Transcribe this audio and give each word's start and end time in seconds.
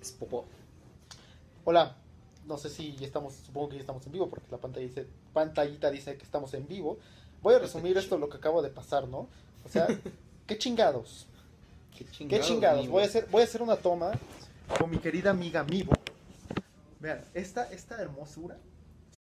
Es 0.00 0.12
popó. 0.12 0.44
hola, 1.64 1.96
no 2.46 2.56
sé 2.56 2.70
si 2.70 2.94
ya 2.96 3.06
estamos, 3.06 3.34
supongo 3.34 3.70
que 3.70 3.74
ya 3.76 3.80
estamos 3.80 4.06
en 4.06 4.12
vivo 4.12 4.28
porque 4.28 4.46
la 4.50 4.58
pantalla 4.58 4.86
dice, 4.86 5.06
pantallita 5.32 5.90
dice 5.90 6.16
que 6.16 6.24
estamos 6.24 6.54
en 6.54 6.66
vivo. 6.68 6.98
Voy 7.42 7.54
a 7.54 7.58
resumir 7.58 7.96
esto 7.98 8.18
lo 8.18 8.28
que 8.28 8.36
acabo 8.36 8.62
de 8.62 8.70
pasar, 8.70 9.08
¿no? 9.08 9.28
O 9.64 9.68
sea, 9.68 9.86
qué 10.46 10.58
chingados, 10.58 11.26
Qué 11.96 12.04
qué 12.28 12.40
chingados. 12.40 12.88
Voy 12.88 13.02
a 13.02 13.06
hacer, 13.06 13.26
voy 13.30 13.42
a 13.42 13.44
hacer 13.44 13.62
una 13.62 13.76
toma 13.76 14.12
con 14.78 14.88
mi 14.90 14.98
querida 14.98 15.30
amiga 15.30 15.64
Mivo. 15.64 15.92
Vean, 17.00 17.24
esta, 17.34 17.64
esta 17.72 18.00
hermosura 18.00 18.58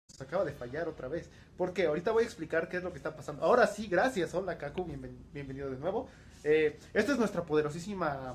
se 0.08 0.24
acaba 0.24 0.44
de 0.44 0.52
fallar 0.52 0.88
otra 0.88 1.08
vez. 1.08 1.28
Porque 1.56 1.86
ahorita 1.86 2.10
voy 2.10 2.24
a 2.24 2.26
explicar 2.26 2.68
qué 2.68 2.78
es 2.78 2.82
lo 2.82 2.90
que 2.90 2.96
está 2.98 3.14
pasando. 3.16 3.42
Ahora 3.44 3.66
sí, 3.66 3.86
gracias. 3.86 4.34
Hola, 4.34 4.58
Kaku, 4.58 4.84
bienven- 4.84 5.16
bienvenido 5.32 5.70
de 5.70 5.76
nuevo. 5.78 6.08
Eh, 6.44 6.78
esta 6.92 7.12
es 7.12 7.18
nuestra 7.18 7.44
poderosísima 7.44 8.34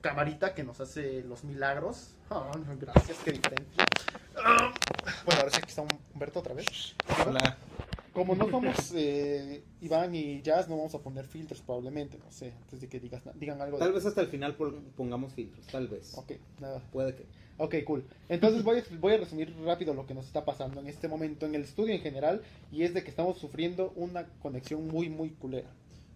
camarita 0.00 0.54
que 0.54 0.64
nos 0.64 0.80
hace 0.80 1.22
los 1.22 1.44
milagros. 1.44 2.14
Ah, 2.30 2.50
gracias, 2.78 3.18
qué 3.24 3.32
diferencia. 3.32 3.84
Ah, 4.36 4.72
bueno, 5.26 5.40
ahora 5.40 5.52
sí 5.52 5.60
que 5.62 5.68
está 5.68 5.82
Humberto 6.14 6.40
otra 6.40 6.54
vez. 6.54 6.94
Hola. 7.26 7.56
Como 8.12 8.34
no 8.34 8.50
somos 8.50 8.92
eh, 8.96 9.62
Iván 9.80 10.14
y 10.16 10.42
Jazz, 10.42 10.68
no 10.68 10.76
vamos 10.76 10.94
a 10.96 10.98
poner 10.98 11.26
filtros 11.26 11.60
probablemente, 11.60 12.18
no 12.18 12.30
sé, 12.32 12.52
antes 12.62 12.80
de 12.80 12.88
que 12.88 12.98
digas, 12.98 13.22
digan 13.36 13.60
algo. 13.62 13.78
de- 13.78 13.84
Tal 13.84 13.92
vez 13.92 14.04
hasta 14.04 14.20
el 14.20 14.26
final 14.26 14.56
pon- 14.56 14.82
pongamos 14.96 15.32
filtros, 15.32 15.64
tal 15.68 15.86
vez. 15.86 16.16
Ok, 16.18 16.32
nada. 16.60 16.82
Puede 16.92 17.14
que. 17.14 17.24
Ok, 17.58 17.76
cool. 17.86 18.04
Entonces 18.28 18.64
voy 18.64 18.78
a, 18.78 18.84
voy 18.98 19.12
a 19.14 19.18
resumir 19.18 19.54
rápido 19.64 19.94
lo 19.94 20.06
que 20.06 20.14
nos 20.14 20.26
está 20.26 20.44
pasando 20.44 20.80
en 20.80 20.88
este 20.88 21.06
momento 21.06 21.46
en 21.46 21.54
el 21.54 21.62
estudio 21.62 21.94
en 21.94 22.00
general 22.00 22.42
y 22.72 22.82
es 22.82 22.94
de 22.94 23.04
que 23.04 23.10
estamos 23.10 23.38
sufriendo 23.38 23.92
una 23.94 24.26
conexión 24.42 24.88
muy, 24.88 25.08
muy 25.08 25.30
culera. 25.30 25.70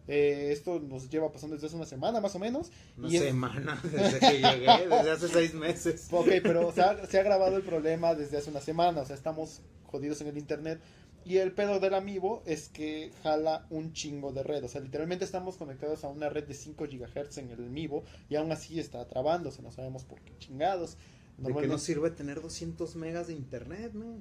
Eh, 0.07 0.51
esto 0.53 0.81
nos 0.81 1.09
lleva 1.09 1.33
pasando 1.33 1.55
desde 1.57 1.69
hace 1.69 1.77
una 1.77 1.87
semana 1.87 2.21
más 2.21 2.35
o 2.35 2.39
menos. 2.39 2.71
Una 2.99 3.09
y 3.09 3.17
es- 3.17 3.23
semana 3.23 3.81
desde 3.85 4.19
que 4.21 4.33
llegué, 4.41 4.89
desde 4.89 5.11
hace 5.11 5.29
seis 5.29 5.55
meses. 5.55 6.09
Ok, 6.13 6.29
pero 6.43 6.73
se 6.73 6.83
ha, 6.83 7.07
se 7.07 7.19
ha 7.19 7.23
grabado 7.23 7.57
el 7.57 7.63
problema 7.63 8.15
desde 8.15 8.37
hace 8.37 8.51
una 8.51 8.61
semana, 8.61 9.01
o 9.01 9.07
sea, 9.07 9.17
estamos 9.17 9.63
jodidos 9.85 10.21
en 10.21 10.27
el 10.29 10.39
internet. 10.39 10.81
Y 11.27 11.39
el 11.39 11.53
pedo 11.53 11.81
del 11.81 11.95
amigo 11.95 12.43
es 12.45 12.69
que 12.69 13.11
jala 13.23 13.67
un 13.71 13.95
chingo 13.95 14.31
de 14.33 14.43
red, 14.43 14.63
o 14.63 14.69
sea, 14.69 14.83
literalmente 14.83 15.25
estamos 15.25 15.57
conectados 15.57 16.05
a 16.05 16.09
una 16.09 16.29
red 16.29 16.45
de 16.45 16.53
5 16.53 16.85
GHz 16.85 17.39
en 17.39 17.51
el 17.51 17.71
Mivo 17.71 18.05
y 18.29 18.37
aún 18.37 18.53
así 18.53 18.79
está 18.79 19.09
trabándose, 19.09 19.63
no 19.63 19.73
sabemos 19.73 20.05
por 20.05 20.21
qué 20.21 20.37
chingados. 20.37 20.91
¿De 20.93 20.97
qué 20.99 21.43
Normalmente- 21.45 21.73
nos 21.73 21.83
sirve 21.83 22.11
tener 22.11 22.43
200 22.43 22.95
megas 22.97 23.29
de 23.29 23.33
internet, 23.33 23.93
no? 23.95 24.19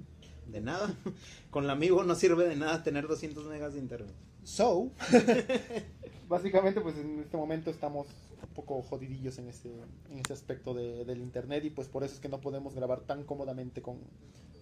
De 0.47 0.61
nada. 0.61 0.93
Con 1.51 1.67
la 1.67 1.73
amigo 1.73 2.03
no 2.03 2.15
sirve 2.15 2.47
de 2.47 2.55
nada 2.55 2.83
tener 2.83 3.07
200 3.07 3.45
megas 3.47 3.73
de 3.73 3.79
internet. 3.79 4.13
So, 4.43 4.91
básicamente 6.27 6.81
pues 6.81 6.97
en 6.97 7.19
este 7.21 7.37
momento 7.37 7.69
estamos 7.71 8.07
un 8.41 8.49
poco 8.49 8.81
jodidillos 8.81 9.37
en 9.37 9.47
ese, 9.49 9.69
en 10.11 10.19
ese 10.19 10.33
aspecto 10.33 10.73
de- 10.73 11.05
del 11.05 11.19
internet 11.21 11.63
y 11.65 11.69
pues 11.69 11.87
por 11.87 12.03
eso 12.03 12.13
es 12.15 12.19
que 12.19 12.29
no 12.29 12.41
podemos 12.41 12.73
grabar 12.75 13.01
tan 13.01 13.23
cómodamente 13.23 13.81
con, 13.81 13.99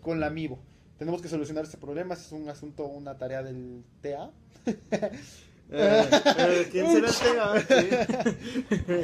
con 0.01 0.19
la 0.19 0.27
Amiibo. 0.27 0.59
Tenemos 0.99 1.19
que 1.21 1.29
solucionar 1.29 1.63
este 1.63 1.77
problema, 1.77 2.13
es 2.13 2.31
un 2.31 2.47
asunto, 2.47 2.85
una 2.85 3.17
tarea 3.17 3.41
del 3.43 3.83
TA. 4.01 4.31
Eh, 5.73 6.03
eh, 6.37 6.67
¿Quién 6.69 6.85
será 7.13 7.55
este? 7.57 7.97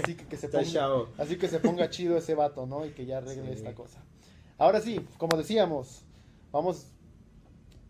Así 0.03 0.16
que, 0.16 0.25
que 0.25 0.36
se 0.36 0.50
ponga, 0.50 1.05
así 1.17 1.38
que 1.38 1.48
se 1.48 1.59
ponga 1.61 1.89
chido 1.89 2.17
ese 2.17 2.36
vato, 2.36 2.66
¿no? 2.66 2.86
Y 2.86 2.89
que 2.89 3.05
ya 3.05 3.20
arregle 3.20 3.52
Sí. 3.53 3.59
esta 3.59 3.73
cosa. 3.73 4.03
Ahora 4.58 4.81
sí, 4.81 5.00
como 5.17 5.38
decíamos, 5.38 6.03
vamos... 6.52 6.88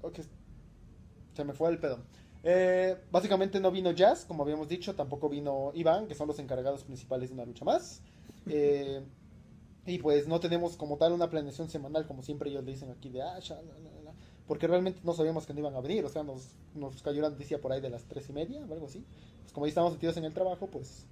ok, 0.01 0.19
Se 1.35 1.43
me 1.43 1.53
fue 1.53 1.69
el 1.69 1.79
pedo. 1.79 1.99
Eh, 2.43 2.97
básicamente 3.11 3.59
no 3.59 3.71
vino 3.71 3.91
Jazz, 3.91 4.25
como 4.25 4.43
habíamos 4.43 4.69
dicho, 4.69 4.95
tampoco 4.95 5.27
vino 5.29 5.71
Iván, 5.73 6.07
que 6.07 6.15
son 6.15 6.27
los 6.27 6.39
encargados 6.39 6.83
principales 6.83 7.29
de 7.29 7.35
una 7.35 7.45
lucha 7.45 7.65
más. 7.65 8.01
Eh, 8.47 9.03
y 9.85 9.99
pues 9.99 10.27
no 10.27 10.39
tenemos 10.39 10.75
como 10.75 10.97
tal 10.97 11.13
una 11.13 11.29
planeación 11.29 11.69
semanal, 11.69 12.05
como 12.07 12.21
siempre 12.23 12.49
ellos 12.49 12.63
le 12.63 12.71
dicen 12.71 12.89
aquí 12.91 13.09
de 13.09 13.21
ah, 13.21 13.39
sha, 13.39 13.55
la, 13.55 13.73
la, 13.79 14.01
la", 14.03 14.13
porque 14.45 14.67
realmente 14.67 14.99
no 15.03 15.13
sabíamos 15.13 15.45
que 15.45 15.53
no 15.53 15.59
iban 15.59 15.75
a 15.75 15.81
venir, 15.81 16.05
o 16.05 16.09
sea, 16.09 16.23
nos, 16.23 16.49
nos 16.75 17.01
cayó 17.01 17.21
la 17.21 17.29
noticia 17.29 17.59
por 17.59 17.71
ahí 17.71 17.81
de 17.81 17.89
las 17.89 18.03
tres 18.03 18.29
y 18.29 18.33
media 18.33 18.65
o 18.65 18.73
algo 18.73 18.85
así. 18.85 19.03
Pues 19.41 19.53
como 19.53 19.65
ahí 19.65 19.69
estábamos 19.69 19.93
metidos 19.95 20.17
en 20.17 20.25
el 20.25 20.33
trabajo, 20.33 20.67
pues 20.67 21.05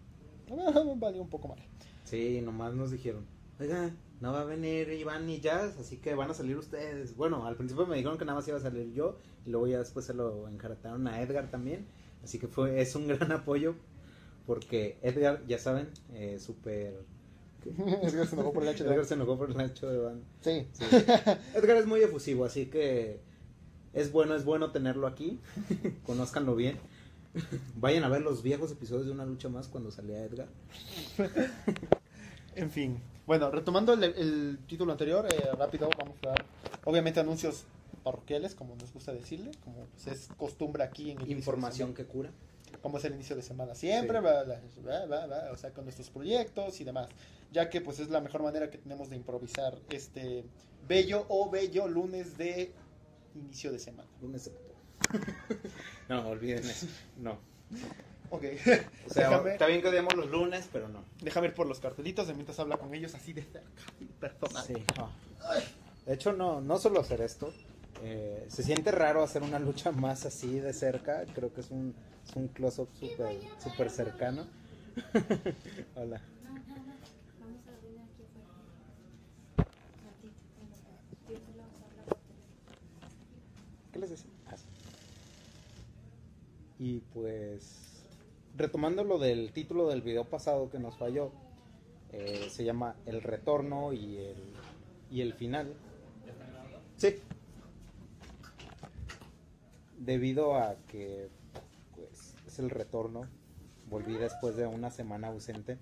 valió 0.98 1.22
un 1.22 1.30
poco 1.30 1.48
mal. 1.48 1.60
Sí, 2.04 2.42
nomás 2.42 2.74
nos 2.74 2.92
dijeron, 2.92 3.26
oiga, 3.60 3.92
no 4.22 4.32
va 4.34 4.42
a 4.42 4.46
venir 4.46 4.90
Iván 4.94 5.26
ni 5.28 5.40
Jazz, 5.40 5.78
así 5.80 5.98
que 5.98 6.16
van 6.16 6.32
a 6.32 6.34
salir 6.34 6.58
ustedes. 6.58 7.16
Bueno, 7.16 7.46
al 7.46 7.56
principio 7.56 7.86
me 7.86 7.96
dijeron 7.96 8.18
que 8.18 8.26
nada 8.26 8.38
más 8.40 8.48
iba 8.48 8.58
a 8.58 8.62
salir 8.62 8.92
yo, 8.94 9.18
y 9.46 9.50
luego 9.50 9.68
ya 9.68 9.80
después 9.80 10.06
se 10.06 10.14
lo 10.14 10.48
encarataron 10.48 11.08
a 11.08 11.22
Edgar 11.22 11.50
también. 11.52 11.86
Así 12.24 12.40
que 12.40 12.48
fue, 12.48 12.82
es 12.82 12.96
un 12.96 13.08
gran 13.08 13.32
apoyo, 13.32 13.76
porque 14.48 14.98
Edgar, 15.02 15.44
ya 15.48 15.58
saben, 15.60 15.90
eh, 16.14 16.40
súper... 16.40 17.04
Edgar 17.66 18.28
se 18.28 18.36
enojó 18.36 18.54
por 18.54 18.64
el 18.64 18.70
hecho 18.70 18.84
de- 18.84 18.92
Edgar 18.92 19.06
se 19.06 19.14
enojó 19.16 19.38
por 19.38 19.50
el 19.52 19.60
ancho 19.60 19.90
de 19.90 19.98
banda. 19.98 20.26
Sí. 20.42 20.68
Sí. 20.74 20.86
Edgar 21.56 21.78
es 21.78 21.86
muy 21.88 22.00
efusivo, 22.02 22.46
así 22.46 22.68
que 22.68 23.20
es 23.94 24.12
bueno, 24.12 24.36
es 24.36 24.46
bueno 24.46 24.72
tenerlo 24.72 25.08
aquí. 25.08 25.40
Conózcanlo 26.06 26.56
bien. 26.56 26.78
Vayan 27.76 28.04
a 28.04 28.10
ver 28.10 28.22
los 28.22 28.44
viejos 28.44 28.72
episodios 28.72 29.08
de 29.08 29.12
una 29.12 29.26
lucha 29.26 29.50
más 29.50 29.68
cuando 29.68 29.90
salía 29.92 30.24
Edgar. 30.24 30.48
En 32.56 32.70
fin. 32.72 33.00
Bueno, 33.26 33.50
retomando 33.50 33.94
el, 33.94 34.04
el 34.04 34.60
título 34.68 34.92
anterior, 34.92 35.26
eh, 35.32 35.50
rápido 35.58 35.90
vamos 35.98 36.16
a 36.24 36.28
dar, 36.30 36.46
obviamente, 36.84 37.20
anuncios 37.20 37.66
parroquiales, 38.04 38.54
como 38.54 38.76
nos 38.76 38.94
gusta 38.94 39.14
decirle, 39.14 39.52
como 39.64 39.86
pues, 39.86 40.08
es 40.08 40.30
costumbre 40.38 40.84
aquí 40.84 41.12
en 41.12 41.22
el 41.22 41.32
Información 41.32 41.94
que 41.96 42.06
cura. 42.06 42.30
como 42.82 43.00
es 43.00 43.06
el 43.06 43.14
inicio 43.16 43.36
de 43.36 43.42
semana 43.42 43.74
siempre, 43.74 44.18
Sí. 44.18 44.22
bla, 44.22 44.44
bla, 44.44 44.62
bla, 44.84 45.06
bla, 45.06 45.26
bla, 45.26 45.50
o 45.52 45.58
sea, 45.58 45.72
con 45.72 45.86
nuestros 45.86 46.10
proyectos 46.12 46.80
y 46.82 46.84
demás, 46.84 47.10
ya 47.52 47.70
que 47.70 47.82
pues 47.82 48.00
es 48.00 48.10
la 48.10 48.22
mejor 48.22 48.44
manera 48.44 48.70
que 48.70 48.78
tenemos 48.78 49.10
de 49.10 49.16
improvisar 49.16 49.76
este 49.90 50.44
bello 50.88 51.26
o 51.30 51.50
bello 51.50 51.88
lunes 51.88 52.38
de 52.38 52.72
inicio 53.34 53.72
de 53.72 53.80
semana. 53.80 54.08
Lunes 54.22 54.46
de. 54.46 54.52
No, 56.10 56.28
olviden 56.30 56.64
eso. 56.64 56.86
No. 57.18 57.40
Ok, 58.30 58.44
O 59.06 59.10
sea, 59.10 59.30
déjame, 59.30 59.52
está 59.54 59.68
bien 59.68 59.82
que 59.82 59.88
odiamos 59.90 60.16
los 60.16 60.30
lunes, 60.30 60.68
pero 60.72 60.88
no. 60.90 61.04
déjame 61.22 61.48
ir 61.48 61.54
por 61.54 61.68
los 61.68 61.80
cartelitos 61.80 62.28
de 62.28 62.34
mientras 62.34 62.60
habla 62.60 62.78
con 62.78 62.94
ellos 62.94 63.14
así 63.16 63.34
de 63.34 63.44
cerca, 63.44 63.82
personal. 64.20 64.66
Sí. 64.66 64.74
De 66.06 66.14
hecho, 66.14 66.34
no, 66.34 66.62
no 66.62 66.78
solo 66.80 67.00
hacer 67.02 67.22
esto. 67.22 67.54
eh, 68.02 68.46
se 68.50 68.64
siente 68.64 68.92
raro 68.92 69.24
hacer 69.24 69.44
una 69.44 69.60
lucha 69.60 69.92
más 69.92 70.26
así 70.26 70.60
de 70.60 70.74
cerca. 70.74 71.24
Creo 71.34 71.54
que 71.54 71.62
es 71.62 71.72
un, 71.72 71.96
es 72.28 72.36
un 72.36 72.48
close-up 72.50 72.90
súper 73.00 73.40
super 73.62 73.90
cercano. 73.90 74.48
Hola. 75.96 76.22
No, 76.44 76.50
no, 76.54 76.76
no. 76.78 76.96
Vamos 77.40 77.62
a 77.68 77.72
venir 77.82 78.00
aquí 78.02 78.24
afuera. 78.24 78.50
Ratito. 80.06 80.36
Yo 81.28 81.40
te 81.40 81.52
lo 81.54 81.58
vamos 81.64 81.82
a 81.82 81.86
hablar 81.86 82.06
por 82.06 82.18
teléfono. 82.18 82.66
¿Qué 83.92 84.00
les 84.00 84.10
decía? 84.10 84.32
Ah, 84.48 84.58
sí. 84.58 84.66
Y 86.78 87.00
pues, 87.14 87.85
retomando 88.58 89.04
lo 89.04 89.18
del 89.18 89.52
título 89.52 89.88
del 89.88 90.02
video 90.02 90.26
pasado 90.26 90.70
que 90.70 90.80
nos 90.80 90.98
falló, 90.98 91.32
eh, 92.12 92.48
se 92.50 92.64
llama 92.64 92.96
El 93.06 93.22
Retorno 93.22 93.94
y 93.94 94.18
el, 94.18 94.54
y 95.12 95.22
el 95.22 95.34
Final. 95.34 95.74
Sí. 96.98 97.16
Debido 99.98 100.56
a 100.56 100.76
que 100.88 101.30
pues, 101.96 102.36
es 102.46 102.60
el 102.60 102.70
retorno, 102.70 103.22
volví 103.90 104.14
después 104.14 104.56
de 104.56 104.68
una 104.68 104.92
semana 104.92 105.28
ausente. 105.28 105.78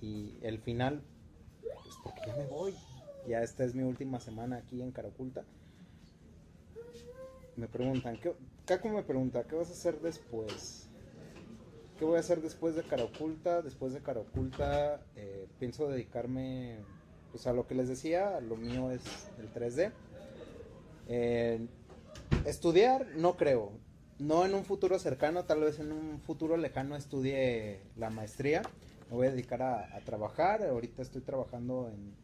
Y 0.00 0.36
el 0.42 0.58
final, 0.58 1.02
pues 1.62 1.96
porque 2.02 2.20
ya 2.26 2.36
me 2.36 2.46
voy. 2.46 2.74
Ya 3.28 3.42
esta 3.42 3.64
es 3.64 3.74
mi 3.74 3.82
última 3.82 4.20
semana 4.20 4.56
aquí 4.56 4.82
en 4.82 4.90
Caraculta 4.90 5.44
me 7.56 7.68
preguntan, 7.68 8.16
¿qué, 8.20 8.34
Caco 8.64 8.88
me 8.88 9.02
pregunta, 9.02 9.44
¿qué 9.44 9.54
vas 9.54 9.68
a 9.68 9.72
hacer 9.72 10.00
después? 10.00 10.83
¿Qué 11.98 12.04
voy 12.04 12.16
a 12.16 12.20
hacer 12.20 12.42
después 12.42 12.74
de 12.74 12.82
Cara 12.82 13.04
Oculta? 13.04 13.62
Después 13.62 13.92
de 13.92 14.00
Cara 14.00 14.20
Oculta 14.20 15.00
eh, 15.14 15.46
pienso 15.60 15.88
dedicarme 15.88 16.78
pues, 17.30 17.46
a 17.46 17.52
lo 17.52 17.68
que 17.68 17.76
les 17.76 17.88
decía, 17.88 18.40
lo 18.40 18.56
mío 18.56 18.90
es 18.90 19.02
el 19.38 19.52
3D. 19.52 19.92
Eh, 21.06 21.66
estudiar, 22.46 23.06
no 23.16 23.36
creo. 23.36 23.72
No 24.18 24.44
en 24.44 24.54
un 24.54 24.64
futuro 24.64 24.98
cercano, 24.98 25.44
tal 25.44 25.60
vez 25.60 25.78
en 25.78 25.92
un 25.92 26.20
futuro 26.20 26.56
lejano 26.56 26.96
estudie 26.96 27.80
la 27.96 28.10
maestría. 28.10 28.62
Me 29.10 29.16
voy 29.16 29.28
a 29.28 29.30
dedicar 29.30 29.62
a, 29.62 30.00
trabajar. 30.04 30.64
Ahorita 30.64 31.00
estoy 31.02 31.22
trabajando 31.22 31.90
en... 31.92 32.14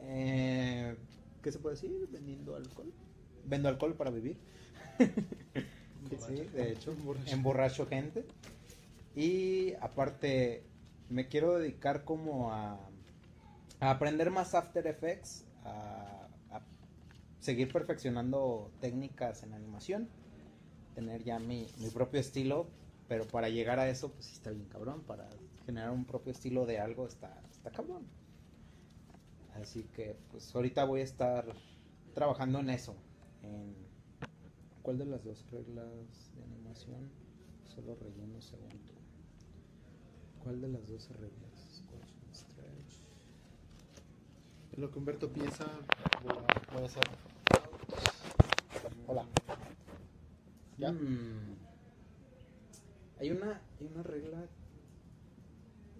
eh, 0.00 0.96
¿Qué 1.42 1.52
se 1.52 1.60
puede 1.60 1.76
decir? 1.76 2.08
Vendiendo 2.10 2.56
alcohol. 2.56 2.92
Vendo 3.44 3.68
alcohol 3.68 3.94
para 3.94 4.10
vivir. 4.10 4.36
sí, 6.10 6.34
de 6.54 6.72
hecho, 6.72 6.94
emborracho 7.26 7.86
gente. 7.86 8.24
Y 9.14 9.74
aparte, 9.80 10.64
me 11.10 11.28
quiero 11.28 11.58
dedicar 11.58 12.04
como 12.04 12.52
a, 12.52 12.78
a 13.80 13.90
aprender 13.90 14.30
más 14.30 14.54
After 14.54 14.86
Effects, 14.86 15.44
a, 15.64 16.28
a 16.50 16.60
seguir 17.40 17.72
perfeccionando 17.72 18.70
técnicas 18.80 19.42
en 19.42 19.52
animación, 19.52 20.08
tener 20.94 21.22
ya 21.24 21.38
mi, 21.38 21.66
mi 21.78 21.90
propio 21.90 22.20
estilo, 22.20 22.66
Pero 23.08 23.26
para 23.26 23.48
llegar 23.50 23.78
a 23.78 23.88
eso, 23.88 24.10
pues 24.10 24.26
sí 24.26 24.32
está 24.34 24.50
bien 24.50 24.66
cabrón. 24.66 25.02
Para 25.02 25.28
generar 25.66 25.90
un 25.90 26.04
propio 26.06 26.32
estilo 26.32 26.64
de 26.64 26.78
algo 26.78 27.06
está, 27.06 27.42
está 27.50 27.70
cabrón. 27.70 28.06
Así 29.60 29.84
que, 29.94 30.16
pues 30.30 30.54
ahorita 30.54 30.84
voy 30.84 31.02
a 31.02 31.04
estar 31.04 31.44
trabajando 32.14 32.60
en 32.60 32.70
eso. 32.70 32.94
En 33.42 33.74
¿Cuál 34.82 34.98
de 34.98 35.06
las 35.06 35.24
dos 35.24 35.46
reglas 35.50 36.32
de 36.34 36.42
animación? 36.42 37.10
Solo 37.64 37.94
relleno 37.94 38.40
segundo. 38.40 38.92
¿Cuál 40.42 40.60
de 40.60 40.68
las 40.68 40.86
dos 40.88 41.08
reglas? 41.10 41.82
En 44.72 44.80
lo 44.80 44.90
que 44.90 44.98
Humberto 44.98 45.30
piensa, 45.30 45.66
voy 46.24 46.32
a, 46.32 46.72
voy 46.72 46.82
a 46.82 46.86
hacer. 46.86 47.02
Hola. 49.06 49.26
¿Ya? 50.78 50.90
Mm. 50.92 51.56
Hay 53.20 53.30
una, 53.30 53.60
hay 53.78 53.86
una 53.86 54.02
regla. 54.02 54.48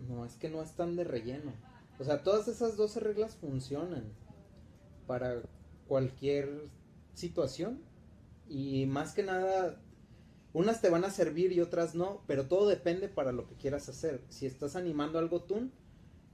No, 0.09 0.25
es 0.25 0.37
que 0.37 0.49
no 0.49 0.63
están 0.63 0.97
de 0.97 1.05
relleno. 1.05 1.53
O 1.99 2.05
sea, 2.05 2.23
todas 2.23 2.49
esas 2.49 2.77
12 2.77 3.01
reglas 3.01 3.37
funcionan 3.37 4.05
para 5.07 5.43
cualquier 5.87 6.69
situación. 7.13 7.92
Y 8.49 8.87
más 8.87 9.15
que 9.15 9.23
nada, 9.23 9.81
unas 10.53 10.81
te 10.81 10.91
van 10.91 11.05
a 11.05 11.11
servir 11.11 11.53
y 11.53 11.61
otras 11.61 11.95
no, 11.95 12.23
pero 12.27 12.47
todo 12.47 12.69
depende 12.69 13.09
para 13.09 13.33
lo 13.33 13.47
que 13.47 13.55
quieras 13.55 13.89
hacer. 13.89 14.23
Si 14.29 14.47
estás 14.47 14.77
animando 14.77 15.19
algo 15.19 15.43
tú, 15.43 15.71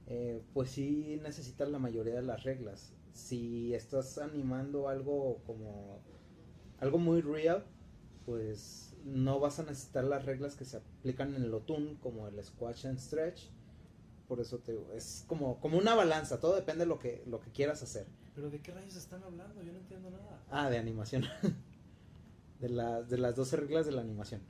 eh, 0.07 0.41
pues 0.53 0.71
sí 0.71 1.19
necesitas 1.23 1.69
la 1.69 1.79
mayoría 1.79 2.15
de 2.15 2.23
las 2.23 2.43
reglas. 2.43 2.93
Si 3.13 3.73
estás 3.73 4.17
animando 4.17 4.89
algo 4.89 5.41
como 5.45 6.01
algo 6.79 6.97
muy 6.97 7.21
real, 7.21 7.65
pues 8.25 8.95
no 9.05 9.39
vas 9.39 9.59
a 9.59 9.63
necesitar 9.63 10.03
las 10.03 10.25
reglas 10.25 10.55
que 10.55 10.65
se 10.65 10.77
aplican 10.77 11.35
en 11.35 11.43
el 11.43 11.53
Otun, 11.53 11.95
como 11.95 12.27
el 12.27 12.43
squash 12.43 12.87
and 12.87 12.99
stretch. 12.99 13.49
Por 14.27 14.39
eso 14.39 14.59
te 14.59 14.73
digo, 14.73 14.91
es 14.93 15.23
como, 15.27 15.59
como 15.59 15.77
una 15.77 15.95
balanza, 15.95 16.39
todo 16.39 16.55
depende 16.55 16.81
de 16.81 16.87
lo 16.87 16.99
que, 16.99 17.23
lo 17.25 17.39
que 17.39 17.51
quieras 17.51 17.81
hacer. 17.81 18.05
¿Pero 18.35 18.49
de 18.49 18.61
qué 18.61 18.71
rayos 18.71 18.95
están 18.95 19.23
hablando? 19.23 19.61
Yo 19.63 19.71
no 19.71 19.79
entiendo 19.79 20.11
nada. 20.11 20.43
Ah, 20.51 20.69
de 20.69 20.77
animación. 20.77 21.23
de, 22.59 22.69
las 22.69 23.09
de 23.09 23.17
las 23.17 23.35
12 23.35 23.57
reglas 23.57 23.85
de 23.85 23.91
la 23.91 24.01
animación. 24.01 24.41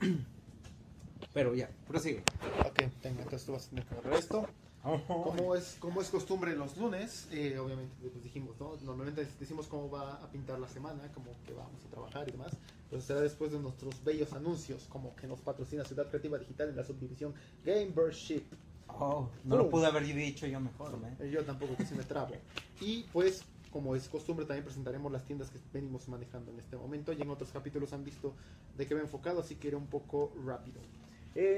Pero 1.32 1.54
ya, 1.54 1.68
prosigue. 1.86 2.22
Ok, 2.66 2.82
tenga, 3.02 3.22
entonces 3.22 3.44
tú 3.44 3.52
vas 3.52 3.66
a 3.66 3.70
tener 3.70 3.84
que 3.84 3.94
agarrar 3.94 4.18
esto. 4.18 4.48
Como 4.82 5.54
es, 5.54 5.76
como 5.80 6.02
es 6.02 6.10
costumbre 6.10 6.54
los 6.54 6.76
lunes, 6.76 7.26
eh, 7.32 7.58
obviamente 7.58 7.94
pues 8.02 8.22
dijimos, 8.22 8.54
¿no? 8.60 8.76
Normalmente 8.82 9.26
decimos 9.40 9.66
cómo 9.66 9.90
va 9.90 10.12
a 10.16 10.30
pintar 10.30 10.58
la 10.58 10.68
semana, 10.68 11.10
como 11.14 11.30
que 11.46 11.54
vamos 11.54 11.82
a 11.86 11.90
trabajar 11.90 12.28
y 12.28 12.32
demás. 12.32 12.52
Pero 12.90 13.00
será 13.00 13.22
después 13.22 13.50
de 13.50 13.58
nuestros 13.58 14.04
bellos 14.04 14.34
anuncios, 14.34 14.84
como 14.90 15.16
que 15.16 15.26
nos 15.26 15.40
patrocina 15.40 15.86
Ciudad 15.86 16.06
Creativa 16.08 16.36
Digital 16.36 16.68
en 16.68 16.76
la 16.76 16.84
subdivisión 16.84 17.34
Gamership. 17.64 18.42
Oh, 18.88 19.30
no 19.44 19.56
lo 19.56 19.70
pude 19.70 19.86
haber 19.86 20.04
dicho 20.04 20.46
yo 20.46 20.60
mejor, 20.60 20.98
¿eh? 21.18 21.30
Yo 21.30 21.42
tampoco, 21.44 21.76
que 21.76 21.86
si 21.86 21.94
me 21.94 22.04
trabo. 22.04 22.34
Y 22.82 23.04
pues, 23.04 23.42
como 23.74 23.96
es 23.96 24.08
costumbre, 24.08 24.46
también 24.46 24.64
presentaremos 24.64 25.10
las 25.10 25.24
tiendas 25.24 25.50
que 25.50 25.58
venimos 25.72 26.08
manejando 26.08 26.52
en 26.52 26.60
este 26.60 26.76
momento. 26.76 27.12
Y 27.12 27.20
en 27.20 27.28
otros 27.28 27.50
capítulos 27.50 27.92
han 27.92 28.04
visto 28.04 28.32
de 28.78 28.86
qué 28.86 28.94
va 28.94 29.00
enfocado, 29.00 29.40
así 29.40 29.56
que 29.56 29.66
era 29.66 29.76
un 29.76 29.88
poco 29.88 30.32
rápido. 30.46 30.80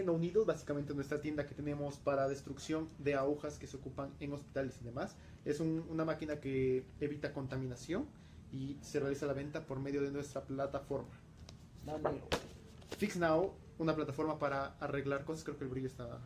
No 0.07 0.17
Needle, 0.17 0.47
básicamente 0.47 0.95
nuestra 0.95 1.21
tienda 1.21 1.47
que 1.47 1.55
tenemos 1.55 1.99
para 1.99 2.27
destrucción 2.27 2.89
de 2.99 3.17
agujas 3.17 3.59
que 3.59 3.67
se 3.67 3.77
ocupan 3.77 4.15
en 4.19 4.33
hospitales 4.33 4.79
y 4.81 4.85
demás. 4.85 5.15
Es 5.45 5.61
un- 5.61 5.85
una 5.91 6.07
máquina 6.07 6.41
que 6.41 6.87
evita 7.03 7.35
contaminación 7.35 8.07
y 8.51 8.79
se 8.81 8.99
realiza 8.99 9.27
la 9.27 9.35
venta 9.35 9.67
por 9.67 9.79
medio 9.79 10.01
de 10.01 10.11
nuestra 10.11 10.41
plataforma. 10.41 11.11
Fix 12.97 13.19
Now, 13.19 13.53
una 13.79 13.95
plataforma 13.95 14.39
para 14.39 14.79
arreglar 14.81 15.27
cosas. 15.27 15.45
Creo 15.45 15.59
que 15.59 15.65
el 15.65 15.71
brillo 15.71 15.89
está 15.89 16.19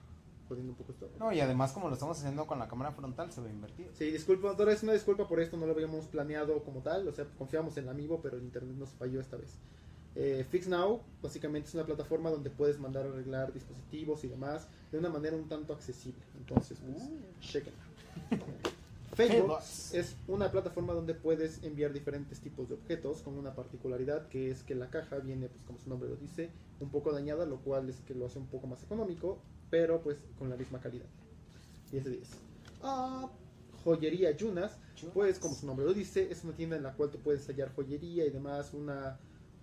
jodiendo 0.51 0.73
un 0.73 0.77
poco 0.77 0.93
esto. 0.93 1.09
No, 1.19 1.33
y 1.33 1.41
además 1.41 1.73
como 1.73 1.89
lo 1.89 1.95
estamos 1.95 2.19
haciendo 2.19 2.45
con 2.47 2.59
la 2.59 2.67
cámara 2.67 2.91
frontal, 2.91 3.33
se 3.33 3.41
ve 3.41 3.51
invertido. 3.51 3.89
Sí, 3.95 4.11
disculpa, 4.11 4.51
otra 4.51 4.67
vez 4.67 4.83
una 4.83 4.93
disculpa 4.93 5.29
por 5.29 5.41
esto, 5.41 5.57
no 5.57 5.65
lo 5.65 5.73
habíamos 5.73 6.07
planeado 6.07 6.63
como 6.65 6.81
tal, 6.81 7.07
o 7.07 7.13
sea, 7.13 7.25
confiamos 7.39 7.77
en 7.77 7.85
el 7.85 7.91
amigo, 7.91 8.21
pero 8.21 8.37
el 8.37 8.43
internet 8.43 8.77
nos 8.77 8.91
falló 8.91 9.21
esta 9.21 9.37
vez. 9.37 9.55
Eh, 10.17 10.45
Fix 10.51 10.67
Now, 10.67 11.01
básicamente 11.23 11.69
es 11.69 11.75
una 11.75 11.87
plataforma 11.87 12.31
donde 12.31 12.51
puedes 12.51 12.81
mandar 12.81 13.07
a 13.07 13.11
arreglar 13.11 13.53
dispositivos 13.53 14.25
y 14.25 14.29
demás 14.29 14.67
de 14.91 14.99
una 14.99 15.09
manera 15.09 15.37
un 15.37 15.49
tanto 15.49 15.73
accesible. 15.73 16.21
Entonces, 16.37 16.79
pues, 16.85 17.09
chequen. 17.41 17.75
Favebox 19.15 19.95
es 19.95 20.17
una 20.29 20.51
plataforma 20.51 20.93
donde 20.93 21.15
puedes 21.15 21.63
enviar 21.65 21.93
diferentes 21.93 22.41
tipos 22.41 22.69
de 22.69 22.75
objetos 22.75 23.23
con 23.23 23.37
una 23.37 23.55
particularidad 23.55 24.29
que 24.29 24.51
es 24.51 24.63
que 24.63 24.75
la 24.75 24.89
caja 24.89 25.19
viene, 25.19 25.49
pues 25.49 25.63
como 25.65 25.79
su 25.79 25.91
nombre 25.91 26.09
lo 26.09 26.17
dice, 26.17 26.51
un 26.81 26.91
poco 26.91 27.13
dañada, 27.13 27.45
lo 27.45 27.59
cual 27.59 27.89
es 27.89 28.01
que 28.01 28.15
lo 28.15 28.27
hace 28.27 28.39
un 28.39 28.47
poco 28.47 28.67
más 28.67 28.83
económico, 28.83 29.39
pero 29.71 30.01
pues 30.03 30.19
con 30.39 30.51
la 30.51 30.57
misma 30.57 30.81
calidad. 30.81 31.07
10 31.93 32.05
de 32.05 32.11
10. 32.11 32.29
Ah, 32.83 33.29
joyería 33.85 34.31
Yunas, 34.33 34.73
pues 35.15 35.39
como 35.39 35.55
su 35.55 35.67
nombre 35.67 35.87
lo 35.87 35.95
dice, 35.95 36.31
es 36.31 36.45
una 36.45 36.55
tienda 36.55 36.77
en 36.77 36.83
la 36.83 36.93
cual 36.93 37.11
tú 37.11 37.19
puedes 37.19 37.47
hallar 37.47 37.75
joyería 37.75 38.27
y 38.27 38.31
demás, 38.31 38.75
una, 38.75 39.19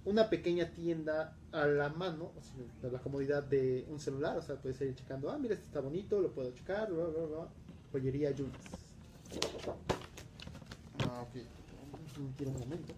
una 0.05 0.29
pequeña 0.29 0.71
tienda 0.71 1.37
a 1.51 1.65
la 1.65 1.89
mano, 1.89 2.31
o 2.35 2.41
sea, 2.81 2.91
la 2.91 2.99
comodidad 2.99 3.43
de 3.43 3.85
un 3.89 3.99
celular, 3.99 4.37
o 4.37 4.41
sea, 4.41 4.55
puedes 4.55 4.79
ir 4.81 4.95
checando, 4.95 5.29
ah, 5.29 5.37
mira, 5.37 5.53
este 5.53 5.65
está 5.65 5.79
bonito, 5.79 6.21
lo 6.21 6.31
puedo 6.31 6.51
checar, 6.51 6.91
bla, 6.91 7.05
bla, 7.05 7.25
bla. 7.25 7.47
joyería 7.91 8.31
Yunas. 8.31 8.57
Ah, 10.99 11.21
ok. 11.21 11.41
Tira 12.35 12.49
un 12.49 12.59
momento. 12.59 12.93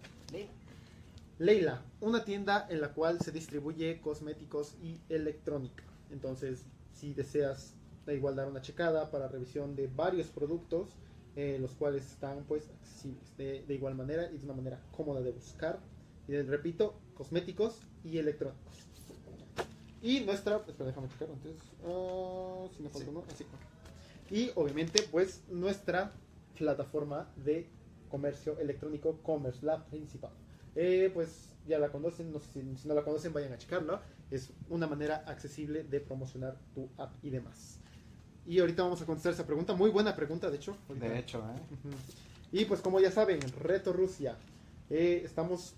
Leila, 1.39 1.81
una 2.01 2.25
tienda 2.25 2.67
en 2.69 2.81
la 2.81 2.89
cual 2.93 3.19
se 3.21 3.31
distribuye 3.31 4.01
cosméticos 4.01 4.75
y 4.81 4.99
electrónica. 5.07 5.83
Entonces, 6.11 6.65
si 6.99 7.13
deseas 7.13 7.75
da 8.05 8.13
igual 8.13 8.35
dar 8.35 8.47
una 8.47 8.61
checada 8.61 9.09
para 9.11 9.27
revisión 9.27 9.75
de 9.75 9.87
varios 9.87 10.27
productos, 10.27 10.87
eh, 11.35 11.57
los 11.59 11.71
cuales 11.71 12.03
están 12.05 12.43
pues 12.45 12.69
accesibles 12.69 13.35
de, 13.37 13.63
de 13.67 13.73
igual 13.73 13.95
manera 13.95 14.29
y 14.31 14.37
de 14.37 14.45
una 14.45 14.53
manera 14.53 14.79
cómoda 14.91 15.21
de 15.21 15.31
buscar. 15.31 15.79
Y 16.27 16.33
de- 16.33 16.43
repito, 16.43 16.93
cosméticos 17.13 17.79
y 18.03 18.17
electrónicos. 18.17 18.75
Y 20.01 20.21
nuestra, 20.21 20.57
espera, 20.67 20.85
déjame 20.85 21.07
checar 21.09 21.29
antes. 21.29 21.55
Ah, 21.85 22.67
si 22.75 22.83
me 22.83 22.89
falta 22.89 23.09
uno, 23.11 23.23
así. 23.31 23.45
Y 24.29 24.51
obviamente, 24.55 25.03
pues 25.11 25.43
nuestra 25.49 26.11
plataforma 26.57 27.31
de 27.35 27.67
comercio 28.09 28.57
electrónico 28.59 29.17
Commerce 29.23 29.65
Lab 29.65 29.87
principal. 29.89 30.31
Eh, 30.75 31.11
pues 31.13 31.49
ya 31.67 31.79
la 31.79 31.91
conocen, 31.91 32.31
no 32.31 32.39
sé 32.39 32.61
si, 32.61 32.77
si 32.77 32.87
no 32.87 32.93
la 32.93 33.03
conocen, 33.03 33.33
vayan 33.33 33.53
a 33.53 33.57
checarla. 33.57 34.01
Es 34.31 34.51
una 34.69 34.85
manera 34.87 35.23
accesible 35.27 35.83
de 35.83 35.99
promocionar 35.99 36.57
tu 36.75 36.87
app 36.97 37.13
y 37.23 37.29
demás. 37.29 37.79
Y 38.45 38.59
ahorita 38.59 38.83
vamos 38.83 39.01
a 39.01 39.05
contestar 39.05 39.33
esa 39.33 39.45
pregunta, 39.45 39.73
muy 39.73 39.89
buena 39.89 40.15
pregunta, 40.15 40.49
de 40.49 40.55
hecho. 40.57 40.75
ahorita. 40.87 41.07
De 41.07 41.19
hecho, 41.19 41.39
¿eh? 41.39 41.61
Y 42.51 42.65
pues 42.65 42.81
como 42.81 42.99
ya 42.99 43.11
saben, 43.11 43.39
Reto 43.59 43.93
Rusia, 43.93 44.35
eh, 44.89 45.21
estamos 45.23 45.73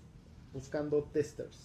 buscando 0.52 1.02
testers. 1.12 1.58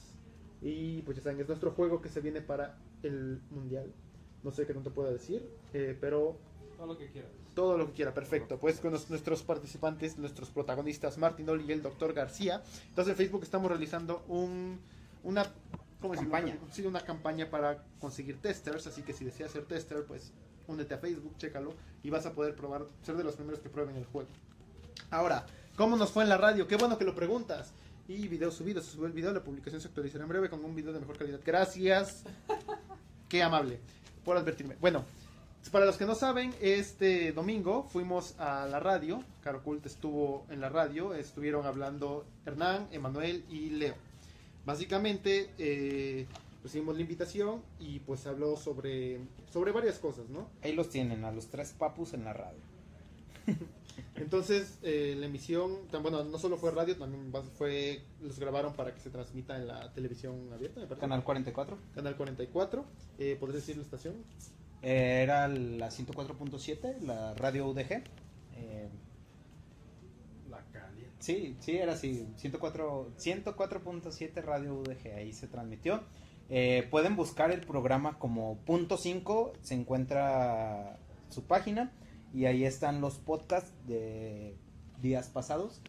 Y 0.62 1.02
pues 1.04 1.18
ya 1.18 1.24
saben, 1.24 1.40
es 1.40 1.48
nuestro 1.48 1.72
juego 1.72 2.02
que 2.02 2.10
se 2.10 2.20
viene 2.22 2.42
para 2.42 2.78
el 3.04 3.40
mundial. 3.52 3.92
No 4.44 4.52
sé 4.52 4.66
qué 4.66 4.74
no 4.74 4.82
te 4.82 4.90
puedo 4.90 5.12
decir, 5.12 5.48
eh, 5.74 5.98
pero 6.00 6.38
Todo 6.78 6.88
lo 6.88 6.98
que 6.98 7.08
quieras. 7.10 7.32
todo 7.54 7.78
lo 7.78 7.88
que 7.88 7.94
quiera, 7.94 8.14
perfecto. 8.14 8.58
Pues 8.60 8.80
con 8.80 8.92
los- 8.92 9.10
nuestros 9.10 9.44
participantes, 9.44 10.18
nuestros 10.18 10.50
protagonistas, 10.50 11.18
Martín 11.18 11.50
Oli 11.50 11.66
y 11.68 11.72
el 11.72 11.82
doctor 11.82 12.14
García. 12.14 12.62
Entonces 12.90 13.12
en 13.12 13.18
Facebook 13.18 13.44
estamos 13.44 13.70
realizando 13.70 14.24
un, 14.28 14.80
una 15.24 15.46
¿cómo? 16.02 16.14
Campaña. 16.14 16.58
Sí, 16.72 16.86
una 16.86 17.02
campaña 17.02 17.50
para 17.50 17.84
conseguir 18.00 18.42
testers. 18.42 18.88
Así 18.88 19.02
que 19.02 19.14
si 19.14 19.26
deseas 19.26 19.52
ser 19.52 19.66
tester, 19.66 20.06
pues 20.06 20.32
únete 20.68 20.94
a 20.94 20.98
Facebook, 20.98 21.36
chécalo 21.38 21.74
y 22.04 22.10
vas 22.10 22.26
a 22.26 22.34
poder 22.34 22.56
probar, 22.56 22.86
ser 23.02 23.16
de 23.16 23.24
los 23.24 23.36
primeros 23.36 23.60
que 23.60 23.70
prueben 23.70 23.96
el 23.96 24.06
juego. 24.06 24.30
Ahora, 25.10 25.46
¿cómo 25.76 25.96
nos 25.96 26.12
fue 26.12 26.24
en 26.24 26.30
la 26.30 26.38
radio? 26.38 26.68
Qué 26.68 26.76
bueno 26.76 26.98
que 26.98 27.06
lo 27.06 27.16
preguntas. 27.16 27.72
Y 28.08 28.28
video 28.28 28.52
subido, 28.52 28.82
se 28.82 28.92
subió 28.92 29.08
el 29.08 29.14
video, 29.14 29.34
la 29.34 29.44
publicación 29.44 29.82
se 29.82 29.90
actualizará 29.90 30.24
en 30.24 30.30
breve 30.30 30.50
con 30.50 30.64
un 30.64 30.76
video 30.76 30.94
de 30.94 31.00
mejor 31.00 31.18
calidad. 31.18 31.40
Gracias. 31.46 32.24
Qué 33.30 33.44
amable 33.44 33.80
por 34.24 34.38
advertirme. 34.38 34.76
Bueno, 34.80 35.04
para 35.72 35.86
los 35.86 35.98
que 35.98 36.06
no 36.06 36.16
saben, 36.16 36.54
este 36.62 37.34
domingo 37.34 37.84
fuimos 37.92 38.40
a 38.40 38.66
la 38.68 38.80
radio. 38.80 39.24
Caro 39.44 39.62
Cult 39.64 39.86
estuvo 39.86 40.46
en 40.50 40.62
la 40.62 40.70
radio. 40.70 41.14
Estuvieron 41.14 41.66
hablando 41.66 42.26
Hernán, 42.46 42.88
Emanuel 42.92 43.44
y 43.50 43.72
Leo. 43.72 43.96
Básicamente 44.68 45.50
eh, 45.58 46.28
recibimos 46.62 46.98
la 46.98 47.02
invitación 47.02 47.62
y 47.80 48.00
pues 48.00 48.28
habló 48.28 48.58
sobre, 48.58 49.22
sobre 49.50 49.72
varias 49.72 49.98
cosas, 49.98 50.28
¿no? 50.28 50.50
Ahí 50.62 50.74
los 50.74 50.90
tienen, 50.90 51.24
a 51.24 51.32
los 51.32 51.48
tres 51.48 51.72
papus 51.72 52.14
en 52.14 52.26
la 52.26 52.34
radio. 52.34 52.60
Entonces, 54.16 54.78
eh, 54.84 55.16
la 55.18 55.28
emisión, 55.28 55.88
tan, 55.90 56.04
bueno, 56.04 56.22
no 56.26 56.38
solo 56.38 56.58
fue 56.58 56.72
radio, 56.72 56.98
también 56.98 57.32
fue, 57.58 58.02
los 58.22 58.40
grabaron 58.40 58.74
para 58.74 58.94
que 58.94 59.00
se 59.00 59.10
transmita 59.10 59.56
en 59.56 59.68
la 59.68 59.94
televisión 59.94 60.52
abierta, 60.52 60.82
me 60.82 60.88
parece. 60.88 61.00
Canal 61.00 61.24
44. 61.24 61.78
Canal 61.96 62.18
44. 62.18 62.86
Eh, 63.20 63.38
¿Podrías 63.40 63.62
decir 63.62 63.78
la 63.78 63.84
estación? 63.84 64.16
Eh, 64.82 65.22
era 65.24 65.48
la 65.48 65.88
104.7, 65.88 67.00
la 67.04 67.34
radio 67.36 67.70
UDG. 67.70 68.04
Sí, 71.28 71.58
sí, 71.60 71.76
era 71.76 71.92
así. 71.92 72.26
104 72.38 73.12
104.7 73.18 74.42
radio 74.42 74.76
UDG. 74.76 75.14
Ahí 75.14 75.34
se 75.34 75.50
transmitió. 75.50 76.00
Eh, 76.50 76.88
pueden 76.90 77.18
buscar 77.18 77.52
el 77.52 77.60
programa 77.60 78.18
como 78.18 78.56
punto 78.60 78.96
5, 78.96 79.52
se 79.62 79.74
encuentra 79.74 80.98
su 81.28 81.44
página 81.44 81.92
y 82.34 82.46
ahí 82.46 82.64
están 82.64 83.02
los 83.02 83.18
podcasts 83.18 83.74
de 83.88 84.56
días 85.02 85.28
pasados. 85.28 85.82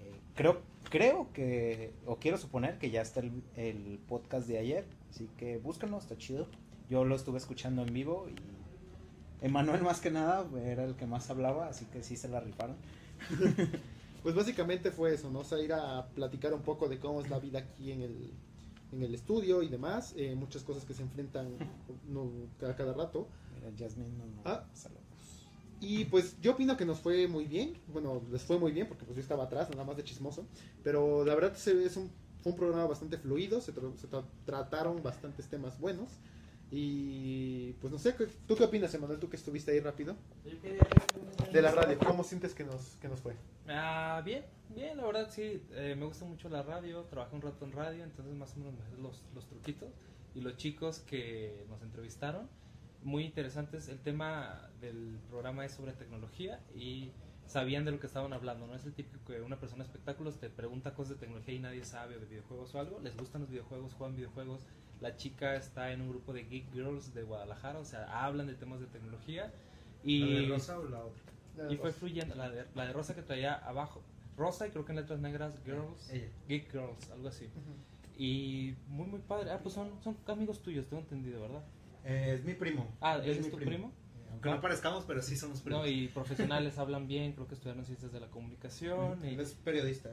Eh, 0.00 0.18
creo, 0.34 0.62
creo 0.88 1.30
que, 1.34 1.92
o 2.06 2.16
quiero 2.16 2.38
suponer 2.38 2.78
que 2.78 2.90
ya 2.90 3.02
está 3.02 3.20
el, 3.20 3.42
el 3.54 3.98
podcast 4.08 4.48
de 4.48 4.56
ayer, 4.56 4.86
así 5.10 5.28
que 5.36 5.58
búsquenlo, 5.58 5.98
está 5.98 6.16
chido. 6.16 6.46
Yo 6.88 7.04
lo 7.04 7.16
estuve 7.16 7.36
escuchando 7.36 7.82
en 7.82 7.92
vivo 7.92 8.30
y 8.30 9.44
Emanuel 9.44 9.82
más 9.82 10.00
que 10.00 10.10
nada 10.10 10.46
era 10.64 10.84
el 10.84 10.96
que 10.96 11.04
más 11.04 11.28
hablaba, 11.28 11.68
así 11.68 11.84
que 11.84 12.02
sí 12.02 12.16
se 12.16 12.28
la 12.28 12.40
rifaron. 12.40 12.76
Pues 14.26 14.34
básicamente 14.34 14.90
fue 14.90 15.14
eso, 15.14 15.30
¿no? 15.30 15.38
O 15.38 15.44
sea, 15.44 15.60
ir 15.60 15.72
a 15.72 16.04
platicar 16.08 16.52
un 16.52 16.62
poco 16.62 16.88
de 16.88 16.98
cómo 16.98 17.20
es 17.20 17.30
la 17.30 17.38
vida 17.38 17.60
aquí 17.60 17.92
en 17.92 18.02
el, 18.02 18.32
en 18.90 19.04
el 19.04 19.14
estudio 19.14 19.62
y 19.62 19.68
demás. 19.68 20.14
eh, 20.16 20.34
muchas 20.34 20.64
cosas 20.64 20.84
que 20.84 20.94
se 20.94 21.02
enfrentan 21.02 21.56
no, 22.08 22.28
a 22.68 22.74
cada 22.74 22.92
rato. 22.92 23.28
Mira, 23.54 23.70
Jasmine 23.78 24.10
no, 24.18 24.26
no, 24.26 24.42
Ah. 24.44 24.64
saludos. 24.72 25.04
Y 25.80 26.06
pues 26.06 26.34
yo 26.40 26.54
opino 26.54 26.76
que 26.76 26.84
nos 26.84 26.98
fue 26.98 27.28
muy 27.28 27.44
bien. 27.44 27.74
Bueno, 27.86 28.20
les 28.32 28.42
fue 28.42 28.58
muy 28.58 28.72
bien 28.72 28.88
porque 28.88 29.04
pues 29.04 29.14
yo 29.14 29.22
estaba 29.22 29.44
atrás, 29.44 29.70
nada 29.70 29.84
más 29.84 29.96
de 29.96 30.02
chismoso. 30.02 30.44
Pero 30.82 31.24
la 31.24 31.36
verdad 31.36 31.52
es 31.54 31.96
un, 31.96 32.10
fue 32.42 32.50
un 32.50 32.58
programa 32.58 32.84
bastante 32.88 33.18
fluido, 33.18 33.60
se, 33.60 33.72
tra- 33.72 33.96
se 33.96 34.08
tra- 34.10 34.26
trataron 34.44 35.04
bastantes 35.04 35.46
temas 35.46 35.78
buenos. 35.78 36.08
Y 36.70 37.72
pues 37.74 37.92
no 37.92 37.98
sé, 37.98 38.14
¿qué- 38.16 38.26
¿tú 38.46 38.56
qué 38.56 38.64
opinas, 38.64 38.92
Emanuel? 38.94 39.20
Tú 39.20 39.28
que 39.30 39.36
estuviste 39.36 39.70
ahí 39.70 39.80
rápido. 39.80 40.16
De 41.52 41.62
la 41.62 41.70
radio, 41.70 41.98
¿cómo 41.98 42.24
sientes 42.24 42.54
que 42.54 42.64
nos, 42.64 42.96
que 43.00 43.08
nos 43.08 43.20
fue? 43.20 43.34
Ah, 43.68 44.22
bien, 44.24 44.44
bien, 44.68 44.96
la 44.96 45.04
verdad 45.06 45.28
sí, 45.30 45.66
eh, 45.70 45.94
me 45.98 46.06
gusta 46.06 46.24
mucho 46.24 46.48
la 46.48 46.62
radio, 46.62 47.04
trabajé 47.04 47.34
un 47.36 47.42
rato 47.42 47.64
en 47.64 47.72
radio, 47.72 48.04
entonces 48.04 48.34
más 48.34 48.56
o 48.56 48.60
menos 48.60 48.74
los, 48.98 49.24
los 49.34 49.46
truquitos. 49.46 49.90
Y 50.34 50.40
los 50.40 50.56
chicos 50.56 50.98
que 51.00 51.64
nos 51.68 51.82
entrevistaron, 51.82 52.48
muy 53.02 53.24
interesantes. 53.24 53.88
El 53.88 54.00
tema 54.02 54.70
del 54.80 55.18
programa 55.28 55.64
es 55.64 55.72
sobre 55.72 55.92
tecnología 55.94 56.60
y 56.74 57.12
sabían 57.46 57.84
de 57.84 57.92
lo 57.92 58.00
que 58.00 58.06
estaban 58.06 58.32
hablando. 58.34 58.66
No 58.66 58.74
es 58.74 58.84
el 58.84 58.92
típico 58.94 59.24
que 59.24 59.40
una 59.40 59.58
persona 59.58 59.84
de 59.84 59.88
espectáculos 59.88 60.38
te 60.38 60.50
pregunta 60.50 60.94
cosas 60.94 61.14
de 61.14 61.20
tecnología 61.20 61.54
y 61.54 61.58
nadie 61.60 61.84
sabe 61.84 62.18
de 62.18 62.26
videojuegos 62.26 62.74
o 62.74 62.80
algo. 62.80 63.00
Les 63.00 63.16
gustan 63.16 63.40
los 63.42 63.50
videojuegos, 63.50 63.94
juegan 63.94 64.16
videojuegos. 64.16 64.66
La 65.00 65.16
chica 65.16 65.56
está 65.56 65.92
en 65.92 66.00
un 66.00 66.08
grupo 66.08 66.32
de 66.32 66.44
Geek 66.44 66.72
Girls 66.72 67.14
de 67.14 67.22
Guadalajara, 67.22 67.78
o 67.78 67.84
sea, 67.84 68.24
hablan 68.24 68.46
de 68.46 68.54
temas 68.54 68.80
de 68.80 68.86
tecnología. 68.86 69.52
Y 70.02 70.20
¿La 70.20 70.40
de 70.40 70.48
rosa 70.48 70.78
o 70.78 70.88
la 70.88 71.04
otra? 71.04 71.22
y 71.70 71.76
fue 71.76 71.92
fluyendo, 71.92 72.34
la 72.34 72.50
de, 72.50 72.66
la 72.74 72.86
de 72.86 72.92
Rosa 72.92 73.14
que 73.14 73.22
traía 73.22 73.54
abajo, 73.54 74.02
Rosa 74.36 74.66
y 74.66 74.70
creo 74.70 74.84
que 74.84 74.92
en 74.92 74.96
letras 74.96 75.20
negras, 75.20 75.58
Girls, 75.64 76.10
Ella. 76.10 76.28
Geek 76.48 76.70
Girls, 76.70 77.10
algo 77.10 77.28
así. 77.28 77.48
Y 78.18 78.74
muy, 78.88 79.06
muy 79.06 79.20
padre. 79.20 79.50
Ah, 79.50 79.60
pues 79.62 79.74
son, 79.74 79.90
son 80.02 80.16
amigos 80.26 80.62
tuyos, 80.62 80.86
tengo 80.86 81.02
entendido, 81.02 81.40
¿verdad? 81.40 81.64
Eh, 82.04 82.34
es 82.34 82.44
mi 82.44 82.54
primo. 82.54 82.86
Ah, 83.00 83.18
¿él 83.22 83.30
es 83.30 83.44
mi 83.44 83.50
tu 83.50 83.56
primo? 83.56 83.92
Aunque 84.30 84.50
no 84.50 84.60
parezcamos, 84.60 85.04
pero 85.04 85.22
sí 85.22 85.36
somos 85.36 85.60
primos. 85.60 85.82
No, 85.82 85.88
y 85.88 86.08
profesionales 86.08 86.78
hablan 86.78 87.06
bien, 87.06 87.32
creo 87.32 87.46
que 87.46 87.54
estudiaron 87.54 87.84
ciencias 87.84 88.12
de 88.12 88.20
la 88.20 88.28
comunicación. 88.28 89.24
Él 89.24 89.38
Y, 89.38 89.42
es 89.42 89.54
periodista. 89.54 90.10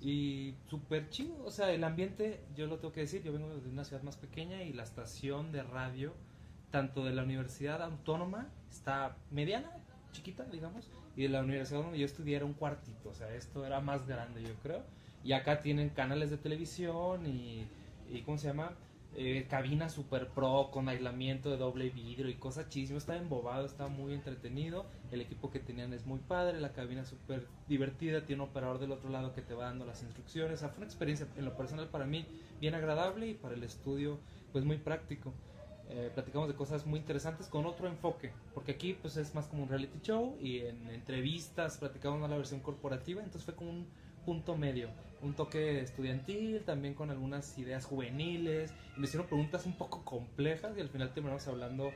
Y 0.00 0.54
súper 0.68 1.10
chido, 1.10 1.44
o 1.44 1.50
sea, 1.50 1.70
el 1.70 1.84
ambiente, 1.84 2.40
yo 2.56 2.66
lo 2.66 2.78
tengo 2.78 2.92
que 2.92 3.00
decir, 3.00 3.22
yo 3.22 3.32
vengo 3.32 3.48
de 3.48 3.68
una 3.68 3.84
ciudad 3.84 4.02
más 4.02 4.16
pequeña 4.16 4.62
y 4.62 4.72
la 4.72 4.82
estación 4.82 5.52
de 5.52 5.62
radio, 5.62 6.14
tanto 6.70 7.04
de 7.04 7.12
la 7.12 7.22
Universidad 7.22 7.82
Autónoma, 7.82 8.48
está 8.70 9.16
mediana, 9.30 9.70
chiquita, 10.12 10.44
digamos, 10.44 10.88
y 11.16 11.22
de 11.22 11.28
la 11.28 11.42
universidad 11.42 11.82
donde 11.82 11.98
yo 11.98 12.06
estudié 12.06 12.36
era 12.36 12.46
un 12.46 12.54
cuartito, 12.54 13.10
o 13.10 13.14
sea, 13.14 13.34
esto 13.34 13.66
era 13.66 13.80
más 13.80 14.06
grande, 14.06 14.42
yo 14.42 14.54
creo. 14.62 14.82
Y 15.22 15.32
acá 15.32 15.60
tienen 15.60 15.90
canales 15.90 16.30
de 16.30 16.38
televisión 16.38 17.26
y, 17.26 17.66
y 18.08 18.22
¿cómo 18.22 18.38
se 18.38 18.46
llama? 18.46 18.72
Eh, 19.16 19.46
cabina 19.50 19.88
super 19.88 20.28
pro 20.28 20.70
con 20.70 20.88
aislamiento 20.88 21.50
de 21.50 21.56
doble 21.56 21.90
vidrio 21.90 22.28
y 22.28 22.34
cosas 22.34 22.68
chísimas. 22.68 23.02
Está 23.02 23.16
embobado, 23.16 23.66
está 23.66 23.88
muy 23.88 24.14
entretenido. 24.14 24.86
El 25.10 25.20
equipo 25.20 25.50
que 25.50 25.58
tenían 25.58 25.92
es 25.92 26.06
muy 26.06 26.20
padre, 26.20 26.60
la 26.60 26.72
cabina 26.72 27.04
súper 27.04 27.46
divertida. 27.68 28.24
Tiene 28.24 28.42
un 28.42 28.48
operador 28.50 28.78
del 28.78 28.92
otro 28.92 29.10
lado 29.10 29.34
que 29.34 29.42
te 29.42 29.54
va 29.54 29.64
dando 29.64 29.84
las 29.84 30.02
instrucciones. 30.02 30.54
O 30.54 30.58
sea, 30.58 30.68
fue 30.68 30.78
una 30.78 30.86
experiencia 30.86 31.26
en 31.36 31.44
lo 31.44 31.56
personal 31.56 31.88
para 31.88 32.06
mí 32.06 32.24
bien 32.60 32.74
agradable 32.74 33.28
y 33.28 33.34
para 33.34 33.54
el 33.54 33.64
estudio 33.64 34.18
pues 34.52 34.64
muy 34.64 34.78
práctico. 34.78 35.32
Eh, 35.92 36.08
platicamos 36.14 36.46
de 36.46 36.54
cosas 36.54 36.86
muy 36.86 37.00
interesantes 37.00 37.48
con 37.48 37.66
otro 37.66 37.88
enfoque, 37.88 38.30
porque 38.54 38.70
aquí 38.70 38.94
pues 38.94 39.16
es 39.16 39.34
más 39.34 39.48
como 39.48 39.64
un 39.64 39.68
reality 39.68 39.98
show 40.02 40.36
y 40.40 40.60
en 40.60 40.88
entrevistas 40.88 41.78
platicamos 41.78 42.20
más 42.20 42.30
la 42.30 42.36
versión 42.36 42.60
corporativa, 42.60 43.20
entonces 43.20 43.44
fue 43.44 43.56
como 43.56 43.70
un 43.70 43.88
punto 44.24 44.56
medio, 44.56 44.88
un 45.22 45.34
toque 45.34 45.80
estudiantil, 45.80 46.62
también 46.64 46.94
con 46.94 47.10
algunas 47.10 47.58
ideas 47.58 47.84
juveniles, 47.84 48.72
me 48.96 49.04
hicieron 49.04 49.26
preguntas 49.26 49.66
un 49.66 49.74
poco 49.74 50.04
complejas 50.04 50.76
y 50.76 50.80
al 50.80 50.88
final 50.88 51.12
terminamos 51.12 51.46
hablando 51.48 51.92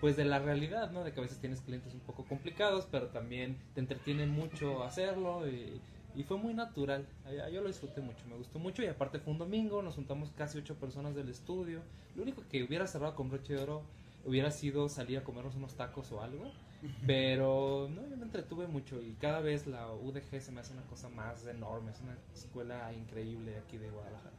pues 0.00 0.16
de 0.16 0.24
la 0.24 0.40
realidad, 0.40 0.90
¿no? 0.90 1.04
De 1.04 1.12
que 1.12 1.20
a 1.20 1.22
veces 1.22 1.38
tienes 1.38 1.60
clientes 1.60 1.94
un 1.94 2.00
poco 2.00 2.24
complicados, 2.24 2.88
pero 2.90 3.08
también 3.08 3.56
te 3.74 3.80
entretiene 3.80 4.26
mucho 4.26 4.82
hacerlo 4.82 5.48
y, 5.48 5.80
y 6.16 6.24
fue 6.24 6.36
muy 6.36 6.54
natural. 6.54 7.06
Yo 7.24 7.48
yo 7.48 7.62
lo 7.62 7.68
disfruté 7.68 8.00
mucho, 8.00 8.26
me 8.28 8.36
gustó 8.36 8.58
mucho 8.58 8.82
y 8.82 8.86
aparte 8.86 9.20
fue 9.20 9.32
un 9.32 9.38
domingo, 9.38 9.80
nos 9.80 9.94
juntamos 9.94 10.30
casi 10.36 10.58
ocho 10.58 10.74
personas 10.74 11.14
del 11.14 11.28
estudio. 11.28 11.82
Lo 12.16 12.22
único 12.22 12.42
que 12.50 12.64
hubiera 12.64 12.86
cerrado 12.86 13.14
con 13.14 13.30
broche 13.30 13.54
de 13.54 13.62
oro 13.62 13.82
hubiera 14.24 14.50
sido 14.50 14.88
salir 14.88 15.18
a 15.18 15.24
comernos 15.24 15.54
unos 15.54 15.74
tacos 15.74 16.10
o 16.12 16.20
algo, 16.20 16.50
pero 17.06 17.88
no, 17.94 18.08
yo 18.08 18.16
me 18.16 18.24
entretuve 18.24 18.66
mucho 18.66 19.00
y 19.00 19.14
cada 19.20 19.40
vez 19.40 19.66
la 19.66 19.92
UDG 19.92 20.40
se 20.40 20.52
me 20.52 20.60
hace 20.60 20.72
una 20.72 20.82
cosa 20.86 21.08
más 21.08 21.46
enorme, 21.46 21.90
es 21.92 22.00
una 22.00 22.16
escuela 22.34 22.92
increíble 22.92 23.56
aquí 23.58 23.78
de 23.78 23.88
Guadalajara. 23.90 24.32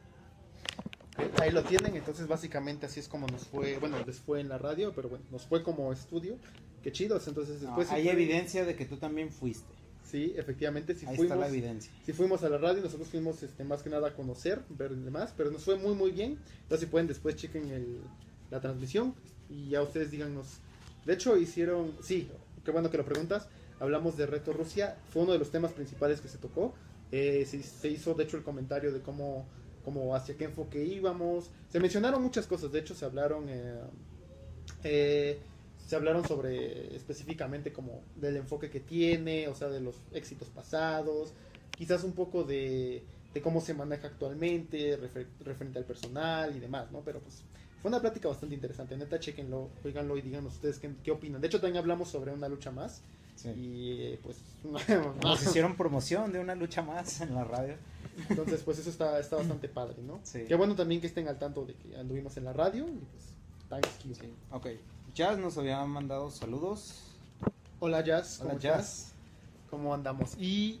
Ahí 1.40 1.52
lo 1.52 1.62
tienen, 1.62 1.94
entonces 1.96 2.26
básicamente 2.26 2.86
así 2.86 3.00
es 3.00 3.08
como 3.08 3.26
nos 3.28 3.46
fue, 3.46 3.78
bueno, 3.78 3.96
les 4.04 4.18
fue 4.18 4.40
en 4.40 4.48
la 4.48 4.58
radio, 4.58 4.92
pero 4.94 5.08
bueno, 5.08 5.24
nos 5.30 5.46
fue 5.46 5.62
como 5.62 5.92
estudio. 5.92 6.36
Qué 6.82 6.92
chidos, 6.92 7.26
entonces 7.28 7.62
No, 7.62 7.68
después... 7.68 7.88
sí 7.88 7.94
hay 7.94 8.02
fue- 8.04 8.12
evidencia 8.12 8.64
de 8.64 8.74
que 8.76 8.84
tú 8.84 8.96
también 8.96 9.30
fuiste. 9.30 9.72
Sí, 10.04 10.34
efectivamente, 10.36 10.94
sí 10.94 11.06
Ahí 11.06 11.16
fuimos. 11.16 11.32
está 11.32 11.36
la 11.36 11.48
evidencia. 11.48 11.90
Si 12.04 12.12
fuimos 12.12 12.42
a 12.42 12.48
la 12.50 12.58
radio, 12.58 12.82
nosotros 12.82 13.08
fuimos 13.08 13.42
este, 13.42 13.64
más 13.64 13.82
que 13.82 13.88
nada 13.90 14.08
a 14.08 14.14
conocer, 14.14 14.62
ver 14.68 14.90
demás, 14.94 15.32
pero 15.36 15.50
nos 15.50 15.64
fue 15.64 15.76
muy 15.76 15.94
muy 15.94 16.10
bien. 16.10 16.38
Entonces 16.62 16.80
si 16.80 16.86
pueden 16.86 17.06
después 17.08 17.36
chequen 17.36 17.70
el, 17.70 18.00
la 18.50 18.60
transmisión 18.60 19.14
y 19.48 19.70
ya 19.70 19.82
ustedes 19.82 20.10
díganos. 20.10 20.58
De 21.04 21.14
hecho 21.14 21.36
hicieron, 21.36 21.92
sí, 22.02 22.28
qué 22.64 22.70
bueno 22.70 22.90
que 22.90 22.96
lo 22.96 23.04
preguntas, 23.04 23.48
hablamos 23.78 24.16
de 24.16 24.26
Reto 24.26 24.52
Rusia, 24.52 24.96
fue 25.10 25.22
uno 25.22 25.32
de 25.32 25.38
los 25.38 25.50
temas 25.50 25.72
principales 25.72 26.20
que 26.20 26.28
se 26.28 26.38
tocó. 26.38 26.74
Eh, 27.12 27.46
se, 27.46 27.88
hizo 27.88 28.14
de 28.14 28.24
hecho 28.24 28.36
el 28.36 28.42
comentario 28.42 28.92
de 28.92 29.00
cómo, 29.00 29.46
cómo 29.84 30.14
hacia 30.16 30.36
qué 30.36 30.44
enfoque 30.44 30.82
íbamos. 30.84 31.50
Se 31.68 31.78
mencionaron 31.80 32.22
muchas 32.22 32.46
cosas, 32.46 32.72
de 32.72 32.80
hecho 32.80 32.94
se 32.94 33.04
hablaron... 33.04 33.48
eh, 33.48 33.80
eh, 34.82 35.38
se 35.86 35.96
hablaron 35.96 36.26
sobre 36.26 36.96
específicamente 36.96 37.72
como 37.72 38.00
del 38.14 38.36
enfoque 38.36 38.70
que 38.70 38.80
tiene, 38.80 39.48
o 39.48 39.54
sea, 39.54 39.68
de 39.68 39.80
los 39.80 39.96
éxitos 40.12 40.48
pasados, 40.48 41.34
quizás 41.76 42.04
un 42.04 42.12
poco 42.12 42.42
de, 42.44 43.04
de 43.34 43.42
cómo 43.42 43.60
se 43.60 43.74
maneja 43.74 44.06
actualmente, 44.08 44.98
refer- 44.98 45.26
referente 45.40 45.78
al 45.78 45.84
personal 45.84 46.56
y 46.56 46.60
demás, 46.60 46.90
¿no? 46.90 47.02
Pero 47.04 47.20
pues 47.20 47.42
fue 47.84 47.90
una 47.90 48.00
plática 48.00 48.28
bastante 48.30 48.54
interesante, 48.54 48.96
neta, 48.96 49.20
chequenlo, 49.20 49.68
oiganlo 49.84 50.16
y 50.16 50.22
díganos 50.22 50.54
ustedes 50.54 50.78
qué, 50.78 50.94
qué 51.04 51.10
opinan. 51.10 51.42
De 51.42 51.48
hecho, 51.48 51.60
también 51.60 51.76
hablamos 51.76 52.08
sobre 52.08 52.32
una 52.32 52.48
lucha 52.48 52.70
más 52.70 53.02
Sí. 53.36 53.50
y 53.50 54.00
eh, 54.00 54.20
pues... 54.22 54.38
Nos 55.22 55.42
hicieron 55.42 55.76
promoción 55.76 56.32
de 56.32 56.38
una 56.38 56.54
lucha 56.54 56.80
más 56.80 57.20
en 57.20 57.34
la 57.34 57.44
radio. 57.44 57.74
Entonces, 58.30 58.62
pues 58.62 58.78
eso 58.78 58.88
está, 58.88 59.18
está 59.18 59.36
bastante 59.36 59.68
padre, 59.68 59.96
¿no? 60.02 60.18
Sí. 60.22 60.46
Qué 60.48 60.54
bueno 60.54 60.74
también 60.74 61.02
que 61.02 61.08
estén 61.08 61.28
al 61.28 61.38
tanto 61.38 61.66
de 61.66 61.74
que 61.74 61.94
anduvimos 61.94 62.34
en 62.38 62.44
la 62.44 62.54
radio 62.54 62.88
y 62.88 62.96
pues... 63.12 63.24
Thanks 63.68 64.02
you. 64.04 64.14
Sí. 64.14 64.32
Ok. 64.50 64.66
Jazz 65.14 65.36
nos 65.36 65.58
había 65.58 65.84
mandado 65.84 66.30
saludos. 66.30 67.02
Hola 67.80 68.02
Jazz, 68.02 68.40
Hola 68.40 68.52
¿cómo 68.52 68.60
Jazz. 68.62 68.78
estás? 68.78 69.12
¿Cómo 69.68 69.92
andamos? 69.92 70.38
Y, 70.38 70.80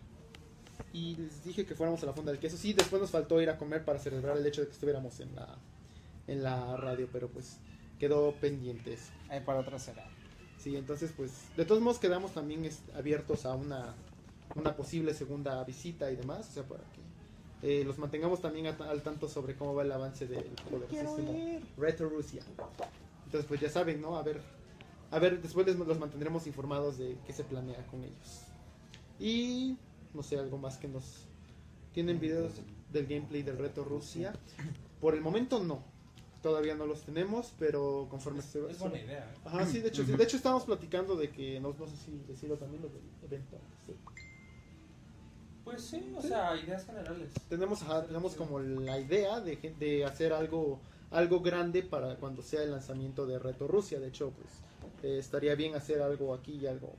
y 0.94 1.16
les 1.16 1.44
dije 1.44 1.66
que 1.66 1.74
fuéramos 1.74 2.02
a 2.02 2.06
la 2.06 2.14
Fonda 2.14 2.32
del 2.32 2.40
Queso. 2.40 2.56
Sí, 2.56 2.72
después 2.72 3.02
nos 3.02 3.10
faltó 3.10 3.42
ir 3.42 3.50
a 3.50 3.58
comer 3.58 3.84
para 3.84 3.98
celebrar 3.98 4.38
el 4.38 4.46
hecho 4.46 4.62
de 4.62 4.68
que 4.68 4.72
estuviéramos 4.72 5.20
en 5.20 5.34
la, 5.34 5.58
en 6.26 6.42
la 6.42 6.76
radio, 6.76 7.08
pero 7.12 7.28
pues 7.28 7.58
quedó 7.98 8.32
pendiente 8.34 8.94
eso. 8.94 9.12
Eh, 9.30 9.40
para 9.44 9.60
otra 9.60 9.78
será. 9.78 10.06
Sí, 10.58 10.76
entonces 10.76 11.12
pues 11.16 11.32
de 11.56 11.64
todos 11.64 11.82
modos 11.82 11.98
quedamos 11.98 12.32
también 12.32 12.68
abiertos 12.94 13.44
a 13.44 13.54
una, 13.54 13.94
una 14.54 14.74
posible 14.76 15.12
segunda 15.14 15.62
visita 15.64 16.10
y 16.10 16.16
demás, 16.16 16.48
o 16.48 16.52
sea, 16.52 16.62
para 16.62 16.84
que 16.84 17.80
eh, 17.80 17.84
los 17.84 17.98
mantengamos 17.98 18.40
también 18.40 18.66
al 18.66 19.02
tanto 19.02 19.28
sobre 19.28 19.56
cómo 19.56 19.74
va 19.74 19.82
el 19.82 19.92
avance 19.92 20.26
del 20.26 20.44
poderosísimo 20.70 21.60
Retro 21.76 22.08
Rusia. 22.08 22.42
Entonces 23.26 23.46
pues 23.48 23.60
ya 23.60 23.70
saben, 23.70 24.00
¿no? 24.00 24.16
A 24.16 24.22
ver, 24.22 24.40
a 25.10 25.18
ver, 25.18 25.40
después 25.40 25.66
les, 25.66 25.76
los 25.76 25.98
mantendremos 25.98 26.46
informados 26.46 26.98
de 26.98 27.16
qué 27.26 27.32
se 27.32 27.44
planea 27.44 27.86
con 27.86 28.02
ellos. 28.02 28.42
Y 29.18 29.78
no 30.12 30.22
sé, 30.22 30.38
algo 30.38 30.58
más 30.58 30.76
que 30.76 30.88
nos... 30.88 31.26
¿Tienen 31.92 32.18
videos 32.18 32.52
del 32.92 33.06
gameplay 33.06 33.42
del 33.42 33.58
Reto 33.58 33.84
Rusia? 33.84 34.32
Por 35.00 35.14
el 35.14 35.20
momento 35.20 35.62
no. 35.62 35.84
Todavía 36.44 36.74
no 36.74 36.84
los 36.84 37.00
tenemos, 37.00 37.54
pero 37.58 38.06
conforme 38.10 38.42
se 38.42 38.60
Es 38.70 38.78
buena 38.78 39.00
idea, 39.00 39.32
¿eh? 39.34 39.38
Ajá, 39.46 39.64
sí, 39.64 39.80
de 39.80 39.88
hecho, 39.88 40.04
sí. 40.04 40.12
de 40.12 40.22
hecho 40.22 40.36
estábamos 40.36 40.64
platicando 40.64 41.16
de 41.16 41.30
que, 41.30 41.58
no, 41.58 41.74
no 41.78 41.86
sé 41.86 41.96
si 41.96 42.12
decirlo 42.28 42.56
también, 42.56 42.82
lo 42.82 42.88
del 42.90 43.00
evento. 43.24 43.56
sí. 43.86 43.94
Pues 45.64 45.82
sí, 45.82 46.14
o 46.14 46.20
sea, 46.20 46.54
ideas 46.54 46.84
generales. 46.84 47.32
Tenemos, 47.48 47.80
ajá, 47.80 48.04
tenemos 48.04 48.34
como 48.34 48.60
la 48.60 49.00
idea 49.00 49.40
de, 49.40 49.56
de 49.78 50.04
hacer 50.04 50.34
algo 50.34 50.78
algo 51.10 51.40
grande 51.40 51.82
para 51.82 52.16
cuando 52.16 52.42
sea 52.42 52.62
el 52.62 52.72
lanzamiento 52.72 53.24
de 53.24 53.38
Reto 53.38 53.66
Rusia. 53.66 53.98
De 53.98 54.08
hecho, 54.08 54.30
pues 54.30 54.48
eh, 55.02 55.18
estaría 55.18 55.54
bien 55.54 55.74
hacer 55.74 56.02
algo 56.02 56.34
aquí 56.34 56.56
y 56.56 56.66
algo 56.66 56.92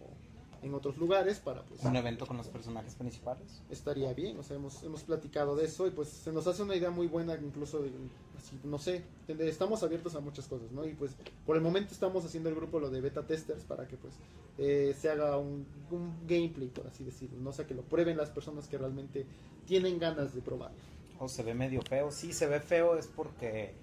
en 0.62 0.74
otros 0.74 0.98
lugares 0.98 1.40
para 1.40 1.64
pues 1.64 1.84
Un 1.84 1.96
evento 1.96 2.26
con 2.26 2.38
los 2.38 2.48
personajes 2.48 2.96
principales. 2.96 3.62
estaría 3.70 4.14
bien, 4.14 4.38
o 4.40 4.44
sea, 4.44 4.56
hemos, 4.56 4.84
hemos 4.84 5.04
platicado 5.04 5.56
de 5.56 5.66
eso 5.66 5.88
y 5.88 5.92
pues 5.92 6.10
se 6.10 6.32
nos 6.32 6.48
hace 6.48 6.64
una 6.64 6.76
idea 6.76 6.90
muy 6.90 7.08
buena, 7.08 7.36
incluso, 7.36 7.82
de, 7.82 7.92
así, 8.38 8.60
no 8.64 8.78
sé, 8.78 9.04
estamos 9.28 9.84
abiertos 9.84 10.16
a 10.16 10.20
muchas 10.20 10.48
cosas, 10.48 10.72
¿no? 10.72 10.86
Y 10.86 10.94
pues 10.94 11.12
por 11.46 11.56
el 11.56 11.62
momento 11.62 11.94
estamos 11.94 12.26
haciendo 12.26 12.50
el 12.50 12.56
grupo 12.56 12.80
lo 12.80 12.90
de 12.90 13.02
beta 13.02 13.26
testers 13.26 13.64
para 13.64 13.88
que 13.88 13.98
pues 13.98 14.14
eh, 14.58 14.96
se 15.00 15.10
haga 15.10 15.38
un, 15.38 15.66
un 15.92 16.28
gameplay, 16.28 16.68
por 16.68 16.88
así 16.88 17.04
decirlo, 17.04 17.40
no 17.40 17.50
o 17.50 17.54
sea, 17.54 17.66
que 17.66 17.74
lo 17.74 17.84
prueben 17.84 18.18
las 18.18 18.30
personas 18.30 18.68
que 18.68 18.78
realmente 18.78 19.26
tienen 19.66 20.00
ganas 20.00 20.34
de 20.34 20.42
probarlo. 20.42 20.78
O 21.20 21.30
se 21.30 21.44
ve 21.44 21.54
medio 21.54 21.82
feo. 21.82 22.12
Sí, 22.12 22.34
se 22.34 22.48
ve 22.48 22.60
feo 22.60 22.98
es 22.98 23.08
porque 23.08 23.74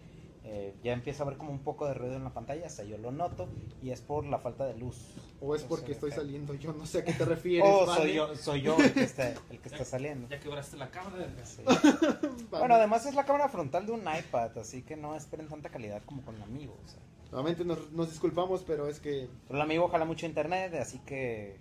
eh, 0.44 0.74
ya 0.82 0.92
empieza 0.92 1.22
a 1.22 1.26
haber 1.26 1.38
como 1.38 1.52
un 1.52 1.60
poco 1.60 1.86
de 1.86 1.94
ruido 1.94 2.16
en 2.16 2.24
la 2.24 2.34
pantalla, 2.34 2.66
hasta 2.66 2.82
yo 2.82 2.98
lo 2.98 3.12
noto, 3.12 3.48
y 3.80 3.90
es 3.90 4.00
por 4.00 4.26
la 4.26 4.38
falta 4.38 4.64
de 4.64 4.76
luz. 4.76 4.96
O 5.40 5.54
es 5.54 5.62
porque 5.62 5.92
estoy 5.92 6.10
saliendo, 6.10 6.54
yo 6.54 6.72
no 6.72 6.84
sé 6.84 6.98
a 6.98 7.04
qué 7.04 7.12
te 7.12 7.24
refieres. 7.24 7.68
O 7.68 7.86
Vane. 7.86 8.02
soy 8.02 8.14
yo, 8.14 8.36
soy 8.36 8.62
yo 8.62 8.76
el 8.76 8.92
que 8.92 9.04
está, 9.04 9.28
el 9.50 9.60
que 9.60 9.68
está 9.68 9.84
saliendo. 9.84 10.28
Ya 10.28 10.40
quebraste 10.40 10.76
la 10.76 10.90
cámara. 10.90 11.26
Sí. 11.44 11.62
Bueno, 12.50 12.74
además 12.74 13.06
es 13.06 13.14
la 13.14 13.24
cámara 13.24 13.48
frontal 13.48 13.86
de 13.86 13.92
un 13.92 14.00
iPad, 14.02 14.58
así 14.58 14.82
que 14.82 14.94
no 14.96 15.16
esperen 15.16 15.48
tanta 15.48 15.68
calidad 15.70 16.02
como 16.04 16.22
con 16.22 16.36
el 16.36 16.42
amigo. 16.42 16.76
o 16.84 16.88
sea. 16.88 17.00
Nuevamente 17.30 17.64
nos, 17.64 17.90
nos 17.92 18.10
disculpamos, 18.10 18.62
pero 18.62 18.88
es 18.88 19.00
que 19.00 19.28
Pero 19.48 19.56
el 19.56 19.62
amigo 19.62 19.88
jala 19.88 20.04
mucho 20.04 20.26
internet, 20.26 20.74
así 20.74 20.98
que, 21.00 21.56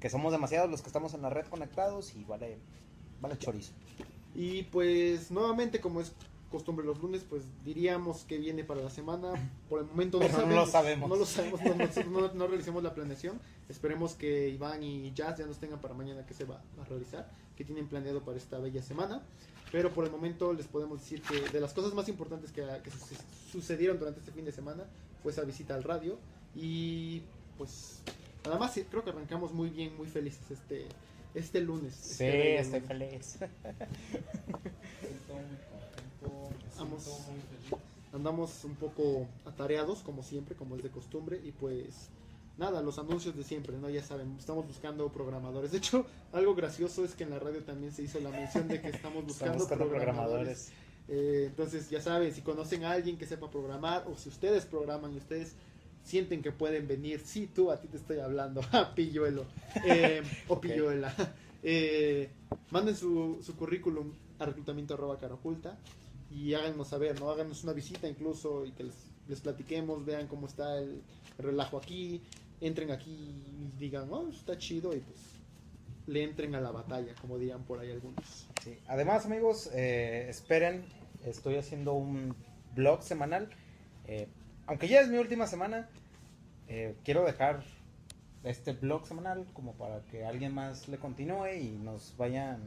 que 0.00 0.10
somos 0.10 0.32
demasiados 0.32 0.70
los 0.70 0.82
que 0.82 0.88
estamos 0.88 1.14
en 1.14 1.22
la 1.22 1.30
red 1.30 1.46
conectados 1.46 2.14
y 2.16 2.24
vale, 2.24 2.58
vale 3.20 3.38
chorizo. 3.38 3.72
Y 4.34 4.64
pues 4.64 5.30
nuevamente, 5.30 5.80
como 5.80 6.00
es 6.00 6.12
costumbre 6.54 6.86
los 6.86 7.00
lunes, 7.02 7.24
pues 7.28 7.42
diríamos 7.64 8.24
que 8.24 8.38
viene 8.38 8.62
para 8.64 8.80
la 8.80 8.90
semana. 8.90 9.32
Por 9.68 9.80
el 9.80 9.86
momento 9.86 10.18
no 10.18 10.26
Pero 10.26 10.46
no 10.46 10.46
sabemos. 10.46 10.60
lo 10.60 10.66
sabemos. 10.66 11.08
No 11.10 11.16
lo 11.16 11.26
sabemos, 11.26 11.60
no, 11.62 11.74
no- 12.20 12.28
no- 12.28 12.34
no 12.34 12.46
realicemos 12.46 12.82
la 12.82 12.94
planeación. 12.94 13.40
Esperemos 13.68 14.14
que 14.14 14.48
Iván 14.50 14.82
y 14.82 15.12
Jazz 15.14 15.38
ya 15.38 15.46
nos 15.46 15.58
tengan 15.58 15.80
para 15.80 15.94
mañana 15.94 16.24
que 16.26 16.34
se 16.34 16.44
va 16.44 16.62
a 16.80 16.84
realizar, 16.84 17.30
que 17.56 17.64
tienen 17.64 17.88
planeado 17.88 18.22
para 18.24 18.38
esta 18.38 18.58
bella 18.58 18.82
semana. 18.82 19.22
Pero 19.72 19.92
por 19.92 20.04
el 20.04 20.12
momento 20.12 20.52
les 20.52 20.66
podemos 20.66 21.00
decir 21.00 21.20
que 21.22 21.40
de 21.50 21.60
las 21.60 21.72
cosas 21.72 21.92
más 21.94 22.08
importantes 22.08 22.52
que, 22.52 22.62
que 22.84 22.90
su- 22.90 23.16
sucedieron 23.50 23.98
durante 23.98 24.20
este 24.20 24.30
fin 24.32 24.44
de 24.44 24.52
semana 24.52 24.84
fue 25.22 25.32
esa 25.32 25.42
visita 25.42 25.74
al 25.74 25.82
radio. 25.82 26.16
Y 26.54 27.22
pues 27.58 27.98
nada 28.44 28.58
más, 28.58 28.72
sí, 28.74 28.84
creo 28.88 29.02
que 29.02 29.10
arrancamos 29.10 29.52
muy 29.52 29.70
bien, 29.70 29.96
muy 29.96 30.06
felices 30.06 30.48
este, 30.50 30.86
este 31.34 31.60
lunes. 31.60 31.94
Sí, 31.94 32.24
este 32.24 32.76
estoy 32.76 32.80
lunes. 32.80 33.38
feliz. 33.38 33.38
Vamos. 36.84 37.20
andamos 38.12 38.64
un 38.64 38.74
poco 38.76 39.26
atareados 39.44 40.00
como 40.00 40.22
siempre, 40.22 40.54
como 40.54 40.76
es 40.76 40.82
de 40.82 40.90
costumbre 40.90 41.40
y 41.44 41.52
pues 41.52 42.10
nada, 42.58 42.82
los 42.82 42.98
anuncios 42.98 43.36
de 43.36 43.42
siempre, 43.42 43.76
¿no? 43.78 43.90
Ya 43.90 44.02
saben, 44.02 44.36
estamos 44.38 44.66
buscando 44.66 45.10
programadores. 45.10 45.72
De 45.72 45.78
hecho, 45.78 46.06
algo 46.32 46.54
gracioso 46.54 47.04
es 47.04 47.14
que 47.14 47.24
en 47.24 47.30
la 47.30 47.38
radio 47.38 47.62
también 47.64 47.92
se 47.92 48.02
hizo 48.02 48.20
la 48.20 48.30
mención 48.30 48.68
de 48.68 48.80
que 48.80 48.88
estamos 48.88 49.24
buscando, 49.24 49.54
Estamos 49.54 49.58
buscando 49.62 49.88
programadores. 49.88 50.70
programadores. 50.70 50.84
Eh, 51.08 51.44
entonces, 51.48 51.90
ya 51.90 52.00
saben, 52.00 52.32
si 52.32 52.42
conocen 52.42 52.84
a 52.84 52.92
alguien 52.92 53.18
que 53.18 53.26
sepa 53.26 53.50
programar 53.50 54.04
o 54.08 54.16
si 54.16 54.28
ustedes 54.28 54.64
programan 54.64 55.12
y 55.12 55.18
ustedes 55.18 55.54
sienten 56.04 56.42
que 56.42 56.52
pueden 56.52 56.86
venir, 56.86 57.20
sí, 57.24 57.48
tú, 57.52 57.70
a 57.70 57.80
ti 57.80 57.88
te 57.88 57.96
estoy 57.96 58.20
hablando, 58.20 58.60
a 58.72 58.94
pilluelo, 58.94 59.44
eh, 59.84 60.22
o 60.48 60.60
pilluela. 60.60 61.14
Eh, 61.62 62.30
manden 62.70 62.94
su, 62.94 63.40
su 63.42 63.56
currículum 63.56 64.12
a 64.38 64.46
reclutamiento 64.46 64.94
arroba 64.94 65.18
cara 65.18 65.34
oculta 65.34 65.78
y 66.34 66.54
háganos 66.54 66.88
saber, 66.88 67.20
¿no? 67.20 67.30
Háganos 67.30 67.62
una 67.64 67.72
visita 67.72 68.08
incluso 68.08 68.66
y 68.66 68.72
que 68.72 68.84
les, 68.84 68.96
les 69.28 69.40
platiquemos, 69.40 70.04
vean 70.04 70.26
cómo 70.26 70.46
está 70.46 70.78
el, 70.78 71.00
el 71.38 71.44
relajo 71.44 71.78
aquí, 71.78 72.20
entren 72.60 72.90
aquí 72.90 73.12
y 73.12 73.78
digan, 73.78 74.08
oh, 74.10 74.28
está 74.28 74.58
chido 74.58 74.94
y 74.94 75.00
pues 75.00 75.18
le 76.06 76.22
entren 76.22 76.54
a 76.54 76.60
la 76.60 76.70
batalla, 76.70 77.14
como 77.20 77.38
dirían 77.38 77.62
por 77.62 77.78
ahí 77.78 77.90
algunos. 77.90 78.46
Además, 78.88 79.26
amigos, 79.26 79.70
eh, 79.72 80.26
esperen, 80.28 80.84
estoy 81.24 81.56
haciendo 81.56 81.94
un 81.94 82.34
blog 82.74 83.02
semanal. 83.02 83.48
eh, 84.06 84.28
aunque 84.66 84.88
ya 84.88 85.00
es 85.00 85.08
mi 85.08 85.18
última 85.18 85.46
semana, 85.46 85.88
eh, 86.68 86.96
quiero 87.04 87.24
dejar 87.24 87.62
este 88.44 88.72
blog 88.72 89.06
semanal 89.06 89.46
como 89.52 89.72
para 89.74 90.00
que 90.06 90.24
alguien 90.24 90.54
más 90.54 90.88
le 90.88 90.98
continúe 90.98 91.48
y 91.60 91.68
nos 91.82 92.14
vayan 92.16 92.58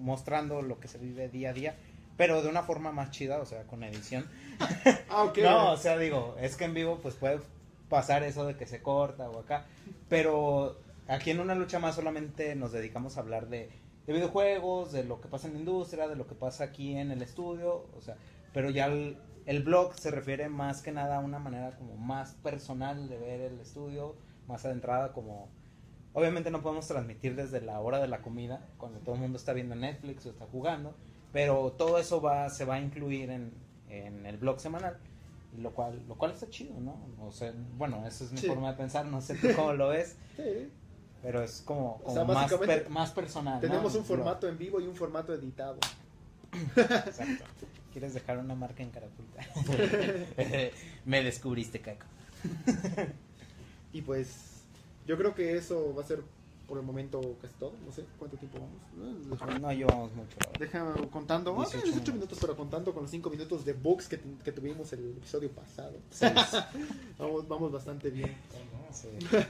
mostrando 0.00 0.62
lo 0.62 0.78
que 0.78 0.88
se 0.88 0.98
vive 0.98 1.28
día 1.28 1.50
a 1.50 1.52
día, 1.52 1.76
pero 2.16 2.42
de 2.42 2.48
una 2.48 2.62
forma 2.62 2.92
más 2.92 3.10
chida, 3.10 3.38
o 3.38 3.46
sea, 3.46 3.64
con 3.64 3.82
edición. 3.82 4.26
Ah. 5.08 5.32
No, 5.42 5.72
o 5.72 5.76
sea, 5.76 5.96
digo, 5.98 6.36
es 6.40 6.56
que 6.56 6.64
en 6.64 6.74
vivo 6.74 6.98
pues 7.02 7.14
puede 7.14 7.40
pasar 7.88 8.22
eso 8.22 8.46
de 8.46 8.56
que 8.56 8.66
se 8.66 8.82
corta 8.82 9.30
o 9.30 9.38
acá, 9.38 9.64
pero 10.08 10.78
aquí 11.08 11.30
en 11.30 11.40
una 11.40 11.54
lucha 11.54 11.78
más 11.78 11.94
solamente 11.94 12.54
nos 12.54 12.72
dedicamos 12.72 13.16
a 13.16 13.20
hablar 13.20 13.48
de, 13.48 13.70
de 14.06 14.12
videojuegos, 14.12 14.92
de 14.92 15.04
lo 15.04 15.20
que 15.20 15.28
pasa 15.28 15.46
en 15.46 15.54
la 15.54 15.60
industria, 15.60 16.08
de 16.08 16.16
lo 16.16 16.26
que 16.26 16.34
pasa 16.34 16.64
aquí 16.64 16.96
en 16.96 17.10
el 17.10 17.22
estudio, 17.22 17.86
o 17.96 18.00
sea, 18.02 18.16
pero 18.52 18.70
ya 18.70 18.86
el, 18.86 19.16
el 19.46 19.62
blog 19.62 19.94
se 19.94 20.10
refiere 20.10 20.48
más 20.48 20.82
que 20.82 20.92
nada 20.92 21.16
a 21.16 21.20
una 21.20 21.38
manera 21.38 21.76
como 21.76 21.96
más 21.96 22.34
personal 22.34 23.08
de 23.08 23.16
ver 23.18 23.40
el 23.40 23.60
estudio, 23.60 24.16
más 24.48 24.64
adentrada 24.64 25.12
como... 25.12 25.48
Obviamente 26.12 26.50
no 26.50 26.62
podemos 26.62 26.88
transmitir 26.88 27.36
desde 27.36 27.60
la 27.60 27.78
hora 27.80 27.98
de 28.00 28.08
la 28.08 28.22
comida, 28.22 28.66
cuando 28.78 29.00
todo 29.00 29.14
el 29.14 29.20
mundo 29.20 29.36
está 29.36 29.52
viendo 29.52 29.74
Netflix 29.74 30.24
o 30.26 30.30
está 30.30 30.46
jugando, 30.46 30.96
pero 31.36 31.70
todo 31.76 31.98
eso 31.98 32.22
va, 32.22 32.48
se 32.48 32.64
va 32.64 32.76
a 32.76 32.80
incluir 32.80 33.28
en, 33.28 33.52
en 33.90 34.24
el 34.24 34.38
blog 34.38 34.58
semanal, 34.58 34.96
lo 35.58 35.70
cual, 35.72 36.02
lo 36.08 36.14
cual 36.14 36.30
está 36.32 36.48
chido, 36.48 36.80
¿no? 36.80 36.96
O 37.20 37.30
sea, 37.30 37.52
bueno, 37.76 38.06
esa 38.06 38.24
es 38.24 38.32
mi 38.32 38.38
Sí. 38.38 38.46
forma 38.46 38.70
de 38.70 38.78
pensar, 38.78 39.04
no 39.04 39.20
sé 39.20 39.34
tú 39.34 39.48
cómo 39.54 39.74
lo 39.74 39.88
ves, 39.88 40.16
Sí. 40.36 40.70
pero 41.20 41.42
es 41.42 41.60
como, 41.60 42.00
O 42.04 42.10
sea, 42.10 42.22
como 42.22 42.32
más, 42.32 42.54
per- 42.54 42.88
más 42.88 43.10
personal. 43.10 43.56
¿no? 43.56 43.60
Tenemos 43.60 43.94
un 43.96 44.06
formato 44.06 44.48
en 44.48 44.56
vivo 44.56 44.80
y 44.80 44.86
un 44.86 44.96
formato 44.96 45.34
editado. 45.34 45.76
Exacto. 46.74 47.44
¿Quieres 47.92 48.14
dejar 48.14 48.38
una 48.38 48.54
marca 48.54 48.82
en 48.82 48.88
Caraculta? 48.90 49.42
Me 51.04 51.22
descubriste, 51.22 51.80
Caco. 51.82 52.06
Y 53.92 54.00
pues 54.00 54.62
yo 55.06 55.18
creo 55.18 55.34
que 55.34 55.56
eso 55.58 55.94
va 55.94 56.02
a 56.02 56.06
ser 56.06 56.22
por 56.66 56.78
el 56.78 56.84
momento 56.84 57.20
casi 57.40 57.54
todo. 57.54 57.72
No 57.84 57.92
sé 57.92 58.04
cuánto 58.18 58.36
tiempo 58.36 58.58
vamos. 58.58 59.40
Eh, 59.56 59.60
No 59.60 59.72
llevamos 59.72 60.12
mucho. 60.14 60.36
Déjame 60.58 61.08
contando. 61.08 61.52
ah, 61.52 61.64
18 61.64 61.84
18, 61.86 62.12
minutos, 62.12 62.38
pero 62.40 62.56
contando 62.56 62.92
con 62.92 63.02
los 63.02 63.10
5 63.10 63.30
minutos 63.30 63.64
de 63.64 63.72
bugs 63.72 64.08
que, 64.08 64.20
que 64.44 64.52
tuvimos 64.52 64.92
el 64.92 65.10
episodio 65.16 65.50
pasado. 65.50 65.94
Vamos, 67.18 67.48
vamos 67.48 67.72
bastante 67.72 68.10
bien. 68.10 68.34
Sí. 68.92 69.08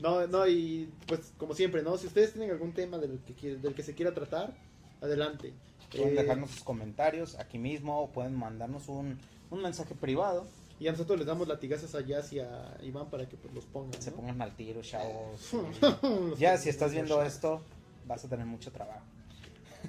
No, 0.00 0.24
no, 0.28 0.46
y 0.46 0.88
pues 1.08 1.32
como 1.38 1.54
siempre, 1.54 1.82
¿no? 1.82 1.98
Si 1.98 2.06
ustedes 2.06 2.32
tienen 2.32 2.52
algún 2.52 2.72
tema 2.72 2.98
del 2.98 3.18
que, 3.18 3.56
del 3.56 3.74
que 3.74 3.82
se 3.82 3.94
quiera 3.94 4.14
tratar, 4.14 4.54
adelante. 5.00 5.52
Pueden 5.90 6.10
Eh, 6.16 6.22
dejarnos 6.22 6.50
sus 6.52 6.62
comentarios 6.62 7.34
aquí 7.36 7.58
mismo 7.58 8.02
o 8.02 8.08
pueden 8.08 8.36
mandarnos 8.36 8.88
un, 8.88 9.18
un 9.50 9.62
mensaje 9.62 9.96
privado. 9.96 10.46
Y 10.80 10.86
a 10.86 10.92
nosotros 10.92 11.18
les 11.18 11.26
damos 11.26 11.48
latigazos 11.48 11.94
a 11.94 12.00
Jazz 12.02 12.32
y 12.32 12.40
a 12.40 12.76
Iván 12.82 13.10
para 13.10 13.28
que 13.28 13.36
pues, 13.36 13.52
los 13.52 13.64
pongan. 13.66 14.00
Se 14.00 14.12
pongan 14.12 14.40
al 14.40 14.54
tiro, 14.54 14.80
chavos. 14.82 15.52
Ya, 16.38 16.56
si 16.56 16.68
estás 16.68 16.92
viendo 16.92 17.22
esto, 17.22 17.62
vas 18.06 18.24
a 18.24 18.28
tener 18.28 18.46
mucho 18.46 18.70
trabajo. 18.70 19.04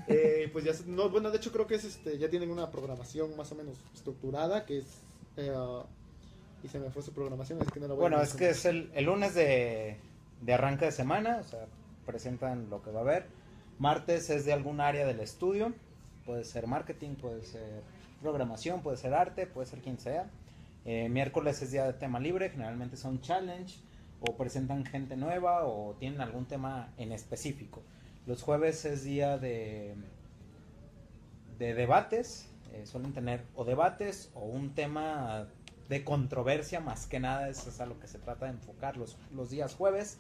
Eh, 0.08 0.50
pues 0.52 0.66
ya, 0.66 0.74
no, 0.86 1.10
bueno, 1.10 1.32
de 1.32 1.38
hecho 1.38 1.52
creo 1.52 1.68
que 1.68 1.76
es 1.76 1.84
este, 1.84 2.18
ya 2.18 2.30
tienen 2.30 2.52
una 2.52 2.70
programación 2.70 3.36
más 3.36 3.52
o 3.52 3.56
menos 3.56 3.78
estructurada, 3.94 4.66
que 4.66 4.80
es, 4.80 4.86
eh, 5.38 5.52
y 6.64 6.68
se 6.68 6.80
me 6.80 6.92
fue 6.92 7.02
su 7.02 7.12
programación, 7.12 7.60
es 7.62 7.72
que 7.72 7.80
no 7.80 7.88
la 7.88 7.94
voy 7.94 8.06
a 8.06 8.10
Bueno, 8.10 8.22
es 8.22 8.34
que 8.34 8.50
es 8.50 8.66
el, 8.66 8.92
el 8.94 9.06
lunes 9.06 9.34
de, 9.34 9.98
de 10.42 10.54
arranque 10.54 10.86
de 10.86 10.92
semana, 10.92 11.40
o 11.42 11.44
sea, 11.44 11.66
presentan 12.06 12.70
lo 12.70 12.82
que 12.82 12.92
va 12.92 13.00
a 13.00 13.04
haber. 13.04 13.28
Martes 13.80 14.30
es 14.30 14.46
de 14.46 14.54
algún 14.54 14.80
área 14.82 15.06
del 15.06 15.20
estudio, 15.22 15.74
puede 16.26 16.44
ser 16.44 16.68
marketing, 16.68 17.16
puede 17.16 17.44
ser 17.44 17.82
programación, 18.22 18.82
puede 18.82 18.98
ser 18.98 19.14
arte, 19.14 19.48
puede 19.48 19.68
ser 19.68 19.80
quien 19.80 19.98
sea. 19.98 20.30
Eh, 20.92 21.08
miércoles 21.08 21.62
es 21.62 21.70
día 21.70 21.86
de 21.86 21.94
tema 21.94 22.20
libre, 22.20 22.50
generalmente 22.50 22.98
son 22.98 23.22
challenge 23.22 23.76
o 24.22 24.36
presentan 24.36 24.88
gente 24.88 25.16
nueva 25.16 25.68
o 25.68 25.94
tienen 26.00 26.20
algún 26.20 26.48
tema 26.48 26.92
en 26.98 27.12
específico. 27.12 27.84
Los 28.26 28.42
jueves 28.42 28.86
es 28.86 29.04
día 29.04 29.38
de, 29.38 29.94
de 31.60 31.76
debates, 31.76 32.50
eh, 32.74 32.88
suelen 32.88 33.14
tener 33.14 33.46
o 33.54 33.66
debates 33.66 34.32
o 34.34 34.40
un 34.40 34.74
tema 34.74 35.48
de 35.90 36.04
controversia, 36.04 36.80
más 36.80 37.06
que 37.06 37.20
nada, 37.20 37.50
eso 37.50 37.70
es 37.70 37.80
a 37.82 37.86
lo 37.86 38.00
que 38.00 38.08
se 38.08 38.18
trata 38.18 38.46
de 38.46 38.54
enfocar 38.54 38.98
los, 38.98 39.16
los 39.32 39.52
días 39.52 39.76
jueves. 39.76 40.18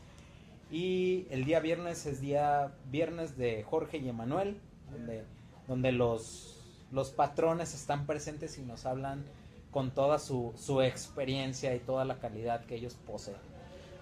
Y 0.70 1.26
el 1.32 1.46
día 1.46 1.62
viernes 1.62 2.06
es 2.06 2.22
día 2.22 2.76
viernes 2.92 3.38
de 3.38 3.64
Jorge 3.64 3.98
y 3.98 4.08
Emanuel, 4.08 4.62
donde, 4.92 5.24
donde 5.68 5.92
los, 5.94 6.64
los 6.92 7.10
patrones 7.10 7.74
están 7.74 8.06
presentes 8.06 8.60
y 8.60 8.62
nos 8.62 8.86
hablan 8.86 9.26
con 9.72 9.92
toda 9.92 10.18
su, 10.20 10.54
su 10.58 10.82
experiencia 10.82 11.76
y 11.76 11.80
toda 11.80 12.06
la 12.06 12.20
calidad 12.20 12.66
que 12.66 12.76
ellos 12.76 12.96
poseen. 13.06 13.38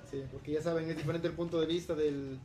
Sí, 0.09 0.23
porque 0.31 0.53
ya 0.53 0.61
saben, 0.61 0.89
es 0.89 0.95
diferente 0.97 1.27
el 1.27 1.33
punto 1.33 1.59
de 1.59 1.65
vista 1.67 1.93
del, 1.93 2.39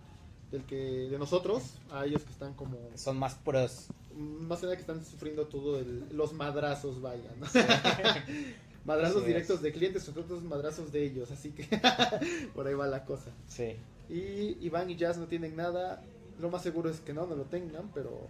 del 0.50 0.64
que 0.64 0.76
de 1.08 1.18
nosotros 1.18 1.74
a 1.92 2.04
ellos 2.04 2.22
que 2.24 2.32
están 2.32 2.54
como... 2.54 2.76
Son 2.96 3.16
más 3.18 3.34
pros. 3.36 3.86
más 4.16 4.58
que 4.58 4.66
nada 4.66 4.74
que 4.76 4.80
están 4.82 5.04
sufriendo 5.04 5.46
todo 5.46 5.78
el- 5.78 6.04
los 6.10 6.32
madrazos, 6.32 7.00
vaya, 7.00 7.30
¿no? 7.38 7.46
madrazos 8.84 9.18
Así 9.18 9.26
directos 9.28 9.56
es. 9.56 9.62
de 9.62 9.72
clientes, 9.72 10.08
otros 10.08 10.42
madrazos 10.42 10.90
de 10.90 11.04
ellos, 11.04 11.30
así 11.30 11.50
que 11.52 11.68
por 12.54 12.66
ahí 12.66 12.74
va 12.74 12.86
la 12.88 13.04
cosa. 13.04 13.30
Sí. 13.46 13.76
Y 14.08 14.58
Iván 14.66 14.90
y 14.90 14.96
Jazz 14.96 15.16
no 15.18 15.26
tienen 15.28 15.54
nada, 15.54 16.02
lo 16.40 16.50
más 16.50 16.62
seguro 16.62 16.90
es 16.90 16.98
que 17.00 17.14
no, 17.14 17.26
no 17.26 17.36
lo 17.36 17.44
tengan, 17.44 17.90
pero 17.94 18.26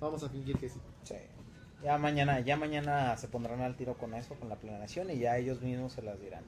vamos 0.00 0.22
a 0.22 0.28
fingir 0.28 0.56
que 0.58 0.68
sí. 0.68 0.78
Sí. 1.02 1.16
Ya 1.82 1.96
mañana, 1.96 2.40
ya 2.40 2.56
mañana 2.56 3.16
se 3.16 3.28
pondrán 3.28 3.60
al 3.60 3.76
tiro 3.76 3.96
con 3.96 4.14
eso, 4.14 4.34
con 4.34 4.48
la 4.48 4.56
planeación 4.56 5.10
y 5.10 5.18
ya 5.18 5.36
ellos 5.38 5.60
mismos 5.60 5.92
se 5.92 6.02
las 6.02 6.20
dirán. 6.20 6.42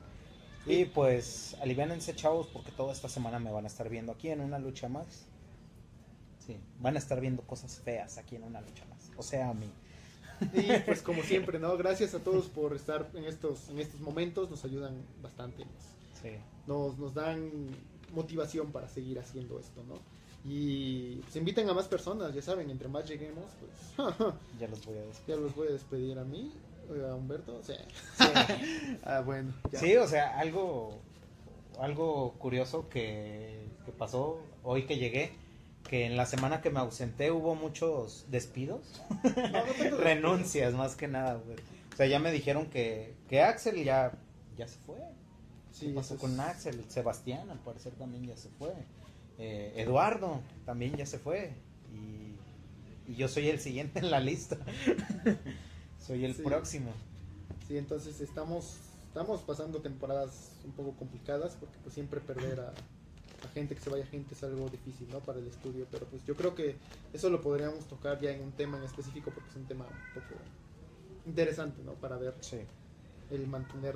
Y 0.66 0.86
pues 0.86 1.56
aliviánense 1.62 2.14
chavos 2.14 2.48
porque 2.48 2.72
toda 2.72 2.92
esta 2.92 3.08
semana 3.08 3.38
me 3.38 3.50
van 3.52 3.64
a 3.64 3.68
estar 3.68 3.88
viendo 3.88 4.12
aquí 4.12 4.28
en 4.28 4.40
una 4.40 4.58
lucha 4.58 4.88
más. 4.88 5.26
Sí, 6.44 6.58
van 6.80 6.96
a 6.96 6.98
estar 6.98 7.20
viendo 7.20 7.42
cosas 7.42 7.78
feas 7.78 8.18
aquí 8.18 8.36
en 8.36 8.42
una 8.42 8.60
lucha 8.60 8.84
más. 8.86 9.10
O 9.16 9.22
sea, 9.22 9.50
a 9.50 9.54
mí. 9.54 9.70
Y 10.54 10.78
pues 10.86 11.02
como 11.02 11.22
siempre, 11.22 11.58
¿no? 11.58 11.76
Gracias 11.76 12.14
a 12.14 12.18
todos 12.18 12.48
por 12.48 12.74
estar 12.74 13.08
en 13.14 13.24
estos, 13.24 13.68
en 13.68 13.78
estos 13.78 14.00
momentos, 14.00 14.50
nos 14.50 14.64
ayudan 14.64 14.94
bastante, 15.22 15.64
nos, 15.64 15.74
Sí. 16.22 16.30
nos, 16.66 16.98
nos 16.98 17.14
dan 17.14 17.50
motivación 18.12 18.72
para 18.72 18.88
seguir 18.88 19.18
haciendo 19.18 19.58
esto, 19.60 19.82
¿no? 19.84 19.94
Y 20.44 21.16
pues 21.16 21.37
inviten 21.37 21.68
a 21.68 21.74
más 21.74 21.87
personas, 21.87 22.35
ya 22.35 22.40
saben, 22.40 22.70
entre 22.70 22.88
más 22.88 23.07
lleguemos, 23.09 23.44
pues 23.61 24.09
Ya 24.59 24.68
los 24.68 24.85
voy 24.87 24.96
a 24.96 25.03
decir. 25.03 25.22
ya 25.26 25.37
los 25.37 25.55
voy 25.55 25.68
a 25.68 25.72
despedir 25.72 26.18
a 26.18 26.24
mí, 26.24 26.50
a 26.88 27.14
Humberto, 27.14 27.62
sea, 27.62 27.76
Sí. 28.16 28.24
ah, 29.05 29.20
bueno, 29.20 29.53
ya. 29.70 29.79
Sí, 29.79 29.96
o 29.96 30.07
sea, 30.09 30.38
algo, 30.38 30.98
algo 31.79 32.33
curioso 32.38 32.88
que, 32.88 33.66
que 33.85 33.92
pasó 33.92 34.40
hoy 34.62 34.85
que 34.87 34.96
llegué, 34.96 35.33
que 35.88 36.07
en 36.07 36.16
la 36.16 36.24
semana 36.24 36.62
que 36.62 36.70
me 36.70 36.81
ausenté 36.81 37.31
hubo 37.31 37.55
muchos 37.55 38.24
despidos, 38.31 38.81
No, 39.22 39.90
no 39.90 39.96
renuncias 39.98 40.72
más 40.74 40.96
que 40.96 41.07
nada. 41.07 41.35
güey. 41.35 41.59
O 41.92 41.96
sea, 41.96 42.07
ya 42.07 42.18
me 42.18 42.33
dijeron 42.33 42.66
que, 42.70 43.14
que 43.29 43.42
Axel 43.42 43.85
ya, 43.85 44.12
ya 44.57 44.66
se 44.66 44.79
fue. 44.87 44.96
Sí, 45.70 45.88
¿Qué 45.88 45.92
pasó 45.92 46.16
con 46.16 46.38
Axel? 46.40 46.83
Sebastián, 46.88 47.50
al 47.50 47.59
parecer, 47.59 47.92
también 47.92 48.26
ya 48.26 48.37
se 48.37 48.48
fue. 48.48 48.72
Eh, 49.42 49.72
Eduardo 49.76 50.40
también 50.66 50.96
ya 50.96 51.07
se 51.07 51.18
fue. 51.18 51.55
Y, 51.92 53.11
y 53.11 53.16
yo 53.16 53.26
soy 53.26 53.48
el 53.48 53.59
siguiente 53.59 53.98
en 54.00 54.11
la 54.11 54.20
lista. 54.20 54.59
soy 56.07 56.24
el 56.24 56.35
Sí. 56.35 56.42
próximo. 56.42 56.92
Sí, 57.66 57.79
entonces 57.79 58.20
estamos, 58.20 58.76
estamos 59.09 59.40
pasando 59.42 59.81
temporadas 59.81 60.50
un 60.64 60.72
poco 60.72 60.92
complicadas 60.92 61.57
porque 61.59 61.76
pues 61.83 61.94
siempre 61.94 62.20
perder 62.20 62.61
a, 62.61 62.68
a 62.68 63.48
gente 63.55 63.74
que 63.74 63.81
se 63.81 63.88
vaya 63.90 64.05
gente 64.07 64.35
es 64.35 64.42
algo 64.42 64.68
difícil, 64.68 65.09
¿no? 65.11 65.20
Para 65.20 65.38
el 65.38 65.46
estudio, 65.46 65.87
pero 65.90 66.05
pues 66.07 66.24
yo 66.26 66.37
creo 66.37 66.55
que 66.55 66.76
eso 67.12 67.31
lo 67.31 67.40
podríamos 67.40 67.87
tocar 67.87 68.20
ya 68.20 68.31
en 68.33 68.42
un 68.42 68.53
tema 68.53 68.76
en 68.76 68.85
específico 68.85 69.31
porque 69.31 69.48
es 69.50 69.57
un 69.57 69.66
tema 69.66 69.85
un 69.87 70.20
poco 70.20 70.35
interesante, 71.26 71.83
¿no? 71.85 71.92
Para 71.94 72.16
ver 72.18 72.35
Sí. 72.40 72.59
el 73.31 73.46
mantener 73.46 73.94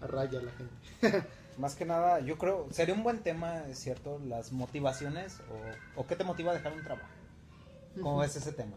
a 0.00 0.06
raya 0.08 0.40
a 0.40 0.42
la 0.42 0.52
gente. 0.52 1.28
Más 1.58 1.74
que 1.74 1.84
nada, 1.84 2.20
yo 2.20 2.38
creo, 2.38 2.66
sería 2.70 2.94
un 2.94 3.02
buen 3.02 3.18
tema, 3.22 3.64
es 3.68 3.78
cierto, 3.78 4.20
las 4.26 4.52
motivaciones 4.52 5.40
o, 5.96 6.00
o 6.00 6.06
qué 6.06 6.16
te 6.16 6.24
motiva 6.24 6.52
a 6.52 6.54
dejar 6.54 6.72
un 6.72 6.82
trabajo. 6.82 7.08
¿Cómo 8.00 8.18
ves 8.18 8.36
ese 8.36 8.52
tema? 8.52 8.76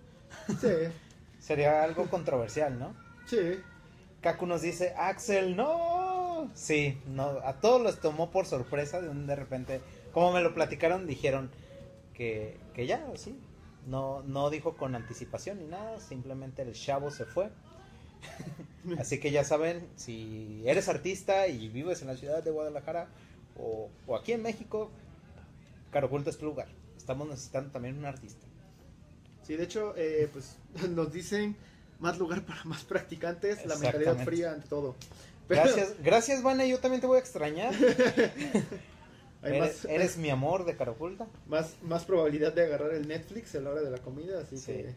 Sí, 0.59 0.67
Sería 1.39 1.83
algo 1.83 2.09
controversial, 2.09 2.77
¿no? 2.79 2.93
sí, 3.27 3.59
Kaku 4.21 4.47
nos 4.47 4.63
dice, 4.63 4.93
Axel, 4.97 5.55
no. 5.55 6.49
Sí, 6.55 6.99
no, 7.05 7.39
a 7.43 7.53
todos 7.61 7.81
los 7.81 7.99
tomó 7.99 8.31
por 8.31 8.47
sorpresa 8.47 8.99
de 8.99 9.09
un 9.09 9.27
de 9.27 9.35
repente, 9.35 9.81
como 10.11 10.31
me 10.31 10.41
lo 10.41 10.55
platicaron, 10.55 11.05
dijeron 11.05 11.51
que, 12.15 12.57
que 12.73 12.87
ya, 12.87 13.05
sí. 13.15 13.39
No, 13.85 14.23
no 14.23 14.49
dijo 14.49 14.75
con 14.77 14.95
anticipación 14.95 15.59
ni 15.59 15.67
nada, 15.67 15.99
simplemente 15.99 16.63
el 16.63 16.73
chavo 16.73 17.11
se 17.11 17.25
fue. 17.25 17.51
Así 18.99 19.19
que 19.19 19.31
ya 19.31 19.43
saben, 19.43 19.87
si 19.95 20.61
eres 20.65 20.87
artista 20.89 21.47
y 21.47 21.69
vives 21.69 22.01
en 22.01 22.07
la 22.07 22.15
ciudad 22.17 22.43
de 22.43 22.51
Guadalajara 22.51 23.07
o, 23.57 23.89
o 24.07 24.15
aquí 24.15 24.31
en 24.33 24.43
México, 24.43 24.91
Caroculto 25.91 26.29
es 26.29 26.37
tu 26.37 26.45
lugar. 26.45 26.67
Estamos 26.97 27.27
necesitando 27.27 27.71
también 27.71 27.97
un 27.97 28.05
artista. 28.05 28.45
sí, 29.43 29.55
de 29.55 29.63
hecho, 29.63 29.93
eh, 29.97 30.29
pues 30.31 30.55
nos 30.89 31.11
dicen 31.11 31.55
más 31.99 32.17
lugar 32.19 32.43
para 32.45 32.63
más 32.65 32.83
practicantes, 32.83 33.65
la 33.65 33.75
mentalidad 33.77 34.17
fría 34.23 34.51
ante 34.51 34.67
todo. 34.67 34.95
Pero 35.47 35.61
Gracias, 35.63 35.93
gracias, 36.03 36.41
Vane, 36.43 36.67
yo 36.67 36.79
también 36.79 37.01
te 37.01 37.07
voy 37.07 37.17
a 37.17 37.19
extrañar. 37.19 37.71
hay 39.43 39.53
Eres, 39.53 39.59
más, 39.83 39.85
eres 39.85 40.17
mi 40.17 40.31
amor 40.31 40.65
de 40.65 40.75
Caroculta. 40.75 41.27
más, 41.47 41.75
más 41.83 42.03
probabilidad 42.03 42.51
de 42.53 42.63
agarrar 42.65 42.93
el 42.95 43.07
Netflix 43.07 43.53
a 43.53 43.59
la 43.61 43.69
hora 43.69 43.81
de 43.81 43.91
la 43.91 43.99
comida, 43.99 44.41
así 44.41 44.57
Sí. 44.57 44.65
que... 44.73 44.93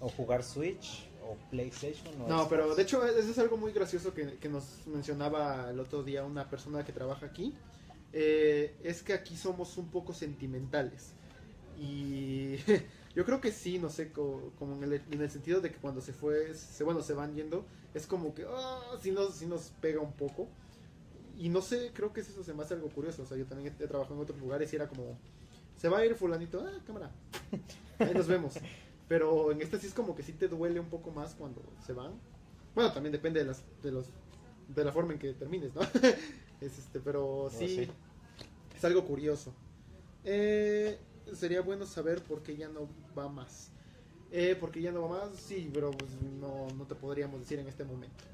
O 0.00 0.08
jugar 0.08 0.44
Switch 0.44 1.07
o 1.28 1.36
PlayStation. 1.50 2.08
O 2.22 2.28
No, 2.28 2.38
Xbox. 2.38 2.48
pero 2.50 2.74
de 2.74 2.82
hecho 2.82 3.04
eso 3.06 3.30
es 3.30 3.38
algo 3.38 3.56
muy 3.56 3.72
gracioso 3.72 4.14
que, 4.14 4.34
que 4.38 4.48
nos 4.48 4.86
mencionaba 4.86 5.70
el 5.70 5.78
otro 5.80 6.02
día 6.02 6.24
una 6.24 6.48
persona 6.48 6.84
que 6.84 6.92
trabaja 6.92 7.26
aquí. 7.26 7.54
Eh, 8.12 8.74
es 8.82 9.02
que 9.02 9.12
aquí 9.12 9.36
somos 9.36 9.76
un 9.76 9.90
poco 9.90 10.12
sentimentales. 10.14 11.12
Y 11.78 12.56
yo 13.14 13.24
creo 13.24 13.40
que 13.40 13.52
sí, 13.52 13.78
no 13.78 13.88
sé, 13.90 14.10
co- 14.12 14.52
como 14.58 14.74
en 14.76 14.84
el, 14.84 15.02
en 15.10 15.20
el 15.20 15.30
sentido 15.30 15.60
de 15.60 15.70
que 15.70 15.76
cuando 15.76 16.00
se 16.00 16.12
fue, 16.12 16.54
se, 16.54 16.82
bueno, 16.84 17.02
se 17.02 17.12
van 17.12 17.34
yendo, 17.34 17.64
es 17.94 18.06
como 18.06 18.34
que, 18.34 18.44
ah, 18.48 18.80
sí, 19.02 19.10
nos, 19.12 19.34
sí 19.36 19.46
nos 19.46 19.70
pega 19.80 20.00
un 20.00 20.12
poco. 20.12 20.48
Y 21.38 21.50
no 21.50 21.60
sé, 21.62 21.92
creo 21.94 22.12
que 22.12 22.20
eso 22.22 22.42
se 22.42 22.52
me 22.52 22.62
hace 22.64 22.74
algo 22.74 22.88
curioso. 22.88 23.22
O 23.22 23.26
sea, 23.26 23.36
yo 23.36 23.44
también 23.46 23.72
he, 23.78 23.84
he 23.84 23.86
trabajado 23.86 24.16
en 24.16 24.22
otros 24.22 24.40
lugares 24.40 24.72
y 24.72 24.76
era 24.76 24.88
como, 24.88 25.16
se 25.76 25.88
va 25.88 25.98
a 25.98 26.04
ir 26.06 26.16
fulanito, 26.16 26.66
ah, 26.66 26.82
cámara, 26.86 27.12
ahí 28.00 28.12
nos 28.14 28.26
vemos. 28.26 28.54
Pero 29.08 29.50
en 29.50 29.62
este 29.62 29.78
sí 29.78 29.86
es 29.86 29.94
como 29.94 30.14
que 30.14 30.22
sí 30.22 30.32
te 30.32 30.48
duele 30.48 30.80
un 30.80 30.88
poco 30.88 31.10
más 31.10 31.34
cuando 31.34 31.62
se 31.84 31.92
van. 31.92 32.12
Bueno, 32.74 32.92
también 32.92 33.12
depende 33.12 33.40
de 33.40 33.46
las 33.46 33.62
de 33.82 33.90
los 33.90 34.06
de 34.68 34.84
la 34.84 34.92
forma 34.92 35.14
en 35.14 35.18
que 35.18 35.32
termines, 35.32 35.74
¿no? 35.74 35.80
es 36.60 36.78
este, 36.78 37.00
pero 37.00 37.48
No, 37.50 37.58
sí, 37.58 37.68
sí. 37.68 37.88
es 38.76 38.84
algo 38.84 39.04
curioso. 39.04 39.54
Eh, 40.24 40.98
sería 41.32 41.62
bueno 41.62 41.86
saber 41.86 42.22
por 42.22 42.42
qué 42.42 42.56
ya 42.56 42.68
no 42.68 42.88
va 43.16 43.28
más. 43.28 43.70
Eh, 44.30 44.54
¿Por 44.60 44.70
qué 44.70 44.82
ya 44.82 44.92
no 44.92 45.08
va 45.08 45.24
más? 45.24 45.38
Sí, 45.38 45.70
pero 45.72 45.90
pues 45.90 46.10
no, 46.38 46.66
no 46.76 46.84
te 46.84 46.94
podríamos 46.94 47.40
decir 47.40 47.58
en 47.58 47.66
este 47.66 47.84
momento. 47.84 48.24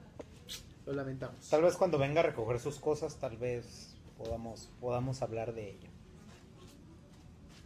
Lo 0.87 0.92
lamentamos. 0.92 1.48
Tal 1.48 1.62
vez 1.62 1.76
cuando 1.76 1.98
venga 1.98 2.20
a 2.20 2.24
recoger 2.24 2.58
sus 2.58 2.78
cosas, 2.80 3.16
tal 3.16 3.37
vez 3.38 3.94
podamos, 4.18 4.68
podamos 4.80 5.22
hablar 5.22 5.54
de 5.54 5.70
ello. 5.70 5.88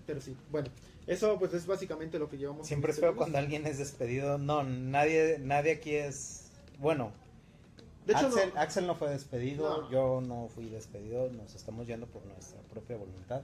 Pero 0.06 0.20
sí, 0.20 0.36
bueno, 0.50 0.68
eso 1.08 1.38
pues 1.38 1.54
es 1.54 1.66
básicamente 1.66 2.18
lo 2.18 2.28
que 2.28 2.38
llevamos. 2.38 2.66
Siempre 2.66 2.90
es 2.92 2.98
este 2.98 3.06
feo 3.06 3.16
cuando 3.16 3.38
alguien 3.38 3.66
es 3.66 3.78
despedido. 3.78 4.38
No, 4.38 4.62
nadie, 4.62 5.38
nadie 5.40 5.72
aquí 5.72 5.94
es. 5.94 6.50
Bueno, 6.78 7.12
De 8.06 8.12
hecho, 8.12 8.26
Axel, 8.26 8.52
no, 8.54 8.60
Axel 8.60 8.86
no 8.86 8.94
fue 8.94 9.10
despedido, 9.10 9.82
No. 9.82 9.90
yo 9.90 10.20
no 10.20 10.48
fui 10.48 10.68
despedido, 10.68 11.30
nos 11.30 11.54
estamos 11.54 11.86
yendo 11.86 12.06
por 12.06 12.24
nuestra 12.26 12.60
propia 12.62 12.96
voluntad. 12.96 13.42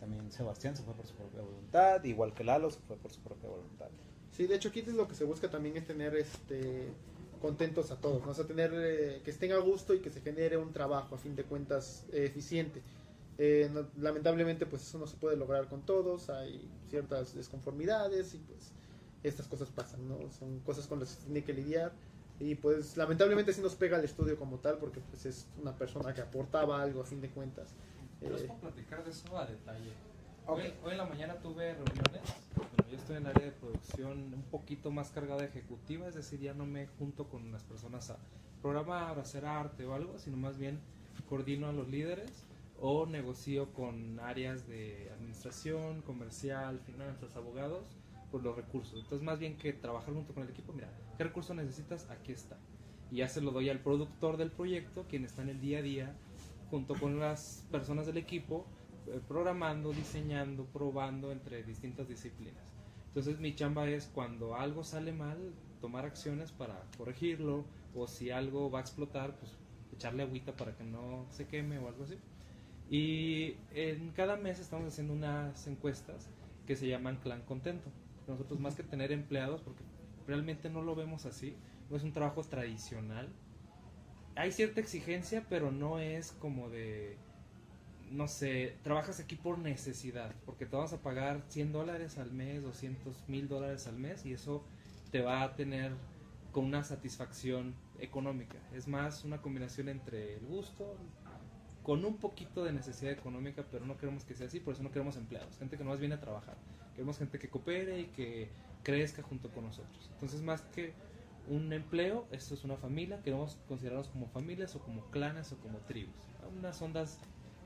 También 0.00 0.30
Sebastián 0.30 0.76
se 0.76 0.82
fue 0.82 0.94
por 0.94 1.06
su 1.06 1.14
propia 1.14 1.40
voluntad, 1.40 2.04
igual 2.04 2.34
que 2.34 2.44
Lalo 2.44 2.70
se 2.70 2.80
fue 2.80 2.96
por 2.96 3.10
su 3.12 3.20
propia 3.20 3.48
voluntad. 3.48 3.88
Sí, 4.32 4.46
de 4.46 4.56
hecho 4.56 4.68
aquí 4.68 4.82
lo 4.82 5.08
que 5.08 5.14
se 5.14 5.24
busca 5.24 5.48
también 5.48 5.76
es 5.76 5.86
tener 5.86 6.14
este 6.14 6.88
contentos 7.40 7.90
a 7.90 7.96
todos, 7.96 8.24
¿no? 8.24 8.32
O 8.32 8.34
sea, 8.34 8.46
tener 8.46 8.72
eh, 8.74 9.20
que 9.24 9.30
estén 9.30 9.52
a 9.52 9.58
gusto 9.58 9.94
y 9.94 10.00
que 10.00 10.10
se 10.10 10.20
genere 10.20 10.56
un 10.56 10.72
trabajo 10.72 11.14
a 11.14 11.18
fin 11.18 11.36
de 11.36 11.44
cuentas 11.44 12.04
eh, 12.12 12.24
eficiente. 12.24 12.82
Eh, 13.38 13.68
no- 13.72 13.86
lamentablemente 13.98 14.64
pues 14.66 14.82
eso 14.82 14.98
no 14.98 15.06
se 15.06 15.16
puede 15.16 15.36
lograr 15.36 15.68
con 15.68 15.82
todos, 15.82 16.30
hay 16.30 16.70
ciertas 16.88 17.34
desconformidades 17.34 18.34
y 18.34 18.38
pues 18.38 18.72
estas 19.22 19.46
cosas 19.46 19.68
pasan, 19.70 20.08
¿no? 20.08 20.30
Son 20.30 20.60
cosas 20.60 20.86
con 20.86 21.00
las 21.00 21.10
que 21.10 21.20
se 21.20 21.24
tiene 21.26 21.44
que 21.44 21.52
lidiar 21.52 21.92
y 22.40 22.54
pues 22.54 22.96
lamentablemente 22.96 23.52
sí 23.52 23.60
nos 23.60 23.74
pega 23.74 23.98
el 23.98 24.04
estudio 24.04 24.38
como 24.38 24.56
tal 24.58 24.78
porque 24.78 25.00
pues 25.00 25.26
es 25.26 25.46
una 25.60 25.72
persona 25.76 26.14
que 26.14 26.22
aportaba 26.22 26.80
algo 26.80 27.02
a 27.02 27.04
fin 27.04 27.20
de 27.20 27.28
cuentas. 27.28 27.74
Pero 28.20 28.36
es 28.36 28.42
Eh, 28.42 28.46
por 28.46 28.56
platicar 28.58 29.04
de 29.04 29.10
eso 29.10 29.38
a 29.38 29.44
detalle. 29.46 29.90
Hoy, 30.46 30.72
hoy 30.84 30.92
en 30.92 30.98
la 30.98 31.04
mañana 31.04 31.34
tuve 31.42 31.74
reuniones. 31.74 32.22
Bueno, 32.54 32.90
yo 32.90 32.96
estoy 32.96 33.16
en 33.16 33.22
el 33.24 33.28
área 33.28 33.46
de 33.46 33.52
producción 33.52 34.32
un 34.32 34.42
poquito 34.50 34.90
más 34.90 35.10
cargada 35.10 35.44
ejecutiva, 35.44 36.06
es 36.08 36.14
decir, 36.14 36.40
ya 36.40 36.54
no 36.54 36.64
me 36.64 36.86
junto 36.98 37.24
con 37.24 37.50
las 37.52 37.62
personas 37.64 38.10
a 38.10 38.16
programar, 38.62 39.18
a 39.18 39.22
hacer 39.22 39.44
arte 39.44 39.84
o 39.84 39.94
algo, 39.94 40.18
sino 40.18 40.36
más 40.36 40.56
bien 40.56 40.78
coordino 41.28 41.68
a 41.68 41.72
los 41.72 41.88
líderes 41.88 42.30
o 42.80 43.06
negocio 43.06 43.72
con 43.72 44.20
áreas 44.20 44.66
de 44.66 45.10
administración, 45.14 46.02
comercial, 46.02 46.80
finanzas, 46.80 47.36
abogados 47.36 47.84
por 48.30 48.42
los 48.42 48.56
recursos. 48.56 49.00
Entonces, 49.02 49.22
más 49.22 49.38
bien 49.38 49.56
que 49.56 49.72
trabajar 49.72 50.14
junto 50.14 50.34
con 50.34 50.42
el 50.42 50.50
equipo, 50.50 50.72
mira, 50.72 50.90
¿qué 51.16 51.24
recurso 51.24 51.54
necesitas? 51.54 52.08
Aquí 52.10 52.32
está. 52.32 52.58
Y 53.10 53.16
ya 53.16 53.28
se 53.28 53.40
lo 53.40 53.52
doy 53.52 53.68
al 53.70 53.80
productor 53.80 54.36
del 54.36 54.50
proyecto, 54.50 55.06
quien 55.08 55.24
está 55.24 55.42
en 55.42 55.50
el 55.50 55.60
día 55.60 55.78
a 55.78 55.82
día 55.82 56.16
junto 56.70 56.94
con 56.94 57.20
las 57.20 57.66
personas 57.70 58.06
del 58.06 58.18
equipo, 58.18 58.66
eh, 59.06 59.20
programando, 59.28 59.92
diseñando, 59.92 60.64
probando 60.66 61.30
entre 61.30 61.62
distintas 61.62 62.08
disciplinas. 62.08 62.64
Entonces 63.08 63.38
mi 63.38 63.54
chamba 63.54 63.88
es 63.88 64.10
cuando 64.12 64.56
algo 64.56 64.84
sale 64.84 65.12
mal, 65.12 65.38
tomar 65.80 66.04
acciones 66.04 66.52
para 66.52 66.82
corregirlo, 66.98 67.64
o 67.94 68.08
si 68.08 68.30
algo 68.30 68.70
va 68.70 68.80
a 68.80 68.82
explotar, 68.82 69.36
pues 69.38 69.56
echarle 69.92 70.22
agüita 70.22 70.56
para 70.56 70.76
que 70.76 70.84
no 70.84 71.26
se 71.30 71.46
queme 71.46 71.78
o 71.78 71.88
algo 71.88 72.04
así. 72.04 72.18
Y 72.88 73.56
en 73.74 74.10
cada 74.12 74.36
mes 74.36 74.60
estamos 74.60 74.86
haciendo 74.86 75.12
unas 75.12 75.66
encuestas 75.66 76.28
que 76.66 76.76
se 76.76 76.88
llaman 76.88 77.16
Clan 77.16 77.42
Contento. 77.42 77.90
nosotros 78.28 78.58
más 78.58 78.74
que 78.74 78.82
tener 78.82 79.12
empleados, 79.12 79.60
porque 79.62 79.84
realmente 80.26 80.68
no 80.68 80.82
lo 80.82 80.94
vemos 80.94 81.26
así, 81.26 81.56
no 81.90 81.96
es 81.96 82.02
un 82.02 82.12
trabajo 82.12 82.42
tradicional. 82.42 83.28
Hay 84.34 84.52
cierta 84.52 84.80
exigencia, 84.80 85.46
pero 85.48 85.70
no 85.70 85.98
es 85.98 86.32
como 86.32 86.68
de, 86.68 87.16
no 88.10 88.28
sé, 88.28 88.76
trabajas 88.82 89.20
aquí 89.20 89.36
por 89.36 89.58
necesidad, 89.58 90.34
porque 90.44 90.66
te 90.66 90.76
vas 90.76 90.92
a 90.92 91.02
pagar 91.02 91.42
100 91.48 91.72
dólares 91.72 92.18
al 92.18 92.32
mes, 92.32 92.62
200 92.62 93.28
mil 93.28 93.48
dólares 93.48 93.86
al 93.86 93.96
mes, 93.96 94.26
y 94.26 94.32
eso 94.32 94.64
te 95.10 95.22
va 95.22 95.42
a 95.42 95.54
tener 95.54 95.92
con 96.52 96.64
una 96.64 96.82
satisfacción 96.84 97.74
económica. 97.98 98.56
Es 98.74 98.88
más 98.88 99.24
una 99.24 99.40
combinación 99.40 99.88
entre 99.88 100.34
el 100.34 100.46
gusto, 100.46 100.96
con 101.86 102.04
un 102.04 102.16
poquito 102.16 102.64
de 102.64 102.72
necesidad 102.72 103.12
económica, 103.12 103.64
pero 103.70 103.86
no 103.86 103.96
queremos 103.96 104.24
que 104.24 104.34
sea 104.34 104.48
así, 104.48 104.58
por 104.58 104.74
eso 104.74 104.82
no 104.82 104.90
queremos 104.90 105.16
empleados, 105.16 105.56
gente 105.56 105.78
que 105.78 105.84
no 105.84 105.90
más 105.90 106.00
viene 106.00 106.16
a 106.16 106.20
trabajar. 106.20 106.56
Queremos 106.96 107.16
gente 107.16 107.38
que 107.38 107.48
coopere 107.48 108.00
y 108.00 108.06
que 108.06 108.50
crezca 108.82 109.22
junto 109.22 109.50
con 109.50 109.66
nosotros. 109.66 110.10
Entonces, 110.14 110.42
más 110.42 110.62
que 110.62 110.94
un 111.46 111.72
empleo, 111.72 112.26
esto 112.32 112.54
es 112.54 112.64
una 112.64 112.76
familia, 112.76 113.22
queremos 113.22 113.56
considerarnos 113.68 114.08
como 114.08 114.26
familias 114.26 114.74
o 114.74 114.80
como 114.80 115.08
clanes 115.12 115.52
o 115.52 115.58
como 115.58 115.78
tribus. 115.78 116.16
Unas 116.58 116.82
ondas 116.82 117.20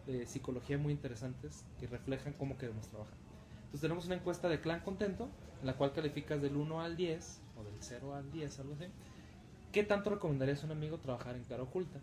de 0.07 0.27
psicología 0.27 0.77
muy 0.77 0.93
interesantes 0.93 1.65
que 1.79 1.87
reflejan 1.87 2.35
cómo 2.35 2.59
queremos 2.59 2.89
trabajar. 2.89 3.17
Entonces 3.57 3.81
tenemos 3.81 4.05
una 4.05 4.17
encuesta 4.17 4.51
de 4.51 4.61
clan 4.61 4.81
contento, 4.81 5.31
en 5.63 5.67
la 5.67 5.79
cual 5.79 5.95
calificas 5.95 6.43
del 6.43 6.57
1 6.57 6.83
al 6.83 6.95
10, 6.95 7.41
o 7.57 7.65
del 7.65 7.75
0 7.81 8.15
al 8.15 8.31
10, 8.31 8.61
algo 8.61 8.75
así. 8.75 8.85
¿Qué 9.73 9.83
tanto 9.83 10.11
recomendarías 10.11 10.63
a 10.63 10.67
un 10.67 10.73
amigo 10.73 10.99
trabajar 10.99 11.37
en 11.37 11.45
cara 11.45 11.63
oculta? 11.63 12.01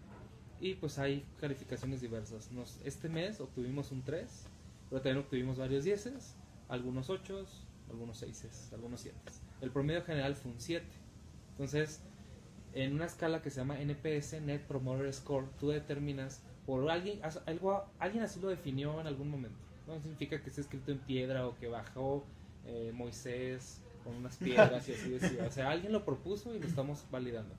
Y 0.59 0.75
pues 0.75 0.97
hay 0.97 1.25
calificaciones 1.39 2.01
diversas. 2.01 2.51
Nos, 2.51 2.79
este 2.83 3.09
mes 3.09 3.39
obtuvimos 3.39 3.91
un 3.91 4.03
3, 4.03 4.45
pero 4.89 5.01
también 5.01 5.23
obtuvimos 5.23 5.57
varios 5.57 5.83
10, 5.83 6.35
algunos 6.69 7.09
8, 7.09 7.45
algunos 7.89 8.17
6, 8.17 8.69
algunos 8.73 9.01
7. 9.01 9.17
El 9.61 9.71
promedio 9.71 10.03
general 10.03 10.35
fue 10.35 10.51
un 10.51 10.59
7. 10.59 10.85
Entonces, 11.51 12.01
en 12.73 12.93
una 12.93 13.05
escala 13.05 13.41
que 13.41 13.49
se 13.49 13.59
llama 13.59 13.79
NPS, 13.79 14.41
Net 14.41 14.61
Promoter 14.67 15.11
Score, 15.13 15.47
tú 15.59 15.69
determinas 15.69 16.41
por 16.65 16.89
alguien, 16.89 17.21
algo, 17.45 17.85
alguien 17.97 18.23
así 18.23 18.39
lo 18.39 18.49
definió 18.49 18.99
en 18.99 19.07
algún 19.07 19.29
momento. 19.29 19.57
No 19.87 19.99
significa 20.01 20.41
que 20.41 20.49
esté 20.49 20.61
escrito 20.61 20.91
en 20.91 20.99
piedra 20.99 21.47
o 21.47 21.55
que 21.55 21.67
bajó 21.67 22.25
eh, 22.65 22.91
Moisés 22.93 23.81
con 24.03 24.15
unas 24.15 24.37
piedras 24.37 24.87
y 24.89 24.93
así 24.93 25.09
decía. 25.09 25.45
O 25.47 25.51
sea, 25.51 25.71
alguien 25.71 25.93
lo 25.93 26.03
propuso 26.03 26.53
y 26.53 26.59
lo 26.59 26.67
estamos 26.67 27.05
validando. 27.09 27.55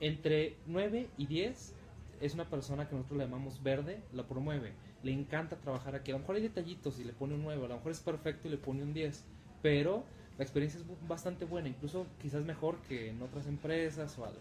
Entre 0.00 0.56
9 0.66 1.08
y 1.16 1.26
10 1.26 1.74
es 2.20 2.34
una 2.34 2.48
persona 2.48 2.88
que 2.88 2.94
nosotros 2.94 3.18
le 3.18 3.24
llamamos 3.24 3.62
verde, 3.62 4.02
la 4.12 4.26
promueve. 4.26 4.72
Le 5.02 5.12
encanta 5.12 5.56
trabajar 5.56 5.94
aquí. 5.94 6.10
A 6.10 6.14
lo 6.14 6.20
mejor 6.20 6.36
hay 6.36 6.42
detallitos 6.42 6.98
y 6.98 7.04
le 7.04 7.12
pone 7.12 7.34
un 7.34 7.42
9, 7.42 7.64
a 7.64 7.68
lo 7.68 7.76
mejor 7.76 7.92
es 7.92 8.00
perfecto 8.00 8.48
y 8.48 8.50
le 8.50 8.58
pone 8.58 8.82
un 8.82 8.94
10. 8.94 9.24
Pero 9.62 10.04
la 10.38 10.44
experiencia 10.44 10.80
es 10.80 10.86
bastante 11.08 11.44
buena, 11.44 11.68
incluso 11.68 12.06
quizás 12.20 12.44
mejor 12.44 12.78
que 12.88 13.10
en 13.10 13.22
otras 13.22 13.46
empresas 13.46 14.18
o 14.18 14.24
algo. 14.24 14.40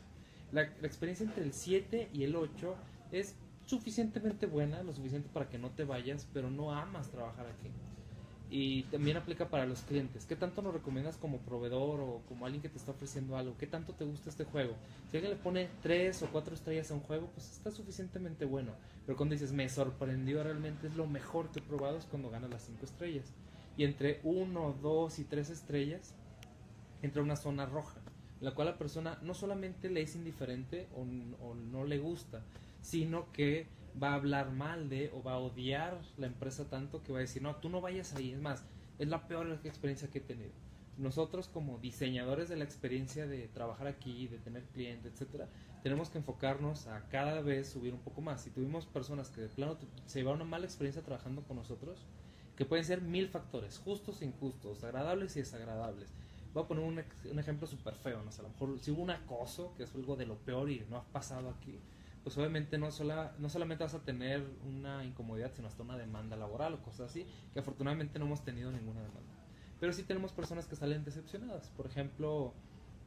La, 0.51 0.63
la 0.79 0.87
experiencia 0.87 1.25
entre 1.25 1.43
el 1.43 1.53
7 1.53 2.09
y 2.13 2.23
el 2.23 2.35
8 2.35 2.75
es 3.11 3.35
suficientemente 3.65 4.45
buena, 4.45 4.83
lo 4.83 4.93
suficiente 4.93 5.29
para 5.31 5.49
que 5.49 5.57
no 5.57 5.71
te 5.71 5.83
vayas, 5.83 6.27
pero 6.33 6.49
no 6.49 6.71
amas 6.71 7.09
trabajar 7.09 7.47
aquí. 7.47 7.69
Y 8.57 8.83
también 8.83 9.17
aplica 9.17 9.49
para 9.49 9.65
los 9.65 9.81
clientes. 9.81 10.25
¿Qué 10.25 10.37
tanto 10.37 10.61
nos 10.61 10.73
recomiendas 10.73 11.17
como 11.17 11.39
proveedor 11.39 11.99
o 11.99 12.21
como 12.25 12.45
alguien 12.45 12.61
que 12.61 12.69
te 12.69 12.77
está 12.77 12.91
ofreciendo 12.91 13.35
algo? 13.35 13.57
¿Qué 13.57 13.67
tanto 13.67 13.91
te 13.91 14.05
gusta 14.05 14.29
este 14.29 14.45
juego? 14.45 14.75
Si 15.11 15.17
alguien 15.17 15.33
le 15.33 15.43
pone 15.43 15.67
tres 15.83 16.23
o 16.23 16.27
cuatro 16.27 16.55
estrellas 16.55 16.89
a 16.89 16.93
un 16.93 17.01
juego, 17.01 17.29
pues 17.33 17.51
está 17.51 17.69
suficientemente 17.69 18.45
bueno. 18.45 18.71
Pero 19.05 19.17
cuando 19.17 19.33
dices, 19.33 19.51
me 19.51 19.67
sorprendió 19.67 20.41
realmente, 20.41 20.87
es 20.87 20.95
lo 20.95 21.05
mejor 21.05 21.51
que 21.51 21.59
he 21.59 21.63
probado, 21.63 21.97
es 21.97 22.05
cuando 22.05 22.29
ganas 22.29 22.49
las 22.49 22.63
cinco 22.63 22.85
estrellas. 22.85 23.33
Y 23.75 23.83
entre 23.83 24.21
uno, 24.23 24.73
dos 24.81 25.19
y 25.19 25.25
tres 25.25 25.49
estrellas, 25.49 26.13
entra 27.01 27.21
una 27.21 27.35
zona 27.35 27.65
roja, 27.65 27.99
en 28.39 28.45
la 28.45 28.55
cual 28.55 28.69
la 28.69 28.77
persona 28.77 29.19
no 29.21 29.33
solamente 29.33 29.89
le 29.89 30.01
es 30.01 30.15
indiferente 30.15 30.87
o, 30.95 31.01
o 31.45 31.55
no 31.55 31.83
le 31.83 31.97
gusta, 31.97 32.41
sino 32.81 33.33
que 33.33 33.67
va 34.01 34.11
a 34.11 34.15
hablar 34.15 34.51
mal 34.51 34.89
de 34.89 35.11
o 35.13 35.23
va 35.23 35.33
a 35.33 35.39
odiar 35.39 36.01
la 36.17 36.27
empresa 36.27 36.69
tanto 36.69 37.01
que 37.03 37.11
va 37.11 37.19
a 37.19 37.21
decir, 37.21 37.41
no, 37.41 37.55
tú 37.57 37.69
no 37.69 37.81
vayas 37.81 38.13
ahí, 38.15 38.31
es 38.31 38.41
más, 38.41 38.65
es 38.99 39.07
la 39.07 39.27
peor 39.27 39.59
experiencia 39.63 40.09
que 40.09 40.19
he 40.19 40.21
tenido. 40.21 40.51
Nosotros 40.97 41.49
como 41.49 41.77
diseñadores 41.79 42.47
de 42.47 42.55
la 42.55 42.63
experiencia 42.63 43.27
de 43.27 43.47
trabajar 43.49 43.87
aquí, 43.87 44.27
de 44.27 44.37
tener 44.37 44.63
clientes, 44.63 45.13
etcétera, 45.13 45.49
tenemos 45.83 46.09
que 46.09 46.17
enfocarnos 46.17 46.87
a 46.87 47.07
cada 47.09 47.41
vez 47.41 47.69
subir 47.69 47.93
un 47.93 47.99
poco 47.99 48.21
más. 48.21 48.41
Si 48.41 48.49
tuvimos 48.49 48.85
personas 48.85 49.29
que 49.29 49.41
de 49.41 49.49
plano 49.49 49.77
se 50.05 50.19
llevaron 50.19 50.41
una 50.41 50.49
mala 50.49 50.65
experiencia 50.65 51.03
trabajando 51.03 51.43
con 51.43 51.57
nosotros, 51.57 51.99
que 52.55 52.65
pueden 52.65 52.85
ser 52.85 53.01
mil 53.01 53.27
factores, 53.27 53.77
justos 53.79 54.21
e 54.21 54.25
injustos, 54.25 54.83
agradables 54.83 55.35
y 55.35 55.39
desagradables. 55.39 56.09
Voy 56.53 56.63
a 56.63 56.67
poner 56.67 56.85
un, 56.85 57.39
ejemplo 57.39 57.67
súper 57.67 57.95
feo, 57.95 58.23
¿no? 58.23 58.31
a 58.31 58.41
lo 58.41 58.49
mejor 58.49 58.79
si 58.79 58.91
hubo 58.91 59.03
un 59.03 59.09
acoso, 59.09 59.73
que 59.75 59.83
es 59.83 59.93
algo 59.93 60.15
de 60.15 60.25
lo 60.25 60.37
peor 60.37 60.71
y 60.71 60.85
no 60.89 60.97
ha 60.97 61.03
pasado 61.03 61.49
aquí, 61.49 61.77
pues 62.25 62.39
obviamente 62.39 62.79
no, 62.79 62.89
sola, 62.89 63.35
no 63.37 63.49
solamente 63.49 63.83
vas 63.83 63.93
a 63.93 64.03
tener 64.03 64.43
una 64.65 65.05
incomodidad, 65.05 65.51
sino 65.53 65.67
hasta 65.67 65.83
una 65.83 65.95
demanda 65.95 66.35
laboral 66.35 66.73
o 66.73 66.81
cosas 66.81 67.11
así, 67.11 67.27
que 67.53 67.59
afortunadamente 67.59 68.17
no 68.17 68.25
hemos 68.25 68.43
tenido 68.43 68.71
ninguna 68.71 69.03
demanda. 69.03 69.31
Pero 69.79 69.93
sí 69.93 70.01
tenemos 70.01 70.31
personas 70.31 70.65
que 70.65 70.75
salen 70.75 71.05
decepcionadas. 71.05 71.69
Por 71.77 71.85
ejemplo, 71.85 72.55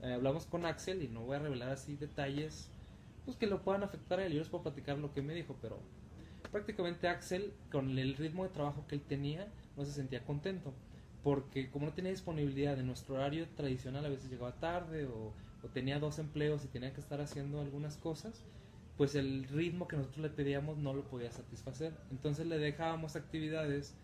eh, 0.02 0.12
hablamos 0.12 0.46
con 0.46 0.64
Axel 0.64 1.02
y 1.02 1.08
no 1.08 1.22
voy 1.22 1.34
a 1.34 1.40
revelar 1.40 1.70
así 1.70 1.96
detalles 1.96 2.70
pues 3.24 3.36
que 3.36 3.48
lo 3.48 3.62
puedan 3.62 3.82
afectar 3.82 4.20
a 4.20 4.24
él. 4.24 4.34
Yo 4.34 4.38
les 4.38 4.48
puedo 4.50 4.62
platicar 4.62 4.96
lo 4.98 5.12
que 5.12 5.20
me 5.20 5.34
dijo, 5.34 5.56
pero 5.60 5.80
prácticamente 6.52 7.08
Axel, 7.08 7.52
con 7.72 7.98
el 7.98 8.14
ritmo 8.14 8.44
de 8.44 8.50
trabajo 8.50 8.86
que 8.86 8.94
él 8.94 9.02
tenía, 9.02 9.48
no 9.76 9.84
se 9.84 9.90
sentía 9.90 10.24
contento. 10.24 10.72
Porque 11.24 11.72
como 11.72 11.86
no 11.86 11.92
tenía 11.92 12.12
disponibilidad 12.12 12.78
en 12.78 12.86
nuestro 12.86 13.16
horario 13.16 13.48
tradicional, 13.56 14.06
a 14.06 14.10
veces 14.10 14.30
llegaba 14.30 14.52
tarde 14.60 15.06
o, 15.06 15.32
o 15.64 15.68
tenía 15.74 15.98
dos 15.98 16.20
empleos 16.20 16.64
y 16.64 16.68
tenía 16.68 16.94
que 16.94 17.00
estar 17.00 17.20
haciendo 17.20 17.60
algunas 17.60 17.96
cosas, 17.96 18.44
pues 18.98 19.14
el 19.14 19.44
ritmo 19.44 19.86
que 19.86 19.96
nosotros 19.96 20.18
le 20.18 20.28
pedíamos 20.28 20.76
no 20.76 20.92
lo 20.92 21.04
podía 21.04 21.30
satisfacer. 21.30 21.94
Entonces 22.10 22.46
le 22.46 22.58
dejábamos 22.58 23.14
actividades, 23.14 23.94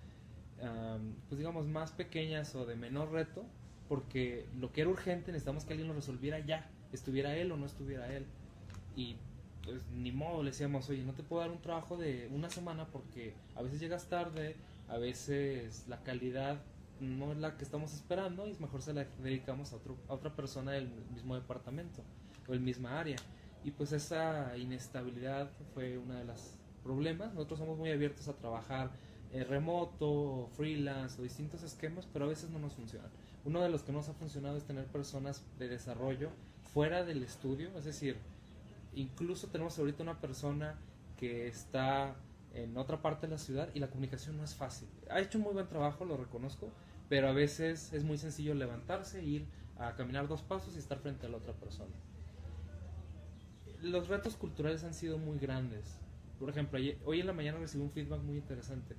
pues 1.29 1.37
digamos, 1.37 1.67
más 1.67 1.91
pequeñas 1.91 2.55
o 2.55 2.65
de 2.65 2.77
menor 2.77 3.11
reto, 3.11 3.45
porque 3.89 4.47
lo 4.57 4.73
que 4.73 4.83
era 4.83 4.91
urgente 4.91 5.33
necesitamos 5.33 5.65
que 5.65 5.73
alguien 5.73 5.89
lo 5.89 5.95
resolviera 5.95 6.39
ya, 6.39 6.71
estuviera 6.93 7.37
él 7.37 7.51
o 7.51 7.57
no 7.57 7.67
estuviera 7.67 8.11
él. 8.15 8.25
Y 8.95 9.17
pues 9.65 9.85
ni 9.91 10.13
modo, 10.13 10.45
le 10.45 10.51
decíamos, 10.51 10.89
oye, 10.89 11.03
no 11.03 11.13
te 11.13 11.25
puedo 11.25 11.43
dar 11.43 11.51
un 11.51 11.61
trabajo 11.61 11.97
de 11.97 12.29
una 12.33 12.49
semana 12.49 12.87
porque 12.87 13.35
a 13.57 13.63
veces 13.63 13.81
llegas 13.81 14.09
tarde, 14.09 14.55
a 14.89 14.99
veces 14.99 15.87
la 15.89 16.05
calidad 16.05 16.63
no 17.01 17.33
es 17.33 17.39
la 17.39 17.57
que 17.57 17.65
estamos 17.65 17.93
esperando 17.95 18.47
y 18.47 18.53
es 18.53 18.61
mejor 18.61 18.81
se 18.81 18.93
la 18.93 19.07
dedicamos 19.21 19.73
a, 19.73 19.77
otro, 19.77 19.97
a 20.09 20.15
otra 20.15 20.37
persona 20.37 20.71
del 20.71 20.89
mismo 21.13 21.35
departamento 21.35 22.05
o 22.47 22.53
el 22.53 22.61
misma 22.61 23.01
área 23.01 23.17
y 23.64 23.70
pues 23.70 23.92
esa 23.92 24.57
inestabilidad 24.59 25.50
fue 25.72 25.96
uno 25.96 26.14
de 26.14 26.24
los 26.24 26.55
problemas. 26.83 27.33
Nosotros 27.33 27.59
somos 27.59 27.79
muy 27.79 27.90
abiertos 27.90 28.29
a 28.29 28.35
trabajar 28.35 28.90
eh, 29.33 29.42
remoto, 29.42 30.48
freelance 30.55 31.18
o 31.18 31.24
distintos 31.24 31.62
esquemas, 31.62 32.07
pero 32.12 32.27
a 32.27 32.29
veces 32.29 32.50
no 32.50 32.59
nos 32.59 32.74
funcionan. 32.74 33.11
Uno 33.44 33.62
de 33.62 33.70
los 33.70 33.83
que 33.83 33.90
nos 33.90 34.09
ha 34.11 34.12
funcionado 34.12 34.59
es 34.59 34.64
tener 34.64 34.85
personas 34.85 35.42
de 35.59 35.68
desarrollo 35.68 36.29
fuera 36.74 37.05
del 37.05 37.22
estudio, 37.22 37.70
es 37.77 37.85
decir, 37.85 38.18
incluso 38.94 39.48
tenemos 39.48 39.79
ahorita 39.79 40.03
una 40.03 40.20
persona 40.20 40.79
que 41.16 41.48
está 41.48 42.16
en 42.53 42.77
otra 42.77 43.00
parte 43.00 43.27
de 43.27 43.33
la 43.33 43.38
ciudad 43.38 43.68
y 43.74 43.81
la 43.81 43.88
comunicación 43.88 44.37
no 44.37 44.44
es 44.44 44.55
fácil. 44.55 44.88
Ha 45.11 45.20
hecho 45.20 45.38
un 45.38 45.44
muy 45.44 45.55
buen 45.55 45.68
trabajo, 45.68 46.05
lo 46.05 46.16
reconozco, 46.16 46.68
pero 47.09 47.29
a 47.29 47.33
veces 47.33 47.92
es 47.92 48.05
muy 48.05 48.18
sencillo 48.18 48.55
levantarse, 48.55 49.22
ir 49.22 49.46
a 49.79 49.94
caminar 49.94 50.29
dos 50.29 50.42
pasos 50.42 50.77
y 50.77 50.79
estar 50.79 50.98
frente 50.98 51.27
a 51.27 51.29
la 51.31 51.38
otra 51.38 51.55
persona 51.55 51.94
los 53.85 54.09
retos 54.09 54.37
culturales 54.37 54.83
han 54.85 54.94
sido 54.94 55.18
muy 55.18 55.38
grandes. 55.38 55.99
Por 56.38 56.51
ejemplo, 56.51 56.79
hoy 57.05 57.20
en 57.20 57.27
la 57.27 57.33
mañana 57.33 57.59
recibí 57.59 57.85
un 57.85 57.90
feedback 57.90 58.20
muy 58.23 58.38
interesante. 58.38 58.97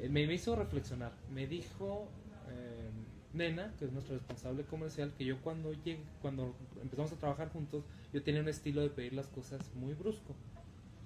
Eh, 0.00 0.08
me 0.08 0.22
hizo 0.22 0.56
reflexionar. 0.56 1.12
Me 1.30 1.46
dijo 1.46 2.08
eh, 2.48 2.90
Nena, 3.32 3.74
que 3.78 3.84
es 3.84 3.92
nuestro 3.92 4.14
responsable 4.16 4.64
comercial, 4.64 5.12
que 5.16 5.24
yo 5.24 5.40
cuando 5.40 5.72
llegué, 5.72 6.02
cuando 6.22 6.54
empezamos 6.80 7.12
a 7.12 7.16
trabajar 7.16 7.50
juntos, 7.50 7.84
yo 8.12 8.22
tenía 8.22 8.40
un 8.40 8.48
estilo 8.48 8.82
de 8.82 8.90
pedir 8.90 9.12
las 9.12 9.28
cosas 9.28 9.74
muy 9.74 9.94
brusco. 9.94 10.34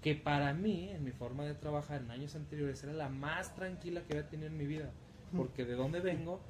Que 0.00 0.14
para 0.14 0.52
mí, 0.52 0.90
en 0.90 1.02
mi 1.02 1.12
forma 1.12 1.44
de 1.44 1.54
trabajar 1.54 2.02
en 2.02 2.10
años 2.10 2.34
anteriores, 2.34 2.84
era 2.84 2.92
la 2.92 3.08
más 3.08 3.54
tranquila 3.54 4.02
que 4.02 4.18
había 4.18 4.28
tenido 4.28 4.48
en 4.48 4.56
mi 4.56 4.66
vida. 4.66 4.92
Porque 5.34 5.64
de 5.64 5.74
dónde 5.74 6.00
vengo, 6.00 6.40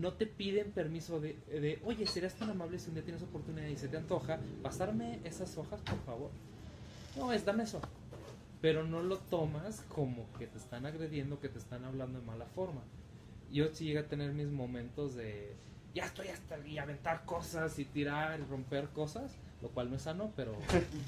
no 0.00 0.14
te 0.14 0.26
piden 0.26 0.72
permiso 0.72 1.20
de, 1.20 1.34
de, 1.48 1.80
oye, 1.84 2.06
serías 2.06 2.34
tan 2.34 2.50
amable 2.50 2.78
si 2.78 2.88
un 2.88 2.94
día 2.94 3.04
tienes 3.04 3.22
oportunidad 3.22 3.66
y 3.68 3.76
se 3.76 3.88
te 3.88 3.96
antoja, 3.96 4.38
pasarme 4.62 5.20
esas 5.24 5.56
hojas, 5.58 5.80
por 5.82 5.98
favor. 6.04 6.30
No, 7.16 7.32
es 7.32 7.44
dame 7.44 7.64
eso. 7.64 7.80
Pero 8.60 8.84
no 8.84 9.02
lo 9.02 9.18
tomas 9.18 9.82
como 9.88 10.26
que 10.38 10.46
te 10.46 10.58
están 10.58 10.86
agrediendo, 10.86 11.40
que 11.40 11.48
te 11.48 11.58
están 11.58 11.84
hablando 11.84 12.20
de 12.20 12.26
mala 12.26 12.46
forma. 12.46 12.82
Yo 13.50 13.74
sí 13.74 13.84
llegué 13.84 14.00
a 14.00 14.08
tener 14.08 14.32
mis 14.32 14.48
momentos 14.48 15.14
de, 15.14 15.54
ya 15.94 16.04
estoy 16.04 16.28
hasta 16.28 16.58
y 16.66 16.78
aventar 16.78 17.24
cosas 17.24 17.78
y 17.78 17.84
tirar 17.84 18.38
y 18.38 18.44
romper 18.44 18.88
cosas, 18.88 19.36
lo 19.60 19.70
cual 19.70 19.90
no 19.90 19.96
es 19.96 20.02
sano, 20.02 20.32
pero... 20.36 20.56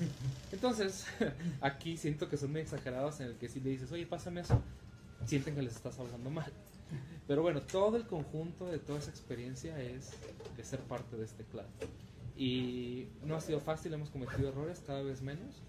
Entonces, 0.52 1.06
aquí 1.60 1.96
siento 1.96 2.28
que 2.28 2.36
son 2.36 2.52
muy 2.52 2.62
exagerados 2.62 3.20
en 3.20 3.28
el 3.28 3.36
que 3.36 3.48
si 3.48 3.60
le 3.60 3.70
dices, 3.70 3.92
oye, 3.92 4.06
pásame 4.06 4.40
eso, 4.40 4.60
sienten 5.24 5.54
que 5.54 5.62
les 5.62 5.76
estás 5.76 5.98
hablando 5.98 6.30
mal. 6.30 6.52
Pero 7.26 7.42
bueno, 7.42 7.62
todo 7.62 7.96
el 7.96 8.06
conjunto 8.06 8.66
de 8.66 8.78
toda 8.78 8.98
esa 8.98 9.10
experiencia 9.10 9.80
es 9.80 10.10
de 10.56 10.64
ser 10.64 10.80
parte 10.80 11.16
de 11.16 11.24
este 11.24 11.44
clan. 11.44 11.66
Y 12.36 13.06
no 13.24 13.36
ha 13.36 13.40
sido 13.40 13.60
fácil, 13.60 13.94
hemos 13.94 14.10
cometido 14.10 14.48
errores 14.48 14.82
cada 14.86 15.02
vez 15.02 15.22
menos. 15.22 15.62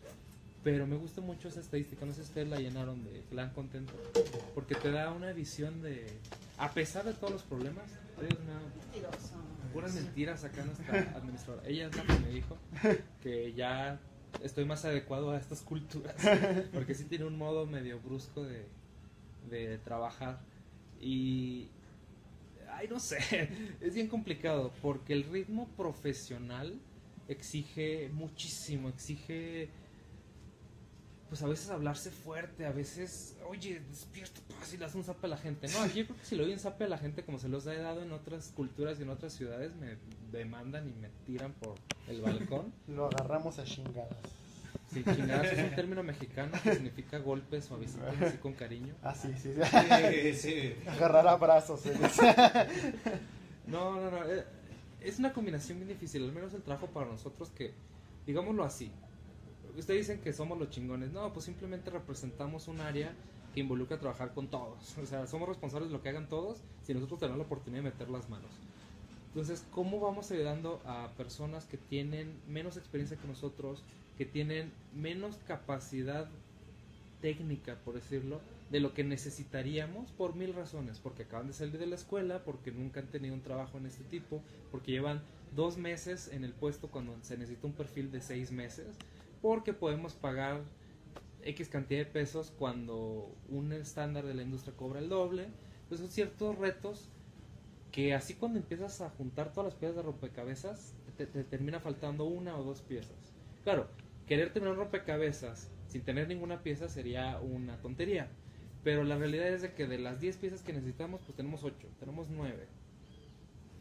Pero 0.64 0.88
me 0.88 0.96
gusta 0.96 1.20
mucho 1.20 1.50
esa 1.50 1.60
estadística, 1.60 2.06
no 2.06 2.14
sé 2.14 2.24
si 2.24 2.30
ustedes 2.30 2.48
la 2.48 2.58
llenaron 2.58 3.04
de 3.04 3.22
clan 3.30 3.50
contento, 3.50 3.92
porque 4.56 4.76
te 4.76 4.92
da 4.92 5.12
una 5.12 5.34
visión 5.34 5.82
de, 5.82 6.08
a 6.58 6.72
pesar 6.72 7.04
de 7.04 7.14
todos 7.14 7.34
los 7.34 7.44
problemas, 7.44 7.84
hay 8.18 8.30
una 8.42 8.62
puras 9.74 9.94
mentiras 9.96 10.44
acá 10.44 10.64
nuestra 10.64 11.00
administradora. 11.18 11.68
Ella 11.68 11.88
es 11.88 11.96
la 11.98 12.04
que 12.04 12.20
me 12.20 12.30
dijo 12.30 12.58
que 13.22 13.54
ya 13.54 14.00
estoy 14.42 14.66
más 14.66 14.86
adecuado 14.86 15.32
a 15.32 15.38
estas 15.38 15.62
culturas, 15.62 16.16
porque 16.74 16.94
sí 16.94 17.06
tiene 17.06 17.26
un 17.26 17.38
modo 17.38 17.66
medio 17.66 18.00
brusco 18.00 18.44
de, 18.44 18.66
de 19.50 19.80
trabajar. 19.80 20.40
Y, 21.04 21.68
ay, 22.72 22.88
no 22.88 23.00
sé, 23.00 23.18
es 23.82 23.94
bien 23.94 24.08
complicado, 24.08 24.72
porque 24.82 25.14
el 25.14 25.24
ritmo 25.24 25.68
profesional 25.76 26.80
exige 27.28 28.10
muchísimo, 28.14 28.90
exige 28.90 29.70
pues 31.34 31.42
a 31.42 31.48
veces 31.48 31.72
hablarse 31.72 32.12
fuerte, 32.12 32.68
a 32.68 32.72
veces, 32.72 33.36
oye, 33.48 33.82
despierto, 33.90 34.40
pues, 34.56 34.72
y 34.72 34.78
le 34.78 34.86
un 34.86 35.04
zape 35.04 35.26
a 35.26 35.30
la 35.30 35.38
gente. 35.38 35.68
No, 35.70 35.82
aquí 35.82 36.02
yo 36.02 36.06
creo 36.06 36.20
que 36.20 36.26
si 36.26 36.36
le 36.36 36.44
doy 36.44 36.54
un 36.54 36.60
zape 36.60 36.84
a 36.84 36.88
la 36.88 37.00
gente 37.00 37.24
como 37.24 37.40
se 37.40 37.50
los 37.50 37.66
he 37.66 37.76
dado 37.76 38.04
en 38.04 38.12
otras 38.12 38.52
culturas 38.56 39.00
y 39.00 39.02
en 39.02 39.10
otras 39.10 39.34
ciudades, 39.34 39.76
me 39.76 39.98
demandan 40.32 40.88
y 40.88 40.94
me 40.94 41.10
tiran 41.26 41.54
por 41.54 41.74
el 42.08 42.22
balcón. 42.22 42.72
Lo 42.88 43.08
agarramos 43.08 43.58
a 43.58 43.64
chingadas. 43.64 44.43
Sí, 44.94 45.04
chingadas 45.04 45.52
es 45.54 45.64
un 45.70 45.76
término 45.76 46.04
mexicano 46.04 46.52
que 46.64 46.74
significa 46.76 47.18
golpes 47.20 47.66
suavecitos, 47.66 48.04
así 48.22 48.38
con 48.38 48.54
cariño. 48.54 48.94
Ah, 49.02 49.16
sí, 49.16 49.34
sí. 49.42 49.54
Sí, 49.54 50.34
sí. 50.34 50.76
Agarrar 50.88 51.28
a 51.28 51.36
brazos. 51.36 51.86
eh. 51.86 51.94
No, 53.68 53.96
no, 54.00 54.12
no. 54.12 54.26
eh, 54.26 54.44
Es 55.02 55.20
una 55.20 55.34
combinación 55.34 55.78
bien 55.80 55.90
difícil, 55.90 56.24
al 56.24 56.32
menos 56.34 56.54
el 56.54 56.62
trabajo 56.62 56.88
para 56.88 57.08
nosotros 57.08 57.50
que, 57.50 57.74
digámoslo 58.26 58.64
así, 58.64 58.92
ustedes 59.78 60.08
dicen 60.08 60.22
que 60.22 60.34
somos 60.34 60.58
los 60.60 60.70
chingones. 60.70 61.12
No, 61.12 61.32
pues 61.34 61.46
simplemente 61.46 61.90
representamos 61.90 62.68
un 62.68 62.80
área 62.82 63.14
que 63.54 63.60
involucra 63.62 64.00
trabajar 64.00 64.34
con 64.34 64.48
todos. 64.48 64.98
O 64.98 65.06
sea, 65.06 65.28
somos 65.28 65.48
responsables 65.48 65.90
de 65.90 65.94
lo 65.98 66.02
que 66.02 66.10
hagan 66.10 66.28
todos 66.28 66.60
si 66.84 66.94
nosotros 66.94 67.20
tenemos 67.20 67.38
la 67.40 67.46
oportunidad 67.46 67.84
de 67.84 67.90
meter 67.90 68.10
las 68.10 68.30
manos. 68.30 68.52
Entonces, 69.28 69.66
¿cómo 69.72 70.00
vamos 70.00 70.30
ayudando 70.32 70.80
a 70.86 71.10
personas 71.18 71.66
que 71.66 71.78
tienen 71.78 72.40
menos 72.48 72.78
experiencia 72.78 73.18
que 73.18 73.28
nosotros, 73.28 73.84
que 74.18 74.26
tienen 74.26 74.72
menos 74.96 75.38
capacidad 75.48 76.30
técnica, 77.22 77.76
por 77.86 77.96
decirlo, 77.96 78.42
de 78.70 78.80
lo 78.80 78.94
que 78.94 79.04
necesitaríamos 79.04 80.12
por 80.12 80.36
mil 80.36 80.54
razones? 80.54 81.00
Porque 81.00 81.24
acaban 81.24 81.48
de 81.48 81.54
salir 81.54 81.78
de 81.78 81.86
la 81.86 81.96
escuela, 81.96 82.44
porque 82.44 82.72
nunca 82.72 83.00
han 83.00 83.08
tenido 83.08 83.34
un 83.34 83.42
trabajo 83.42 83.78
en 83.78 83.86
este 83.86 84.04
tipo, 84.04 84.42
porque 84.72 84.92
llevan 84.92 85.22
dos 85.56 85.78
meses 85.78 86.30
en 86.32 86.44
el 86.44 86.54
puesto 86.54 86.90
cuando 86.90 87.16
se 87.22 87.38
necesita 87.38 87.68
un 87.68 87.74
perfil 87.74 88.12
de 88.12 88.22
seis 88.22 88.52
meses, 88.52 88.98
porque 89.42 89.74
podemos 89.74 90.14
pagar 90.14 90.62
X 91.46 91.70
cantidad 91.70 92.00
de 92.00 92.06
pesos 92.06 92.52
cuando 92.58 93.30
un 93.50 93.74
estándar 93.74 94.26
de 94.26 94.34
la 94.34 94.44
industria 94.44 94.76
cobra 94.76 95.00
el 95.00 95.10
doble. 95.10 95.48
Pues 95.90 96.00
son 96.00 96.10
ciertos 96.10 96.58
retos 96.58 97.10
que 97.92 98.14
así 98.14 98.34
cuando 98.34 98.60
empiezas 98.60 99.02
a 99.02 99.10
juntar 99.10 99.52
todas 99.52 99.66
las 99.66 99.76
piezas 99.76 99.98
de 99.98 100.02
rompecabezas, 100.02 100.94
te, 101.18 101.28
te 101.28 101.44
termina 101.44 101.80
faltando 101.80 102.26
una 102.26 102.58
o 102.58 102.64
dos 102.64 102.82
piezas. 102.82 103.16
Claro, 103.64 103.88
querer 104.26 104.54
tener 104.54 104.70
un 104.70 104.78
rompecabezas 104.78 105.70
sin 105.88 106.02
tener 106.04 106.28
ninguna 106.28 106.64
pieza 106.64 106.90
sería 106.90 107.40
una 107.40 107.80
tontería. 107.82 108.30
Pero 108.84 109.04
la 109.04 109.18
realidad 109.18 109.48
es 109.48 109.62
de 109.62 109.74
que 109.74 109.88
de 109.88 109.98
las 109.98 110.20
10 110.20 110.38
piezas 110.38 110.62
que 110.62 110.74
necesitamos, 110.74 111.22
pues 111.22 111.36
tenemos 111.36 111.64
8, 111.64 111.88
tenemos 112.00 112.30
9. 112.30 112.68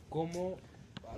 ¿Cómo 0.09 0.59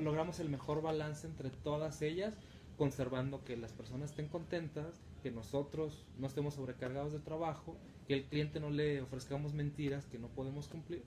logramos 0.01 0.41
el 0.41 0.49
mejor 0.49 0.83
balance 0.83 1.27
entre 1.27 1.51
todas 1.51 2.01
ellas, 2.01 2.35
conservando 2.79 3.45
que 3.45 3.57
las 3.57 3.73
personas 3.73 4.11
estén 4.11 4.29
contentas, 4.29 5.03
que 5.23 5.31
nosotros 5.31 6.07
no 6.19 6.27
estemos 6.27 6.55
sobrecargados 6.55 7.13
de 7.13 7.19
trabajo, 7.19 7.77
que 8.07 8.15
el 8.15 8.25
cliente 8.25 8.61
no 8.61 8.71
le 8.71 9.03
ofrezcamos 9.03 9.53
mentiras 9.53 10.07
que 10.07 10.19
no 10.19 10.29
podemos 10.29 10.69
cumplir? 10.69 11.03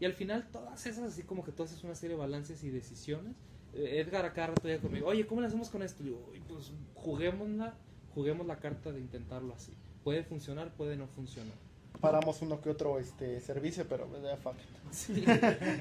Y 0.00 0.04
al 0.04 0.12
final 0.12 0.48
todas 0.50 0.86
esas, 0.86 1.12
así 1.12 1.22
como 1.22 1.44
que 1.44 1.52
todas 1.52 1.72
es 1.72 1.82
una 1.82 1.94
serie 1.94 2.16
de 2.16 2.20
balances 2.20 2.62
y 2.62 2.70
decisiones. 2.70 3.36
Eh, 3.74 4.00
Edgar 4.00 4.24
acá 4.24 4.48
rato 4.48 4.66
ya 4.68 4.78
conmigo, 4.78 5.06
oye, 5.08 5.26
¿cómo 5.26 5.40
le 5.40 5.46
hacemos 5.46 5.68
con 5.68 5.82
esto? 5.82 6.02
Y 6.02 6.06
digo, 6.06 6.28
"Uy, 6.32 6.40
pues 6.48 6.72
juguémosla, 6.94 7.74
juguemos 8.14 8.46
la 8.46 8.58
carta 8.58 8.92
de 8.92 9.00
intentarlo 9.00 9.54
así. 9.54 9.72
Puede 10.04 10.24
funcionar, 10.24 10.72
puede 10.74 10.96
no 10.96 11.06
funcionar. 11.08 11.54
Paramos 12.00 12.40
uno 12.42 12.60
que 12.60 12.70
otro 12.70 12.98
este 12.98 13.40
servicio, 13.40 13.86
pero 13.88 14.06
eh, 14.16 14.36
fuck 14.36 14.54
it. 14.54 14.68
Sí, 14.92 15.24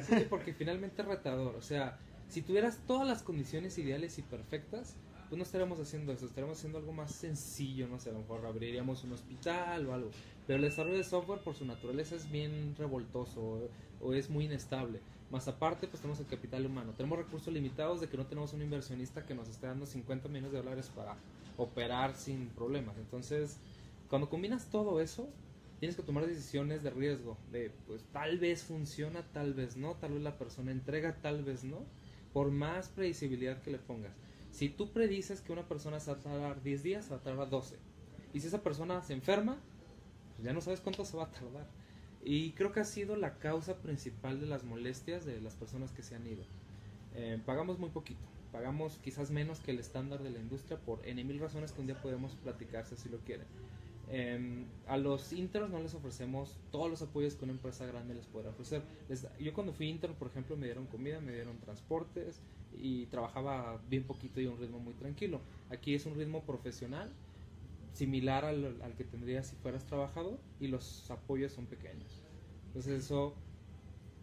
sí, 0.07 0.25
porque 0.29 0.53
finalmente 0.53 1.01
es 1.01 1.07
retador. 1.07 1.55
O 1.55 1.61
sea, 1.61 1.97
si 2.27 2.41
tuvieras 2.41 2.79
todas 2.87 3.07
las 3.07 3.23
condiciones 3.23 3.77
ideales 3.77 4.17
y 4.17 4.21
perfectas, 4.21 4.95
pues 5.29 5.37
no 5.37 5.43
estaríamos 5.43 5.79
haciendo 5.79 6.13
eso, 6.13 6.25
estaríamos 6.25 6.57
haciendo 6.57 6.79
algo 6.79 6.93
más 6.93 7.11
sencillo, 7.11 7.87
no 7.87 7.99
sé, 7.99 8.09
a 8.09 8.13
lo 8.13 8.19
mejor 8.19 8.45
abriríamos 8.45 9.03
un 9.03 9.13
hospital 9.13 9.85
o 9.87 9.93
algo. 9.93 10.09
Pero 10.45 10.57
el 10.57 10.63
desarrollo 10.63 10.97
de 10.97 11.03
software 11.03 11.41
por 11.41 11.53
su 11.55 11.65
naturaleza 11.65 12.15
es 12.15 12.31
bien 12.31 12.75
revoltoso 12.77 13.41
o, 13.41 13.69
o 14.01 14.13
es 14.13 14.29
muy 14.29 14.45
inestable. 14.45 14.99
Más 15.29 15.47
aparte, 15.47 15.87
pues 15.87 16.01
tenemos 16.01 16.19
el 16.21 16.27
capital 16.27 16.65
humano. 16.65 16.93
Tenemos 16.95 17.17
recursos 17.17 17.53
limitados 17.53 17.99
de 17.99 18.07
que 18.07 18.15
no 18.15 18.25
tenemos 18.25 18.53
un 18.53 18.61
inversionista 18.61 19.25
que 19.25 19.35
nos 19.35 19.49
esté 19.49 19.67
dando 19.67 19.85
50 19.85 20.29
millones 20.29 20.51
de 20.51 20.57
dólares 20.59 20.89
para 20.95 21.17
operar 21.57 22.15
sin 22.15 22.47
problemas. 22.49 22.97
Entonces, 22.97 23.57
cuando 24.09 24.29
combinas 24.29 24.69
todo 24.69 25.01
eso, 25.01 25.27
tienes 25.79 25.97
que 25.97 26.03
tomar 26.03 26.25
decisiones 26.25 26.81
de 26.81 26.91
riesgo. 26.91 27.37
De, 27.51 27.71
pues 27.87 28.03
tal 28.13 28.39
vez 28.39 28.63
funciona, 28.63 29.21
tal 29.33 29.53
vez 29.53 29.75
no. 29.75 29.95
Tal 29.95 30.13
vez 30.13 30.21
la 30.21 30.37
persona 30.37 30.71
entrega, 30.71 31.17
tal 31.21 31.43
vez 31.43 31.65
no. 31.65 31.85
Por 32.31 32.51
más 32.51 32.87
predecibilidad 32.87 33.61
que 33.61 33.71
le 33.71 33.79
pongas. 33.79 34.13
Si 34.51 34.69
tú 34.69 34.91
predices 34.93 35.41
que 35.41 35.51
una 35.51 35.67
persona 35.67 35.99
se 35.99 36.11
va 36.11 36.17
a 36.17 36.21
tardar 36.21 36.63
10 36.63 36.83
días, 36.83 37.05
se 37.05 37.11
va 37.11 37.17
a 37.17 37.21
tardar 37.21 37.49
12. 37.49 37.75
Y 38.33 38.39
si 38.39 38.47
esa 38.47 38.63
persona 38.63 39.01
se 39.01 39.13
enferma, 39.13 39.57
pues 40.35 40.45
ya 40.45 40.53
no 40.53 40.61
sabes 40.61 40.79
cuánto 40.79 41.03
se 41.03 41.17
va 41.17 41.25
a 41.25 41.31
tardar. 41.31 41.67
Y 42.29 42.55
creo 42.55 42.73
que 42.73 42.81
ha 42.81 42.85
sido 42.85 43.15
la 43.15 43.39
causa 43.39 43.81
principal 43.81 44.41
de 44.41 44.47
las 44.47 44.65
molestias 44.65 45.23
de 45.25 45.39
las 45.39 45.55
personas 45.55 45.93
que 45.93 46.03
se 46.03 46.13
han 46.13 46.27
ido. 46.27 46.43
Eh, 47.11 47.41
pagamos 47.45 47.79
muy 47.79 47.89
poquito, 47.91 48.27
pagamos 48.51 48.99
quizás 48.99 49.31
menos 49.31 49.61
que 49.61 49.71
el 49.71 49.79
estándar 49.79 50.21
de 50.23 50.29
la 50.31 50.39
industria 50.39 50.83
por 50.83 51.07
N 51.07 51.23
mil 51.23 51.39
razones 51.39 51.71
que 51.71 51.79
un 51.79 51.87
día 51.87 52.01
podemos 52.01 52.35
platicar 52.35 52.85
si 52.85 53.07
lo 53.09 53.23
quieren. 53.23 53.47
Eh, 54.03 54.67
a 54.87 54.97
los 54.97 55.31
internos 55.31 55.69
no 55.71 55.79
les 55.81 55.93
ofrecemos 55.93 56.59
todos 56.69 56.89
los 56.89 57.01
apoyos 57.01 57.35
que 57.35 57.45
una 57.45 57.53
empresa 57.53 57.85
grande 57.85 58.13
les 58.13 58.27
puede 58.27 58.49
ofrecer. 58.49 58.87
Les- 59.07 59.27
yo 59.39 59.53
cuando 59.53 59.71
fui 59.73 59.87
intern, 59.87 60.17
por 60.17 60.27
ejemplo, 60.27 60.57
me 60.57 60.65
dieron 60.67 60.87
comida, 60.87 61.21
me 61.21 61.33
dieron 61.33 61.59
transportes 61.61 62.43
y 62.71 63.07
trabajaba 63.07 63.77
bien 63.87 64.05
poquito 64.05 64.41
y 64.41 64.47
a 64.47 64.51
un 64.51 64.59
ritmo 64.59 64.79
muy 64.79 64.95
tranquilo. 64.95 65.45
Aquí 65.69 65.95
es 65.95 66.05
un 66.05 66.15
ritmo 66.15 66.45
profesional, 66.45 67.15
similar 67.97 68.45
al, 68.45 68.81
al 68.81 68.95
que 68.95 69.03
tendrías 69.05 69.47
si 69.47 69.55
fueras 69.55 69.85
trabajador 69.85 70.45
y 70.59 70.67
los 70.67 71.09
apoyos 71.11 71.53
son 71.53 71.67
pequeños. 71.67 72.25
Entonces 72.67 73.03
eso, 73.05 73.43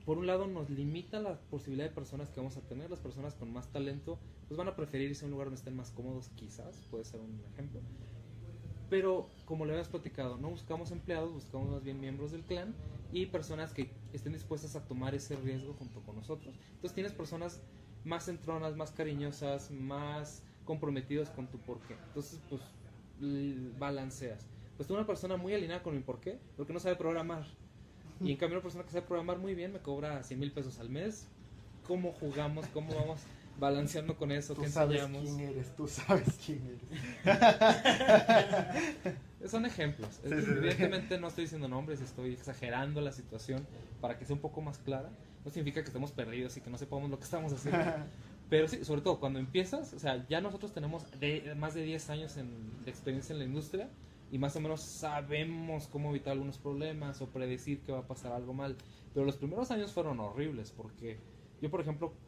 por 0.04 0.18
un 0.18 0.26
lado, 0.26 0.46
nos 0.48 0.70
limita 0.70 1.20
la 1.20 1.48
posibilidad 1.48 1.88
de 1.88 1.94
personas 1.94 2.30
que 2.30 2.40
vamos 2.40 2.56
a 2.56 2.66
tener. 2.66 2.90
Las 2.90 3.00
personas 3.00 3.34
con 3.36 3.52
más 3.52 3.72
talento 3.72 4.22
pues 4.48 4.58
van 4.58 4.68
a 4.68 4.76
preferir 4.76 5.10
irse 5.10 5.24
a 5.24 5.26
un 5.26 5.32
lugar 5.32 5.46
donde 5.48 5.58
estén 5.58 5.76
más 5.76 5.92
cómodos, 5.92 6.30
quizás, 6.30 6.82
puede 6.90 7.04
ser 7.04 7.20
un 7.20 7.44
ejemplo. 7.46 7.84
Pero 8.88 9.40
como 9.44 9.64
le 9.66 9.72
habías 9.72 9.88
platicado, 9.88 10.36
no 10.38 10.50
buscamos 10.50 10.90
empleados, 10.90 11.32
buscamos 11.32 11.70
más 11.70 11.82
bien 11.82 12.00
miembros 12.00 12.32
del 12.32 12.46
clan 12.46 12.80
y 13.10 13.26
personas 13.26 13.72
que 13.72 14.02
estén 14.12 14.32
dispuestas 14.32 14.76
a 14.76 14.86
tomar 14.86 15.14
ese 15.14 15.36
riesgo 15.36 15.74
junto 15.74 16.02
con 16.02 16.16
nosotros. 16.16 16.60
Entonces 16.74 16.94
tienes 16.94 17.12
personas 17.14 17.66
más 18.02 18.24
centronas, 18.26 18.76
más 18.76 18.92
cariñosas, 18.92 19.70
más 19.70 20.44
comprometidos 20.64 21.30
con 21.30 21.50
tu 21.50 21.64
porqué. 21.64 22.02
Entonces, 22.06 22.44
pues, 22.48 22.62
balanceas. 23.78 24.46
Pues 24.76 24.86
tengo 24.88 24.98
una 24.98 25.06
persona 25.06 25.36
muy 25.36 25.54
alineada 25.54 25.82
con 25.82 25.94
mi 25.94 26.02
porqué, 26.02 26.38
porque 26.56 26.72
no 26.72 26.80
sabe 26.80 26.96
programar. 26.96 27.44
Y 28.20 28.30
en 28.30 28.36
cambio 28.36 28.58
una 28.58 28.62
persona 28.62 28.84
que 28.84 28.90
sabe 28.90 29.06
programar 29.06 29.38
muy 29.38 29.54
bien 29.54 29.72
me 29.72 29.80
cobra 29.80 30.22
100 30.22 30.38
mil 30.38 30.52
pesos 30.52 30.78
al 30.78 30.88
mes. 30.88 31.26
¿Cómo 31.86 32.12
jugamos? 32.12 32.66
¿Cómo 32.68 32.94
vamos 32.94 33.20
balanceando 33.58 34.16
con 34.16 34.32
eso? 34.32 34.54
Tú 34.54 34.62
¿Qué 34.62 34.68
sabes 34.68 35.02
enseñamos? 35.02 35.36
quién 35.36 35.48
eres, 35.48 35.76
tú 35.76 35.86
sabes 35.86 36.28
quién 36.44 36.78
eres. 37.24 37.40
Son 39.50 39.66
ejemplos. 39.66 40.08
Sí, 40.22 40.30
sí, 40.30 40.42
sí. 40.42 40.50
Evidentemente 40.50 41.18
no 41.18 41.28
estoy 41.28 41.44
diciendo 41.44 41.68
nombres, 41.68 42.00
estoy 42.00 42.32
exagerando 42.32 43.00
la 43.00 43.12
situación 43.12 43.66
para 44.00 44.18
que 44.18 44.24
sea 44.24 44.34
un 44.34 44.40
poco 44.40 44.62
más 44.62 44.78
clara. 44.78 45.10
No 45.44 45.50
significa 45.50 45.82
que 45.82 45.88
estemos 45.88 46.12
perdidos 46.12 46.56
y 46.56 46.62
que 46.62 46.70
no 46.70 46.78
sepamos 46.78 47.10
lo 47.10 47.18
que 47.18 47.24
estamos 47.24 47.52
haciendo. 47.52 47.78
Pero 48.48 48.68
sí, 48.68 48.84
sobre 48.84 49.00
todo 49.02 49.18
cuando 49.20 49.38
empiezas, 49.38 49.92
o 49.94 49.98
sea, 49.98 50.26
ya 50.28 50.40
nosotros 50.40 50.72
tenemos 50.72 51.10
de- 51.18 51.54
más 51.56 51.74
de 51.74 51.82
10 51.82 52.10
años 52.10 52.36
en- 52.36 52.84
de 52.84 52.90
experiencia 52.90 53.32
en 53.32 53.38
la 53.40 53.44
industria 53.46 53.96
y 54.28 54.38
más 54.38 54.54
o 54.56 54.60
menos 54.60 54.82
sabemos 54.82 55.88
cómo 55.88 56.10
evitar 56.10 56.32
algunos 56.32 56.58
problemas 56.58 57.20
o 57.22 57.32
predecir 57.32 57.82
que 57.82 57.92
va 57.92 58.00
a 58.00 58.06
pasar 58.06 58.32
algo 58.32 58.54
mal. 58.54 58.82
Pero 59.12 59.26
los 59.26 59.36
primeros 59.38 59.70
años 59.70 59.92
fueron 59.92 60.20
horribles 60.20 60.72
porque 60.72 61.26
yo, 61.60 61.70
por 61.70 61.80
ejemplo, 61.80 62.22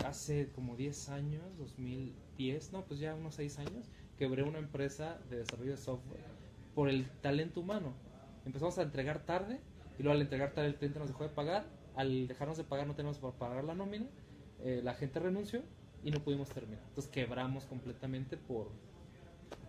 hace 0.00 0.52
como 0.52 0.76
10 0.76 1.08
años, 1.08 1.56
2010, 1.56 2.72
no, 2.72 2.86
pues 2.86 3.00
ya 3.00 3.14
unos 3.14 3.34
6 3.36 3.58
años, 3.58 3.90
quebré 4.16 4.42
una 4.44 4.58
empresa 4.58 5.18
de 5.28 5.38
desarrollo 5.38 5.72
de 5.72 5.76
software 5.76 6.26
por 6.72 6.88
el 6.88 7.20
talento 7.20 7.60
humano. 7.60 8.04
Empezamos 8.44 8.78
a 8.78 8.82
entregar 8.82 9.24
tarde 9.26 9.66
y 9.96 10.02
luego 10.02 10.14
al 10.16 10.22
entregar 10.22 10.54
tarde 10.54 10.68
el 10.68 10.76
cliente 10.78 10.98
nos 11.00 11.08
dejó 11.08 11.24
de 11.24 11.30
pagar 11.30 11.76
al 11.94 12.28
dejarnos 12.28 12.56
de 12.56 12.64
pagar 12.64 12.86
no 12.86 12.94
tenemos 12.94 13.18
para 13.18 13.38
pagar 13.38 13.64
la 13.64 13.74
nómina, 13.74 14.12
eh, 14.60 14.80
la 14.82 14.94
gente 14.94 15.20
renunció 15.20 15.62
y 16.02 16.10
no 16.10 16.22
pudimos 16.22 16.48
terminar. 16.48 16.82
Entonces 16.88 17.10
quebramos 17.10 17.66
completamente 17.66 18.36
por 18.36 18.70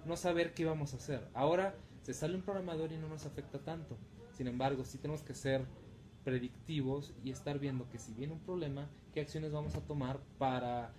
no 0.06 0.16
saber 0.16 0.54
qué 0.54 0.64
íbamos 0.64 0.94
a 0.94 0.98
hacer. 0.98 1.28
Ahora 1.34 1.76
se 2.04 2.14
sale 2.14 2.36
un 2.36 2.42
programador 2.42 2.92
y 2.92 2.98
no 2.98 3.08
nos 3.08 3.26
afecta 3.26 3.60
tanto. 3.60 3.98
Sin 4.34 4.48
embargo, 4.48 4.86
sí 4.86 4.98
tenemos 4.98 5.22
que 5.22 5.34
ser 5.34 5.66
predictivos 6.24 7.14
y 7.24 7.32
estar 7.32 7.60
viendo 7.60 7.90
que 7.90 8.00
si 8.00 8.14
viene 8.14 8.34
un 8.34 8.40
problema, 8.40 8.90
qué 9.14 9.22
acciones 9.22 9.52
vamos 9.52 9.76
a 9.76 9.82
tomar 9.82 10.20
para 10.38 10.94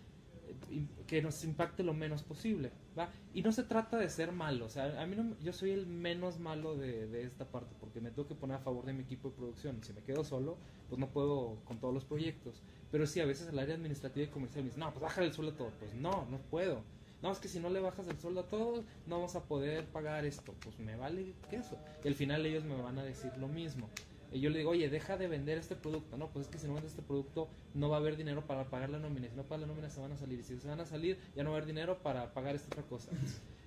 eh, 0.70 0.86
que 1.06 1.22
nos 1.22 1.42
impacte 1.44 1.82
lo 1.82 1.94
menos 1.94 2.22
posible, 2.22 2.72
¿va? 2.98 3.10
Y 3.34 3.42
no 3.42 3.52
se 3.52 3.62
trata 3.62 3.96
de 3.98 4.08
ser 4.08 4.32
malo, 4.32 4.66
o 4.66 4.68
sea, 4.68 5.00
a 5.00 5.06
mí 5.06 5.16
no, 5.16 5.36
yo 5.40 5.52
soy 5.52 5.70
el 5.70 5.86
menos 5.86 6.38
malo 6.38 6.76
de, 6.76 7.06
de 7.06 7.22
esta 7.24 7.44
parte, 7.44 7.74
porque 7.80 8.00
me 8.00 8.10
tengo 8.10 8.28
que 8.28 8.34
poner 8.34 8.56
a 8.56 8.60
favor 8.60 8.84
de 8.86 8.92
mi 8.92 9.02
equipo 9.02 9.30
de 9.30 9.36
producción, 9.36 9.82
si 9.82 9.92
me 9.92 10.02
quedo 10.02 10.24
solo, 10.24 10.56
pues 10.88 10.98
no 10.98 11.08
puedo 11.08 11.58
con 11.64 11.78
todos 11.78 11.94
los 11.94 12.04
proyectos, 12.04 12.62
pero 12.90 13.06
sí, 13.06 13.20
a 13.20 13.26
veces 13.26 13.48
el 13.48 13.58
área 13.58 13.74
administrativa 13.74 14.26
y 14.26 14.30
comercial 14.30 14.64
me 14.64 14.70
dice, 14.70 14.80
no, 14.80 14.90
pues 14.90 15.02
baja 15.02 15.22
el 15.22 15.32
sueldo 15.32 15.52
a 15.52 15.56
todo, 15.56 15.70
pues 15.78 15.94
no, 15.94 16.26
no 16.30 16.38
puedo, 16.50 16.82
no, 17.22 17.30
es 17.30 17.38
que 17.38 17.48
si 17.48 17.60
no 17.60 17.70
le 17.70 17.80
bajas 17.80 18.08
el 18.08 18.18
sueldo 18.18 18.40
a 18.40 18.48
todos, 18.48 18.84
no 19.06 19.16
vamos 19.16 19.36
a 19.36 19.44
poder 19.44 19.86
pagar 19.86 20.24
esto, 20.24 20.54
pues 20.64 20.78
me 20.78 20.96
vale 20.96 21.34
que 21.48 21.56
eso, 21.56 21.76
y 22.02 22.08
al 22.08 22.14
final 22.14 22.44
ellos 22.46 22.64
me 22.64 22.80
van 22.80 22.98
a 22.98 23.04
decir 23.04 23.30
lo 23.38 23.46
mismo, 23.46 23.88
y 24.32 24.40
yo 24.40 24.50
le 24.50 24.58
digo, 24.58 24.70
oye, 24.70 24.88
deja 24.88 25.16
de 25.16 25.26
vender 25.26 25.58
este 25.58 25.74
producto. 25.74 26.16
No, 26.16 26.28
pues 26.30 26.46
es 26.46 26.52
que 26.52 26.58
si 26.58 26.66
no 26.66 26.74
vendes 26.74 26.92
este 26.92 27.02
producto, 27.02 27.48
no 27.74 27.88
va 27.88 27.96
a 27.96 28.00
haber 28.00 28.16
dinero 28.16 28.46
para 28.46 28.70
pagar 28.70 28.90
la 28.90 28.98
nómina. 28.98 29.28
Si 29.28 29.34
no 29.34 29.42
pagas 29.42 29.62
la 29.62 29.66
nómina, 29.66 29.90
se 29.90 30.00
van 30.00 30.12
a 30.12 30.16
salir. 30.16 30.38
Y 30.38 30.44
si 30.44 30.58
se 30.58 30.68
van 30.68 30.80
a 30.80 30.86
salir, 30.86 31.18
ya 31.34 31.42
no 31.42 31.50
va 31.50 31.56
a 31.56 31.58
haber 31.58 31.66
dinero 31.66 31.98
para 32.02 32.32
pagar 32.32 32.54
esta 32.54 32.68
otra 32.68 32.82
cosa. 32.84 33.10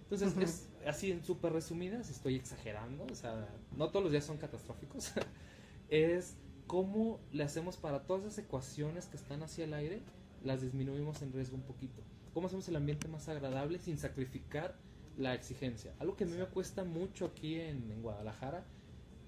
Entonces, 0.09 0.38
es 0.38 0.70
así 0.88 1.11
en 1.11 1.24
súper 1.24 1.53
resumidas, 1.53 2.09
estoy 2.09 2.36
exagerando, 2.36 3.05
o 3.11 3.16
sea, 3.16 3.49
no 3.76 3.89
todos 3.89 4.03
los 4.03 4.11
días 4.11 4.24
son 4.26 4.38
catastróficos. 4.38 5.11
es 5.89 6.36
cómo 6.68 7.20
le 7.32 7.43
hacemos 7.43 7.78
para 7.78 8.03
todas 8.03 8.24
esas 8.24 8.38
ecuaciones 8.39 9.07
que 9.07 9.18
están 9.18 9.43
hacia 9.43 9.66
el 9.66 9.74
aire, 9.74 10.01
las 10.43 10.61
disminuimos 10.61 11.22
en 11.22 11.34
riesgo 11.34 11.55
un 11.55 11.64
poquito. 11.64 12.03
¿Cómo 12.34 12.47
hacemos 12.47 12.68
el 12.68 12.76
ambiente 12.76 13.07
más 13.07 13.28
agradable 13.28 13.80
sin 13.80 13.97
sacrificar 13.97 14.76
la 15.18 15.34
exigencia? 15.34 15.93
Algo 15.99 16.16
que 16.16 16.26
a 16.26 16.28
mí 16.28 16.38
me 16.38 16.45
cuesta 16.45 16.84
mucho 16.84 17.26
aquí 17.26 17.59
en, 17.59 17.91
en 17.91 18.01
Guadalajara 18.01 18.66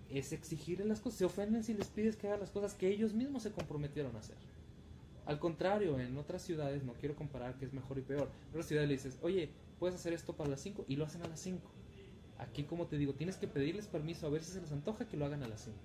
es 0.09 0.31
exigirle 0.33 0.85
las 0.85 0.99
cosas. 0.99 1.19
Se 1.19 1.25
ofenden 1.25 1.63
si 1.63 1.73
les 1.73 1.87
pides 1.87 2.15
que 2.15 2.27
hagan 2.27 2.39
las 2.39 2.51
cosas 2.51 2.73
que 2.73 2.87
ellos 2.87 3.13
mismos 3.13 3.43
se 3.43 3.51
comprometieron 3.51 4.15
a 4.15 4.19
hacer. 4.19 4.35
Al 5.25 5.39
contrario, 5.39 5.99
en 5.99 6.17
otras 6.17 6.43
ciudades, 6.43 6.83
no 6.83 6.93
quiero 6.93 7.15
comparar 7.15 7.55
que 7.55 7.65
es 7.65 7.73
mejor 7.73 7.97
y 7.97 8.01
peor, 8.01 8.29
en 8.43 8.49
otras 8.49 8.67
ciudades 8.67 8.87
le 8.87 8.95
dices, 8.95 9.17
oye, 9.23 9.49
puedes 9.79 9.95
hacer 9.95 10.13
esto 10.13 10.33
para 10.33 10.51
las 10.51 10.61
5 10.61 10.85
y 10.87 10.95
lo 10.97 11.05
hacen 11.05 11.23
a 11.23 11.27
las 11.27 11.39
5. 11.39 11.61
Aquí, 12.37 12.63
como 12.63 12.85
te 12.87 12.97
digo, 12.97 13.13
tienes 13.13 13.37
que 13.37 13.47
pedirles 13.47 13.87
permiso 13.87 14.27
a 14.27 14.29
ver 14.29 14.43
si 14.43 14.51
se 14.51 14.61
les 14.61 14.71
antoja 14.71 15.07
que 15.07 15.17
lo 15.17 15.25
hagan 15.25 15.41
a 15.41 15.47
las 15.47 15.61
5. 15.61 15.77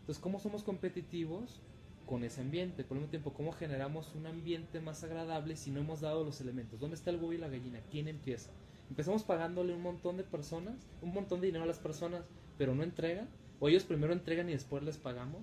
Entonces, 0.00 0.22
¿cómo 0.22 0.38
somos 0.38 0.62
competitivos 0.62 1.60
con 2.06 2.24
ese 2.24 2.40
ambiente? 2.40 2.82
Por 2.82 2.96
el 2.96 3.02
mismo 3.02 3.10
tiempo, 3.10 3.34
¿cómo 3.34 3.52
generamos 3.52 4.14
un 4.14 4.26
ambiente 4.26 4.80
más 4.80 5.04
agradable 5.04 5.56
si 5.56 5.70
no 5.70 5.80
hemos 5.80 6.00
dado 6.00 6.24
los 6.24 6.40
elementos? 6.40 6.80
¿Dónde 6.80 6.96
está 6.96 7.10
el 7.10 7.16
huevo 7.16 7.34
y 7.34 7.38
la 7.38 7.48
gallina? 7.48 7.80
¿Quién 7.90 8.08
empieza? 8.08 8.50
Empezamos 8.88 9.22
pagándole 9.22 9.74
un 9.74 9.82
montón 9.82 10.16
de 10.16 10.24
personas, 10.24 10.76
un 11.02 11.12
montón 11.12 11.40
de 11.40 11.48
dinero 11.48 11.64
a 11.64 11.68
las 11.68 11.78
personas, 11.78 12.24
pero 12.56 12.74
no 12.74 12.82
entregan 12.82 13.28
o 13.62 13.68
ellos 13.68 13.84
primero 13.84 14.12
entregan 14.12 14.48
y 14.48 14.52
después 14.54 14.82
les 14.82 14.96
pagamos. 14.98 15.42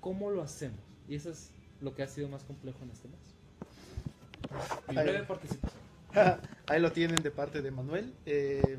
¿Cómo 0.00 0.30
lo 0.30 0.42
hacemos? 0.42 0.78
Y 1.08 1.14
eso 1.14 1.30
es 1.30 1.52
lo 1.80 1.94
que 1.94 2.02
ha 2.02 2.06
sido 2.06 2.28
más 2.28 2.42
complejo 2.44 2.80
en 2.82 2.90
este 2.90 3.08
mes. 3.08 3.18
Mi 4.90 4.98
Ahí. 4.98 5.04
breve 5.06 5.24
participación. 5.24 5.80
Ahí 6.66 6.80
lo 6.82 6.92
tienen 6.92 7.22
de 7.22 7.30
parte 7.30 7.62
de 7.62 7.70
Manuel. 7.70 8.12
Eh, 8.26 8.78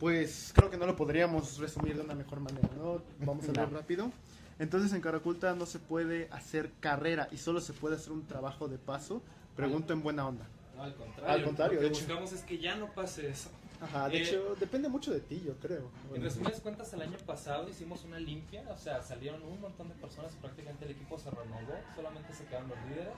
pues 0.00 0.52
creo 0.54 0.70
que 0.70 0.78
no 0.78 0.86
lo 0.86 0.96
podríamos 0.96 1.58
resumir 1.58 1.94
de 1.94 2.00
una 2.00 2.14
mejor 2.14 2.40
manera, 2.40 2.70
¿no? 2.78 3.02
Vamos 3.20 3.44
a 3.50 3.52
ver 3.52 3.70
No. 3.70 3.78
rápido. 3.78 4.10
Entonces 4.58 4.90
en 4.94 5.02
Caraculta 5.02 5.54
no 5.54 5.66
se 5.66 5.78
puede 5.78 6.28
hacer 6.30 6.70
carrera 6.80 7.28
y 7.30 7.36
solo 7.36 7.60
se 7.60 7.74
puede 7.74 7.96
hacer 7.96 8.12
un 8.12 8.26
trabajo 8.26 8.66
de 8.68 8.78
paso. 8.78 9.20
Pregunto 9.56 9.92
en 9.92 10.02
buena 10.02 10.26
onda. 10.26 10.46
No, 10.74 10.84
al 10.84 10.94
contrario. 10.94 11.30
Al 11.34 11.44
contrario, 11.44 11.74
Lo 11.74 11.82
de 11.82 11.88
que 11.90 11.94
hecho. 11.98 12.06
buscamos 12.06 12.32
es 12.32 12.40
que 12.44 12.56
ya 12.58 12.76
no 12.76 12.90
pase 12.94 13.28
eso. 13.28 13.50
Ajá, 13.80 14.08
de 14.08 14.18
Eh, 14.18 14.22
hecho, 14.22 14.56
depende 14.58 14.88
mucho 14.88 15.12
de 15.12 15.20
ti, 15.20 15.42
yo 15.44 15.54
creo. 15.58 15.90
En 16.04 16.08
Bueno, 16.08 16.24
resumidas 16.24 16.60
cuentas, 16.60 16.92
el 16.92 17.02
año 17.02 17.16
pasado 17.26 17.68
hicimos 17.68 18.04
una 18.04 18.18
limpia, 18.18 18.64
o 18.70 18.76
sea, 18.76 19.02
salieron 19.02 19.42
un 19.42 19.60
montón 19.60 19.88
de 19.88 19.94
personas 19.94 20.34
prácticamente 20.34 20.84
el 20.84 20.92
equipo 20.92 21.16
se 21.18 21.30
renovó, 21.30 21.74
solamente 21.94 22.32
se 22.34 22.44
quedaron 22.46 22.68
los 22.68 22.78
líderes. 22.88 23.14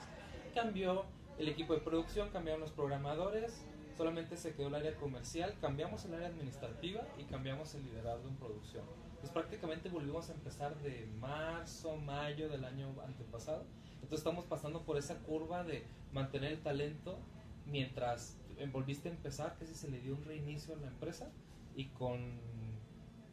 Cambió 0.54 1.04
el 1.38 1.48
equipo 1.48 1.72
de 1.74 1.80
producción, 1.80 2.28
cambiaron 2.30 2.60
los 2.60 2.72
programadores, 2.72 3.62
solamente 3.96 4.36
se 4.36 4.54
quedó 4.54 4.68
el 4.68 4.74
área 4.74 4.94
comercial, 4.96 5.54
cambiamos 5.60 6.04
el 6.04 6.14
área 6.14 6.28
administrativa 6.28 7.02
y 7.18 7.24
cambiamos 7.24 7.74
el 7.74 7.84
liderazgo 7.84 8.28
en 8.28 8.36
producción. 8.36 8.84
Pues 9.20 9.32
prácticamente 9.32 9.88
volvimos 9.88 10.28
a 10.30 10.32
empezar 10.32 10.74
de 10.82 11.06
marzo, 11.20 11.96
mayo 11.96 12.48
del 12.48 12.64
año 12.64 12.94
antepasado. 13.06 13.64
Entonces 13.94 14.18
estamos 14.20 14.44
pasando 14.46 14.82
por 14.82 14.96
esa 14.96 15.18
curva 15.18 15.62
de 15.64 15.84
mantener 16.12 16.52
el 16.52 16.62
talento 16.62 17.18
mientras 17.66 18.36
volviste 18.66 19.08
a 19.08 19.12
empezar, 19.12 19.56
que 19.58 19.66
se 19.66 19.90
le 19.90 20.00
dio 20.00 20.14
un 20.14 20.24
reinicio 20.24 20.74
a 20.74 20.78
la 20.78 20.88
empresa 20.88 21.30
y 21.74 21.86
con 21.86 22.38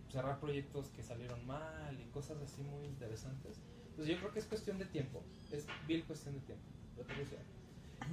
cerrar 0.09 0.39
proyectos 0.39 0.87
que 0.89 1.03
salieron 1.03 1.45
mal 1.45 1.99
y 1.99 2.05
cosas 2.11 2.37
así 2.41 2.61
muy 2.61 2.85
interesantes. 2.85 3.59
Entonces 3.89 4.15
yo 4.15 4.19
creo 4.19 4.31
que 4.31 4.39
es 4.39 4.45
cuestión 4.45 4.77
de 4.79 4.85
tiempo, 4.85 5.21
es 5.51 5.65
bien 5.87 6.03
cuestión 6.03 6.35
de 6.35 6.41
tiempo. 6.41 6.63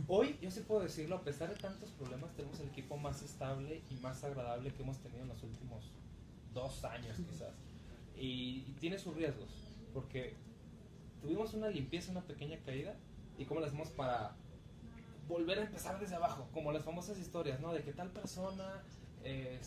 Hoy, 0.08 0.36
yo 0.40 0.50
sí 0.50 0.60
puedo 0.60 0.80
decirlo, 0.80 1.16
a 1.16 1.22
pesar 1.22 1.50
de 1.50 1.56
tantos 1.56 1.90
problemas, 1.90 2.34
tenemos 2.34 2.58
el 2.60 2.68
equipo 2.68 2.96
más 2.96 3.22
estable 3.22 3.82
y 3.90 3.94
más 3.96 4.24
agradable 4.24 4.72
que 4.72 4.82
hemos 4.82 4.98
tenido 4.98 5.22
en 5.22 5.28
los 5.28 5.42
últimos 5.42 5.90
dos 6.52 6.84
años 6.84 7.16
quizás. 7.18 7.54
Y, 8.16 8.64
y 8.66 8.76
tiene 8.80 8.98
sus 8.98 9.14
riesgos, 9.14 9.50
porque 9.92 10.34
tuvimos 11.20 11.54
una 11.54 11.68
limpieza, 11.68 12.10
una 12.10 12.22
pequeña 12.22 12.58
caída, 12.64 12.96
y 13.38 13.44
cómo 13.44 13.60
lo 13.60 13.66
hacemos 13.66 13.88
para 13.90 14.36
volver 15.28 15.58
a 15.58 15.62
empezar 15.62 15.98
desde 15.98 16.16
abajo, 16.16 16.48
como 16.52 16.72
las 16.72 16.84
famosas 16.84 17.18
historias, 17.18 17.60
¿no? 17.60 17.72
De 17.72 17.82
que 17.82 17.92
tal 17.92 18.10
persona 18.10 18.82
eh, 19.24 19.58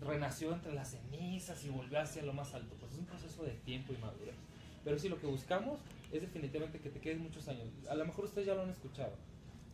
renació 0.00 0.52
entre 0.52 0.72
las 0.72 0.90
cenizas 0.90 1.64
y 1.64 1.68
volvió 1.68 2.00
hacia 2.00 2.22
lo 2.22 2.32
más 2.32 2.54
alto. 2.54 2.74
Pues 2.78 2.92
es 2.92 2.98
un 2.98 3.06
proceso 3.06 3.42
de 3.44 3.52
tiempo 3.52 3.92
y 3.92 3.96
madurez. 3.98 4.34
Pero 4.84 4.98
sí, 4.98 5.08
lo 5.08 5.18
que 5.18 5.26
buscamos 5.26 5.80
es 6.12 6.22
definitivamente 6.22 6.80
que 6.80 6.90
te 6.90 7.00
quedes 7.00 7.18
muchos 7.18 7.48
años. 7.48 7.68
A 7.88 7.94
lo 7.94 8.04
mejor 8.04 8.24
ustedes 8.24 8.46
ya 8.46 8.54
lo 8.54 8.62
han 8.62 8.70
escuchado. 8.70 9.12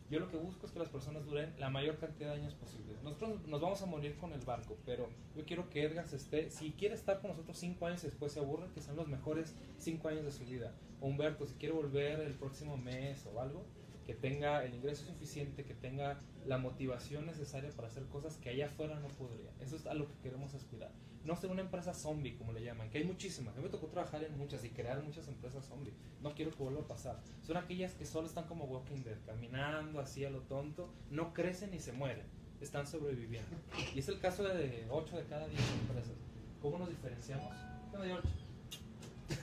Yo 0.09 0.21
lo 0.21 0.29
que 0.29 0.37
busco 0.37 0.65
es 0.65 0.71
que 0.71 0.79
las 0.79 0.87
personas 0.87 1.25
duren 1.25 1.53
la 1.59 1.69
mayor 1.69 1.97
cantidad 1.97 2.29
de 2.29 2.41
años 2.41 2.53
posible. 2.53 2.93
Nosotros 3.03 3.45
nos 3.45 3.59
vamos 3.59 3.81
a 3.81 3.85
morir 3.85 4.15
con 4.17 4.31
el 4.31 4.39
barco, 4.39 4.77
pero 4.85 5.09
yo 5.35 5.43
quiero 5.45 5.69
que 5.69 5.83
Edgar 5.83 6.05
esté, 6.05 6.49
si 6.49 6.71
quiere 6.71 6.95
estar 6.95 7.19
con 7.19 7.31
nosotros 7.31 7.57
cinco 7.57 7.87
años 7.87 8.03
después 8.03 8.31
se 8.31 8.39
aburre, 8.39 8.67
que 8.73 8.81
sean 8.81 8.95
los 8.95 9.09
mejores 9.09 9.53
cinco 9.77 10.07
años 10.07 10.23
de 10.23 10.31
su 10.31 10.45
vida. 10.45 10.73
Humberto, 11.01 11.45
si 11.45 11.55
quiere 11.55 11.75
volver 11.75 12.21
el 12.21 12.35
próximo 12.35 12.77
mes 12.77 13.25
o 13.25 13.41
algo, 13.41 13.65
que 14.07 14.13
tenga 14.13 14.63
el 14.63 14.73
ingreso 14.73 15.05
suficiente, 15.05 15.65
que 15.65 15.73
tenga 15.73 16.21
la 16.45 16.57
motivación 16.57 17.25
necesaria 17.25 17.69
para 17.71 17.89
hacer 17.89 18.05
cosas 18.05 18.37
que 18.37 18.49
allá 18.49 18.67
afuera 18.67 18.97
no 19.01 19.09
podría. 19.09 19.51
Eso 19.59 19.75
es 19.75 19.85
a 19.85 19.93
lo 19.93 20.07
que 20.07 20.13
queremos 20.23 20.53
aspirar. 20.55 20.91
No 21.25 21.35
ser 21.35 21.51
una 21.51 21.61
empresa 21.61 21.93
zombie, 21.93 22.37
como 22.37 22.53
le 22.53 22.63
llaman, 22.63 22.89
que 22.89 22.99
hay 22.99 23.03
muchísimas. 23.03 23.53
Mí 23.57 23.61
me 23.61 23.67
tocó 23.67 23.87
trabajar 23.87 24.23
en 24.23 24.37
muchas 24.37 24.63
y 24.63 24.69
crear 24.69 25.03
muchas 25.03 25.27
empresas 25.27 25.65
zombie. 25.65 25.91
No 26.21 26.33
quiero 26.33 26.51
que 26.51 26.63
vuelva 26.63 26.83
a 26.83 26.87
pasar. 26.87 27.19
Son 27.43 27.57
aquellas 27.57 27.95
que 27.95 28.05
solo 28.05 28.27
están 28.27 28.45
como 28.45 28.63
Walking 28.63 29.03
Dead, 29.03 29.17
caminando 29.25 29.99
así 29.99 30.23
a 30.23 30.29
lo 30.29 30.39
tonto, 30.43 30.89
no 31.11 31.33
crecen 31.33 31.71
ni 31.71 31.79
se 31.81 31.91
mueren, 31.91 32.25
están 32.61 32.87
sobreviviendo. 32.87 33.57
Y 33.93 33.99
es 33.99 34.07
el 34.07 34.21
caso 34.21 34.43
de 34.43 34.87
8 34.89 35.17
de 35.17 35.25
cada 35.25 35.49
10 35.49 35.61
empresas. 35.81 36.13
¿Cómo 36.61 36.79
nos 36.79 36.87
diferenciamos? 36.87 37.53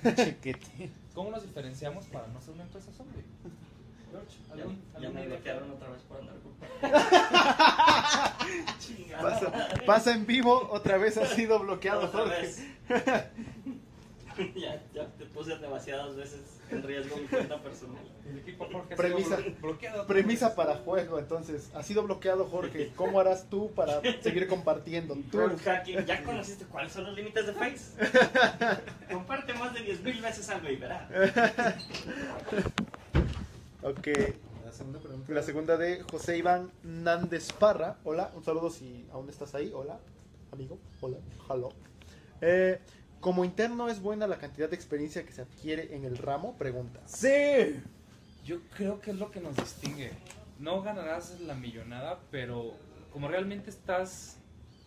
¿Cómo 1.15 1.31
nos 1.31 1.43
diferenciamos 1.43 2.07
para 2.07 2.29
no 2.29 2.41
ser 2.41 2.55
una 2.55 2.65
empresa 2.65 2.91
zombie? 2.93 3.25
George, 4.15 4.37
Ya, 4.49 4.55
¿algún, 4.63 4.79
ya 5.01 5.11
me 5.11 5.27
bloquearon 5.27 5.71
otra 5.73 5.89
vez 5.91 6.03
por 6.03 6.19
andar 6.21 6.37
con. 6.43 6.55
Pasa, 9.23 9.53
pasa 9.87 10.13
en 10.13 10.27
vivo, 10.27 10.69
otra 10.71 10.99
vez 10.99 11.17
ha 11.17 11.25
sido 11.27 11.59
bloqueado, 11.61 12.03
Otra 12.07 12.21
Jorge. 12.21 12.41
vez. 12.43 12.63
ya, 14.57 14.83
ya 14.93 15.07
te 15.17 15.25
puse 15.27 15.57
demasiadas 15.57 16.17
veces 16.17 16.41
en 16.71 16.83
riesgo 16.83 17.17
mi 17.17 17.27
cuenta 17.27 17.61
personal. 17.63 18.03
El 18.29 18.39
equipo 18.39 18.67
Jorge 18.71 18.97
Premisa- 18.97 19.39
bloqueado. 19.61 20.07
Premisa 20.07 20.55
para 20.57 20.75
juego, 20.77 21.19
entonces, 21.21 21.71
ha 21.75 21.83
sido 21.83 22.03
bloqueado 22.03 22.45
Jorge. 22.47 22.93
¿Cómo 22.97 23.21
harás 23.21 23.49
tú 23.49 23.73
para 23.75 24.01
seguir 24.23 24.47
compartiendo? 24.49 25.17
Tú. 25.31 25.39
Hacking, 25.65 26.05
¿ya 26.05 26.23
conociste 26.25 26.65
cuáles 26.67 26.93
son 26.93 27.05
los 27.05 27.15
límites 27.15 27.47
de 27.47 27.53
Face? 27.53 27.95
Comparte 29.13 29.55
más 29.55 29.73
de 29.75 29.81
10.000 29.81 30.21
veces 30.23 30.49
algo 30.51 30.69
y 30.69 30.77
verá. 30.77 31.09
Ok, 33.85 34.09
La 34.65 34.73
segunda 34.73 34.99
pregunta. 34.99 35.33
la 35.35 35.43
segunda 35.43 35.77
de 35.77 36.03
José 36.11 36.39
Iván 36.39 36.71
Nández 36.83 37.53
Parra. 37.53 37.99
Hola, 38.05 38.33
un 38.35 38.43
saludo 38.43 38.71
si 38.71 39.07
aún 39.13 39.29
estás 39.29 39.55
ahí. 39.55 39.71
Hola, 39.75 40.01
amigo. 40.53 40.79
Hola, 41.03 41.19
hello. 41.51 41.69
Eh, 42.41 42.81
como 43.21 43.45
interno, 43.45 43.91
¿es 43.91 44.01
buena 44.01 44.27
la 44.27 44.39
cantidad 44.39 44.71
de 44.71 44.77
experiencia 44.77 45.27
que 45.27 45.33
se 45.33 45.43
adquiere 45.43 45.95
en 45.95 46.05
el 46.05 46.17
ramo? 46.17 46.57
Pregunta. 46.57 47.03
Sí. 47.05 47.79
Yo 48.47 48.61
creo 48.75 49.03
que 49.03 49.11
es 49.11 49.19
lo 49.19 49.31
que 49.31 49.41
nos 49.41 49.55
distingue. 49.55 50.13
No 50.59 50.81
ganarás 50.81 51.39
la 51.41 51.55
millonada, 51.55 52.21
pero 52.31 52.73
como 53.13 53.29
realmente 53.29 53.69
estás 53.69 54.39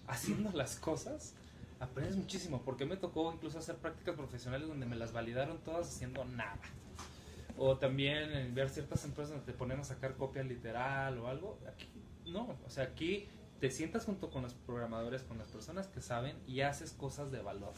haciendo 0.08 0.52
las 0.54 0.76
cosas, 0.76 1.36
aprendes 1.80 2.16
muchísimo, 2.16 2.64
porque 2.66 2.86
me 2.88 2.98
tocó 2.98 3.32
incluso 3.32 3.60
hacer 3.60 3.76
prácticas 3.76 4.16
profesionales 4.16 4.68
donde 4.68 4.88
me 4.88 4.96
las 4.96 5.14
validaron 5.14 5.60
todas 5.60 5.88
haciendo 5.88 6.26
nada. 6.26 6.58
O 7.58 7.78
también 7.78 8.32
en 8.34 8.54
ver 8.54 8.70
ciertas 8.70 9.04
empresas 9.04 9.32
donde 9.32 9.52
te 9.52 9.58
ponen 9.58 9.80
a 9.80 9.84
sacar 9.84 10.16
copia 10.16 10.44
literal 10.44 11.18
o 11.18 11.28
algo. 11.28 11.58
Aquí 11.68 11.88
no, 12.28 12.56
o 12.66 12.70
sea, 12.70 12.84
aquí 12.84 13.28
te 13.60 13.72
sientas 13.72 14.06
junto 14.06 14.30
con 14.30 14.44
los 14.44 14.54
programadores, 14.54 15.24
con 15.24 15.38
las 15.38 15.48
personas 15.48 15.88
que 15.88 16.02
saben 16.02 16.36
y 16.48 16.62
haces 16.62 16.92
cosas 16.92 17.32
de 17.32 17.40
valor. 17.40 17.74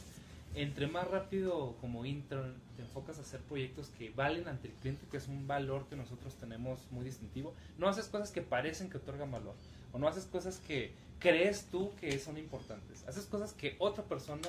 Entre 0.54 0.88
más 0.88 1.08
rápido 1.08 1.76
como 1.80 2.04
intern 2.04 2.54
te 2.76 2.82
enfocas 2.82 3.18
a 3.18 3.20
hacer 3.20 3.40
proyectos 3.40 3.88
que 3.96 4.10
valen 4.10 4.48
ante 4.48 4.68
el 4.68 4.74
cliente, 4.74 5.06
que 5.08 5.16
es 5.16 5.28
un 5.28 5.46
valor 5.46 5.86
que 5.86 5.94
nosotros 5.94 6.34
tenemos 6.34 6.80
muy 6.90 7.04
distintivo, 7.04 7.54
no 7.78 7.88
haces 7.88 8.06
cosas 8.06 8.32
que 8.32 8.42
parecen 8.42 8.90
que 8.90 8.96
otorgan 8.96 9.30
valor, 9.30 9.54
o 9.92 9.98
no 9.98 10.08
haces 10.08 10.24
cosas 10.24 10.58
que 10.58 10.92
crees 11.20 11.66
tú 11.70 11.92
que 12.00 12.18
son 12.18 12.36
importantes, 12.36 13.06
haces 13.06 13.26
cosas 13.26 13.52
que 13.52 13.76
otra 13.78 14.02
persona 14.04 14.48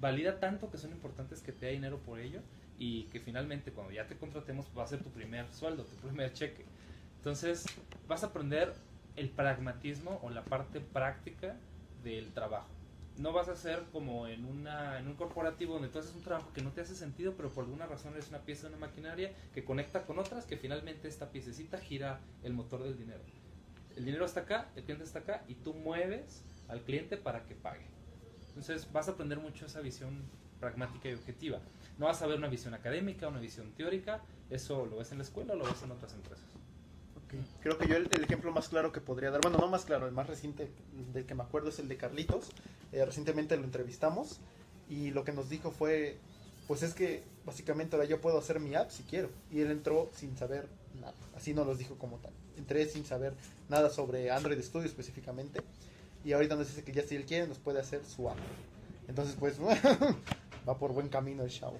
valida 0.00 0.40
tanto 0.40 0.68
que 0.68 0.78
son 0.78 0.90
importantes 0.90 1.40
que 1.40 1.52
te 1.52 1.66
da 1.66 1.72
dinero 1.72 1.98
por 1.98 2.18
ello 2.18 2.40
y 2.78 3.04
que 3.04 3.20
finalmente 3.20 3.72
cuando 3.72 3.92
ya 3.92 4.06
te 4.06 4.16
contratemos 4.16 4.66
va 4.76 4.84
a 4.84 4.86
ser 4.86 5.02
tu 5.02 5.10
primer 5.10 5.52
sueldo, 5.52 5.84
tu 5.84 6.08
primer 6.08 6.32
cheque. 6.32 6.64
Entonces 7.18 7.64
vas 8.06 8.22
a 8.22 8.28
aprender 8.28 8.72
el 9.16 9.30
pragmatismo 9.30 10.20
o 10.22 10.30
la 10.30 10.44
parte 10.44 10.80
práctica 10.80 11.56
del 12.04 12.32
trabajo. 12.32 12.68
No 13.18 13.32
vas 13.32 13.48
a 13.48 13.56
ser 13.56 13.82
como 13.92 14.26
en, 14.26 14.44
una, 14.44 14.98
en 14.98 15.08
un 15.08 15.14
corporativo 15.14 15.74
donde 15.74 15.88
tú 15.88 15.98
haces 15.98 16.14
un 16.14 16.22
trabajo 16.22 16.52
que 16.52 16.60
no 16.60 16.70
te 16.70 16.82
hace 16.82 16.94
sentido, 16.94 17.32
pero 17.34 17.48
por 17.48 17.64
alguna 17.64 17.86
razón 17.86 18.12
eres 18.12 18.28
una 18.28 18.40
pieza 18.40 18.68
de 18.68 18.74
una 18.74 18.86
maquinaria 18.86 19.32
que 19.54 19.64
conecta 19.64 20.04
con 20.04 20.18
otras, 20.18 20.44
que 20.44 20.58
finalmente 20.58 21.08
esta 21.08 21.30
piececita 21.30 21.78
gira 21.78 22.20
el 22.42 22.52
motor 22.52 22.82
del 22.82 22.98
dinero. 22.98 23.22
El 23.96 24.04
dinero 24.04 24.26
está 24.26 24.40
acá, 24.40 24.68
el 24.76 24.84
cliente 24.84 25.04
está 25.04 25.20
acá 25.20 25.44
y 25.48 25.54
tú 25.54 25.72
mueves 25.72 26.44
al 26.68 26.82
cliente 26.82 27.16
para 27.16 27.46
que 27.46 27.54
pague. 27.54 27.86
Entonces 28.48 28.90
vas 28.92 29.08
a 29.08 29.12
aprender 29.12 29.38
mucho 29.38 29.64
esa 29.64 29.80
visión 29.80 30.22
pragmática 30.60 31.08
y 31.08 31.14
objetiva. 31.14 31.60
No 31.98 32.06
vas 32.06 32.20
a 32.22 32.26
ver 32.26 32.38
una 32.38 32.48
visión 32.48 32.74
académica, 32.74 33.28
una 33.28 33.40
visión 33.40 33.72
teórica, 33.72 34.20
eso 34.50 34.86
lo 34.86 34.98
ves 34.98 35.12
en 35.12 35.18
la 35.18 35.24
escuela 35.24 35.54
o 35.54 35.56
lo 35.56 35.64
ves 35.64 35.82
en 35.82 35.90
otras 35.90 36.12
empresas. 36.14 36.44
Creo 37.60 37.76
que 37.76 37.88
yo 37.88 37.96
el, 37.96 38.08
el 38.12 38.24
ejemplo 38.24 38.52
más 38.52 38.68
claro 38.68 38.92
que 38.92 39.00
podría 39.00 39.30
dar, 39.30 39.40
bueno, 39.40 39.58
no 39.58 39.68
más 39.68 39.84
claro, 39.84 40.06
el 40.06 40.12
más 40.12 40.28
reciente 40.28 40.70
del 41.12 41.26
que 41.26 41.34
me 41.34 41.42
acuerdo 41.42 41.70
es 41.70 41.78
el 41.78 41.88
de 41.88 41.96
Carlitos. 41.96 42.50
Eh, 42.92 43.04
recientemente 43.04 43.56
lo 43.56 43.64
entrevistamos 43.64 44.38
y 44.88 45.10
lo 45.10 45.24
que 45.24 45.32
nos 45.32 45.48
dijo 45.48 45.70
fue, 45.70 46.18
pues 46.68 46.82
es 46.82 46.94
que 46.94 47.24
básicamente 47.44 47.96
ahora 47.96 48.08
yo 48.08 48.20
puedo 48.20 48.38
hacer 48.38 48.60
mi 48.60 48.74
app 48.74 48.90
si 48.90 49.02
quiero. 49.02 49.30
Y 49.50 49.60
él 49.60 49.70
entró 49.70 50.08
sin 50.14 50.36
saber 50.36 50.68
nada, 51.00 51.14
así 51.34 51.52
no 51.52 51.64
los 51.64 51.78
dijo 51.78 51.96
como 51.96 52.18
tal. 52.18 52.32
Entré 52.56 52.86
sin 52.86 53.04
saber 53.04 53.34
nada 53.68 53.90
sobre 53.90 54.30
Android 54.30 54.60
Studio 54.62 54.86
específicamente 54.86 55.60
y 56.24 56.32
ahorita 56.32 56.56
nos 56.56 56.68
dice 56.68 56.82
que 56.82 56.92
ya 56.92 57.02
si 57.02 57.16
él 57.16 57.24
quiere 57.24 57.46
nos 57.46 57.58
puede 57.58 57.80
hacer 57.80 58.04
su 58.04 58.28
app. 58.28 58.38
Entonces 59.08 59.36
pues 59.38 59.56
va 60.66 60.78
por 60.78 60.92
buen 60.92 61.08
camino 61.08 61.44
el 61.44 61.50
chavo. 61.50 61.78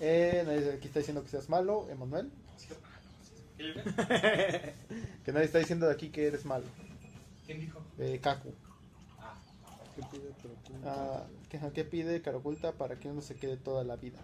Eh, 0.00 0.42
nadie 0.44 0.72
aquí 0.72 0.88
está 0.88 0.98
diciendo 0.98 1.22
que 1.22 1.28
seas 1.28 1.48
malo, 1.48 1.88
Emanuel. 1.90 2.30
Que 5.24 5.32
nadie 5.32 5.46
está 5.46 5.58
diciendo 5.58 5.86
de 5.86 5.92
aquí 5.92 6.10
que 6.10 6.26
eres 6.26 6.44
malo. 6.44 6.64
¿Quién 7.46 7.60
dijo? 7.60 7.80
Eh, 7.98 8.18
Kaku. 8.20 8.52
Ah, 9.20 9.38
¿Qué 9.94 10.02
pide 10.10 10.32
Caraculta? 10.42 10.80
Ah, 10.84 11.26
¿qué, 11.48 11.60
¿Qué 11.72 11.84
pide 11.84 12.22
Caraculta 12.22 12.72
para 12.72 12.96
que 12.96 13.08
uno 13.08 13.20
se 13.20 13.36
quede 13.36 13.56
toda 13.56 13.84
la 13.84 13.94
vida? 13.94 14.18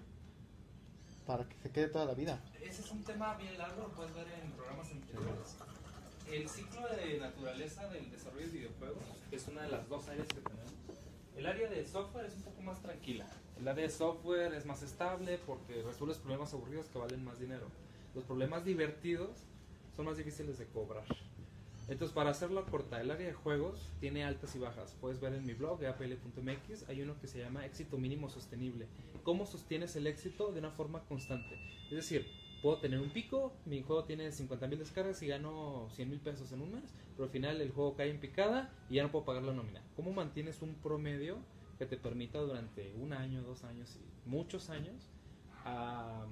Para 1.24 1.48
que 1.48 1.56
se 1.58 1.70
quede 1.70 1.88
toda 1.88 2.04
la 2.04 2.14
vida. 2.14 2.42
Ese 2.60 2.82
es 2.82 2.90
un 2.90 3.04
tema 3.04 3.36
bien 3.36 3.56
largo, 3.58 3.82
lo 3.82 3.88
puedes 3.90 4.12
ver 4.14 4.26
en 4.42 4.50
programas 4.52 4.90
anteriores. 4.90 5.56
El 6.32 6.48
ciclo 6.48 6.88
de 6.88 7.18
naturaleza 7.18 7.88
del 7.88 8.10
desarrollo 8.10 8.46
de 8.46 8.52
videojuegos 8.52 9.04
es 9.30 9.46
una 9.46 9.62
de 9.62 9.68
las 9.68 9.88
dos 9.88 10.08
áreas 10.08 10.26
que 10.26 10.40
tenemos. 10.40 10.72
El 11.36 11.46
área 11.46 11.68
de 11.70 11.86
software 11.86 12.26
es 12.26 12.34
un 12.34 12.42
poco 12.42 12.62
más 12.62 12.82
tranquila. 12.82 13.26
El 13.60 13.66
área 13.66 13.84
de 13.84 13.90
software 13.90 14.54
es 14.54 14.66
más 14.66 14.82
estable 14.82 15.38
porque 15.44 15.82
resuelves 15.82 16.18
problemas 16.18 16.54
aburridos 16.54 16.86
que 16.86 16.98
valen 16.98 17.24
más 17.24 17.40
dinero. 17.40 17.66
Los 18.14 18.24
problemas 18.24 18.64
divertidos 18.64 19.30
son 19.96 20.06
más 20.06 20.16
difíciles 20.16 20.58
de 20.58 20.66
cobrar. 20.66 21.04
Entonces, 21.88 22.14
para 22.14 22.30
hacerlo 22.30 22.64
corta, 22.66 23.00
el 23.00 23.10
área 23.10 23.26
de 23.26 23.32
juegos 23.32 23.90
tiene 23.98 24.22
altas 24.22 24.54
y 24.54 24.58
bajas. 24.58 24.94
Puedes 25.00 25.20
ver 25.20 25.34
en 25.34 25.44
mi 25.44 25.54
blog, 25.54 25.84
apl.mx, 25.84 26.88
hay 26.88 27.02
uno 27.02 27.18
que 27.18 27.26
se 27.26 27.40
llama 27.40 27.66
éxito 27.66 27.96
mínimo 27.98 28.28
sostenible. 28.28 28.86
¿Cómo 29.24 29.44
sostienes 29.44 29.96
el 29.96 30.06
éxito 30.06 30.52
de 30.52 30.60
una 30.60 30.70
forma 30.70 31.00
constante? 31.06 31.58
Es 31.84 31.96
decir, 31.96 32.26
puedo 32.62 32.76
tener 32.76 33.00
un 33.00 33.10
pico, 33.10 33.54
mi 33.64 33.82
juego 33.82 34.04
tiene 34.04 34.28
50.000 34.28 34.76
descargas 34.76 35.22
y 35.22 35.28
gano 35.28 35.88
100 35.94 36.10
mil 36.10 36.20
pesos 36.20 36.52
en 36.52 36.60
un 36.60 36.74
mes, 36.74 36.94
pero 37.16 37.24
al 37.24 37.30
final 37.30 37.60
el 37.60 37.72
juego 37.72 37.96
cae 37.96 38.10
en 38.10 38.20
picada 38.20 38.70
y 38.88 38.96
ya 38.96 39.02
no 39.02 39.10
puedo 39.10 39.24
pagar 39.24 39.42
la 39.42 39.52
nómina. 39.52 39.82
¿Cómo 39.96 40.12
mantienes 40.12 40.62
un 40.62 40.74
promedio 40.74 41.38
que 41.78 41.86
te 41.86 41.96
permita 41.96 42.38
durante 42.38 42.92
un 42.94 43.12
año, 43.12 43.42
dos 43.42 43.64
años 43.64 43.96
y 43.96 44.28
muchos 44.28 44.70
años 44.70 45.08
a, 45.64 46.26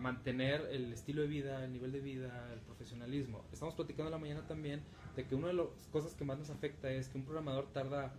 mantener 0.00 0.66
el 0.72 0.94
estilo 0.94 1.20
de 1.20 1.28
vida, 1.28 1.62
el 1.62 1.72
nivel 1.72 1.92
de 1.92 2.00
vida, 2.00 2.50
el 2.54 2.60
profesionalismo? 2.60 3.44
Estamos 3.52 3.74
platicando 3.74 4.10
la 4.10 4.16
mañana 4.16 4.46
también 4.46 4.82
de 5.14 5.26
que 5.26 5.34
una 5.34 5.48
de 5.48 5.54
las 5.54 5.66
cosas 5.92 6.14
que 6.14 6.24
más 6.24 6.38
nos 6.38 6.48
afecta 6.48 6.90
es 6.90 7.08
que 7.08 7.18
un 7.18 7.24
programador 7.24 7.70
tarda 7.72 8.14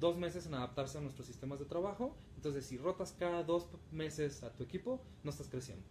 dos 0.00 0.16
meses 0.16 0.46
en 0.46 0.54
adaptarse 0.54 0.98
a 0.98 1.00
nuestros 1.00 1.28
sistemas 1.28 1.60
de 1.60 1.66
trabajo. 1.66 2.16
Entonces, 2.34 2.66
si 2.66 2.78
rotas 2.78 3.14
cada 3.16 3.44
dos 3.44 3.68
meses 3.92 4.42
a 4.42 4.52
tu 4.52 4.64
equipo, 4.64 5.00
no 5.22 5.30
estás 5.30 5.48
creciendo. 5.48 5.84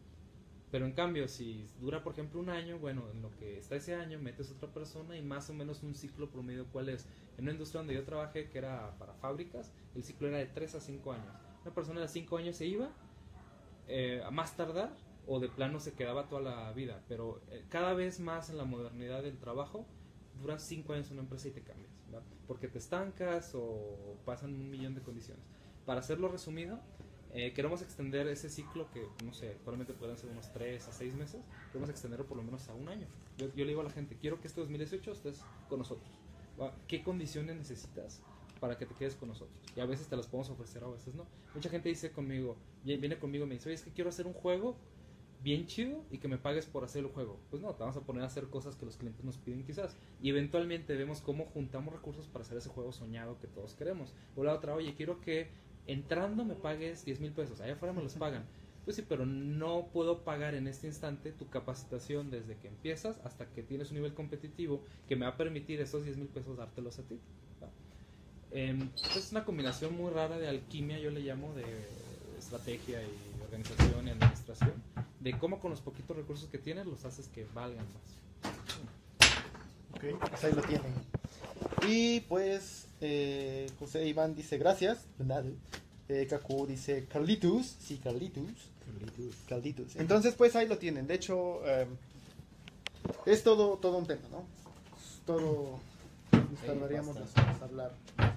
Pero 0.69 0.85
en 0.85 0.91
cambio, 0.91 1.27
si 1.27 1.65
dura, 1.79 2.03
por 2.03 2.13
ejemplo, 2.13 2.39
un 2.41 2.49
año, 2.49 2.77
bueno, 2.77 3.09
en 3.11 3.21
lo 3.21 3.31
que 3.37 3.57
está 3.57 3.75
ese 3.77 3.95
año, 3.95 4.19
metes 4.19 4.51
otra 4.51 4.67
persona 4.69 5.15
y 5.17 5.21
más 5.21 5.49
o 5.49 5.53
menos 5.53 5.81
un 5.81 5.95
ciclo 5.95 6.29
promedio, 6.29 6.65
¿cuál 6.71 6.89
es? 6.89 7.07
En 7.37 7.45
una 7.45 7.53
industria 7.53 7.79
donde 7.79 7.93
yo 7.93 8.03
trabajé, 8.03 8.49
que 8.49 8.57
era 8.57 8.97
para 8.99 9.13
fábricas, 9.13 9.71
el 9.95 10.03
ciclo 10.03 10.27
era 10.27 10.39
de 10.39 10.47
3 10.47 10.75
a 10.75 10.79
5 10.81 11.11
años. 11.13 11.33
Una 11.63 11.73
persona 11.73 12.01
de 12.01 12.07
5 12.09 12.37
años 12.37 12.57
se 12.57 12.65
iba, 12.65 12.89
eh, 13.87 14.21
a 14.25 14.31
más 14.31 14.57
tardar, 14.57 14.93
o 15.25 15.39
de 15.39 15.47
plano 15.47 15.79
se 15.79 15.93
quedaba 15.93 16.27
toda 16.27 16.41
la 16.41 16.71
vida. 16.73 17.01
Pero 17.07 17.41
eh, 17.49 17.63
cada 17.69 17.93
vez 17.93 18.19
más 18.19 18.49
en 18.49 18.57
la 18.57 18.65
modernidad 18.65 19.23
del 19.23 19.37
trabajo, 19.37 19.85
duras 20.37 20.63
5 20.63 20.93
años 20.93 21.07
en 21.07 21.13
una 21.13 21.23
empresa 21.23 21.47
y 21.47 21.51
te 21.51 21.61
cambias, 21.61 21.91
¿verdad? 22.07 22.23
Porque 22.45 22.67
te 22.67 22.77
estancas 22.77 23.53
o 23.55 24.17
pasan 24.25 24.53
un 24.53 24.69
millón 24.69 24.95
de 24.95 25.01
condiciones. 25.01 25.45
Para 25.85 26.01
hacerlo 26.01 26.27
resumido, 26.27 26.81
eh, 27.33 27.53
queremos 27.53 27.81
extender 27.81 28.27
ese 28.27 28.49
ciclo 28.49 28.89
que, 28.91 29.13
no 29.23 29.33
sé, 29.33 29.51
probablemente 29.63 29.93
puedan 29.93 30.17
ser 30.17 30.29
unos 30.29 30.51
3 30.51 30.87
a 30.87 30.91
6 30.91 31.13
meses, 31.15 31.41
queremos 31.71 31.89
extenderlo 31.89 32.25
por 32.27 32.37
lo 32.37 32.43
menos 32.43 32.69
a 32.69 32.73
un 32.73 32.89
año. 32.89 33.07
Yo, 33.37 33.47
yo 33.53 33.65
le 33.65 33.69
digo 33.69 33.81
a 33.81 33.83
la 33.83 33.89
gente, 33.91 34.17
quiero 34.17 34.39
que 34.41 34.47
este 34.47 34.61
2018 34.61 35.11
estés 35.11 35.45
con 35.67 35.79
nosotros. 35.79 36.19
¿Qué 36.87 37.03
condiciones 37.03 37.55
necesitas 37.55 38.23
para 38.59 38.77
que 38.77 38.85
te 38.87 38.95
quedes 38.95 39.15
con 39.15 39.27
nosotros? 39.29 39.71
Y 39.75 39.79
a 39.79 39.85
veces 39.85 40.07
te 40.09 40.15
las 40.15 40.25
podemos 40.27 40.49
ofrecer, 40.49 40.83
a 40.83 40.87
veces 40.87 41.13
no. 41.13 41.27
Mucha 41.53 41.69
gente 41.69 41.89
dice 41.89 42.11
conmigo, 42.11 42.57
vi- 42.83 42.97
viene 42.97 43.19
conmigo 43.19 43.45
y 43.45 43.47
me 43.47 43.55
dice, 43.55 43.69
oye, 43.69 43.75
es 43.75 43.83
que 43.83 43.91
quiero 43.91 44.09
hacer 44.09 44.25
un 44.25 44.33
juego 44.33 44.75
bien 45.39 45.67
chido 45.67 46.03
y 46.09 46.17
que 46.17 46.27
me 46.27 46.39
pagues 46.39 46.65
por 46.65 46.83
hacer 46.83 47.03
el 47.05 47.11
juego. 47.11 47.39
Pues 47.51 47.61
no, 47.61 47.75
te 47.75 47.83
vamos 47.83 47.95
a 47.97 48.01
poner 48.01 48.23
a 48.23 48.25
hacer 48.25 48.49
cosas 48.49 48.75
que 48.75 48.85
los 48.85 48.97
clientes 48.97 49.23
nos 49.23 49.37
piden 49.37 49.63
quizás. 49.63 49.95
Y 50.19 50.29
eventualmente 50.29 50.95
vemos 50.95 51.21
cómo 51.21 51.45
juntamos 51.45 51.93
recursos 51.93 52.27
para 52.27 52.43
hacer 52.43 52.57
ese 52.57 52.69
juego 52.69 52.91
soñado 52.91 53.37
que 53.37 53.47
todos 53.47 53.75
queremos. 53.75 54.15
O 54.35 54.43
la 54.43 54.53
otra, 54.55 54.73
oye, 54.73 54.95
quiero 54.95 55.21
que 55.21 55.51
entrando 55.87 56.45
me 56.45 56.55
pagues 56.55 57.03
10 57.05 57.19
mil 57.19 57.31
pesos, 57.31 57.59
allá 57.61 57.73
afuera 57.73 57.93
me 57.93 58.03
los 58.03 58.13
pagan. 58.13 58.45
Pues 58.87 58.95
sí, 58.95 59.03
pero 59.05 59.25
no 59.25 59.89
puedo 59.91 60.23
pagar 60.23 60.55
en 60.55 60.65
este 60.65 60.87
instante 60.87 61.33
tu 61.33 61.49
capacitación 61.49 62.31
desde 62.31 62.55
que 62.55 62.69
empiezas 62.69 63.19
hasta 63.25 63.45
que 63.45 63.61
tienes 63.61 63.89
un 63.89 63.97
nivel 63.97 64.13
competitivo 64.13 64.81
que 65.09 65.17
me 65.17 65.25
va 65.25 65.33
a 65.33 65.35
permitir 65.35 65.81
esos 65.81 66.05
10 66.05 66.15
mil 66.15 66.29
pesos 66.29 66.55
dártelos 66.55 66.97
a 66.97 67.01
ti. 67.03 67.19
Em, 68.51 68.89
es 69.13 69.31
una 69.33 69.43
combinación 69.43 69.93
muy 69.97 70.09
rara 70.09 70.37
de 70.37 70.47
alquimia, 70.47 70.97
yo 70.99 71.11
le 71.11 71.19
llamo, 71.19 71.53
de 71.53 71.65
estrategia 72.39 73.01
y 73.03 73.41
organización 73.43 74.07
y 74.07 74.11
administración, 74.11 74.73
de 75.19 75.37
cómo 75.37 75.59
con 75.59 75.71
los 75.71 75.81
poquitos 75.81 76.15
recursos 76.15 76.47
que 76.49 76.57
tienes 76.57 76.85
los 76.85 77.03
haces 77.03 77.27
que 77.27 77.45
valgan 77.53 77.85
más. 77.93 78.53
Ok, 79.95 80.29
pues 80.29 80.43
ahí 80.45 80.53
lo 80.53 80.61
tienen. 80.61 80.93
Y 81.87 82.21
pues 82.21 82.86
eh, 83.01 83.67
José 83.79 84.07
Iván 84.07 84.35
dice 84.35 84.57
gracias. 84.57 84.99
de 85.17 85.25
nada. 85.25 85.43
Eh, 86.09 86.25
Kaku 86.29 86.65
dice 86.67 87.05
Carlitos. 87.05 87.75
Sí, 87.79 87.97
Carlitos. 87.97 88.43
Carlitos. 89.47 89.95
Entonces 89.97 90.33
pues 90.35 90.55
ahí 90.55 90.67
lo 90.67 90.77
tienen. 90.77 91.07
De 91.07 91.15
hecho 91.15 91.61
eh, 91.65 91.85
es 93.25 93.43
todo, 93.43 93.77
todo 93.77 93.97
un 93.97 94.07
tema, 94.07 94.21
¿no? 94.31 94.39
Es 94.97 95.21
Todo... 95.25 95.79
Nos 96.31 96.61
tardaríamos 96.65 97.15
horas 97.17 97.61
hablar 97.61 97.91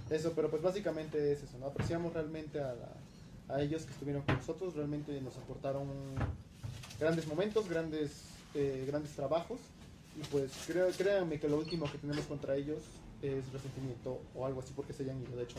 de 0.08 0.16
eso, 0.16 0.32
pero 0.34 0.50
pues 0.50 0.62
básicamente 0.62 1.32
es 1.32 1.42
eso, 1.42 1.58
¿no? 1.58 1.66
Apreciamos 1.66 2.12
realmente 2.12 2.61
a, 2.61 2.74
la- 2.74 3.54
a 3.54 3.62
ellos 3.62 3.82
que 3.84 3.92
estuvieron 3.92 4.22
con 4.22 4.36
nosotros, 4.36 4.74
realmente 4.74 5.20
nos 5.20 5.36
aportaron 5.36 5.88
grandes 6.98 7.26
momentos, 7.26 7.68
grandes, 7.68 8.11
eh, 8.54 8.84
grandes 8.86 9.12
trabajos. 9.12 9.58
Y 10.20 10.26
pues 10.26 10.50
creo, 10.66 10.88
créanme 10.90 11.38
que 11.40 11.48
lo 11.48 11.56
último 11.58 11.90
que 11.90 11.98
tenemos 11.98 12.24
contra 12.26 12.56
ellos 12.56 12.78
es 13.22 13.52
resentimiento 13.52 14.20
o 14.34 14.46
algo 14.46 14.60
así 14.60 14.72
porque 14.74 14.92
se 14.92 15.02
hayan 15.04 15.20
ido. 15.22 15.36
De 15.36 15.44
hecho, 15.44 15.58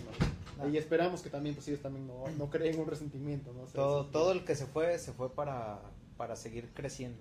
no. 0.57 0.67
Y 0.69 0.77
esperamos 0.77 1.21
que 1.21 1.29
también, 1.29 1.55
pues 1.55 1.67
ellos 1.67 1.81
también 1.81 2.07
no, 2.07 2.23
no 2.37 2.49
creen 2.49 2.79
un 2.79 2.87
resentimiento, 2.87 3.53
¿no? 3.53 3.61
O 3.61 3.65
sea, 3.67 3.73
Todo, 3.75 4.05
todo 4.07 4.31
el 4.31 4.43
que 4.43 4.55
se 4.55 4.65
fue, 4.65 4.97
se 4.99 5.11
fue 5.13 5.29
para, 5.33 5.79
para 6.17 6.35
seguir 6.35 6.69
creciendo. 6.73 7.19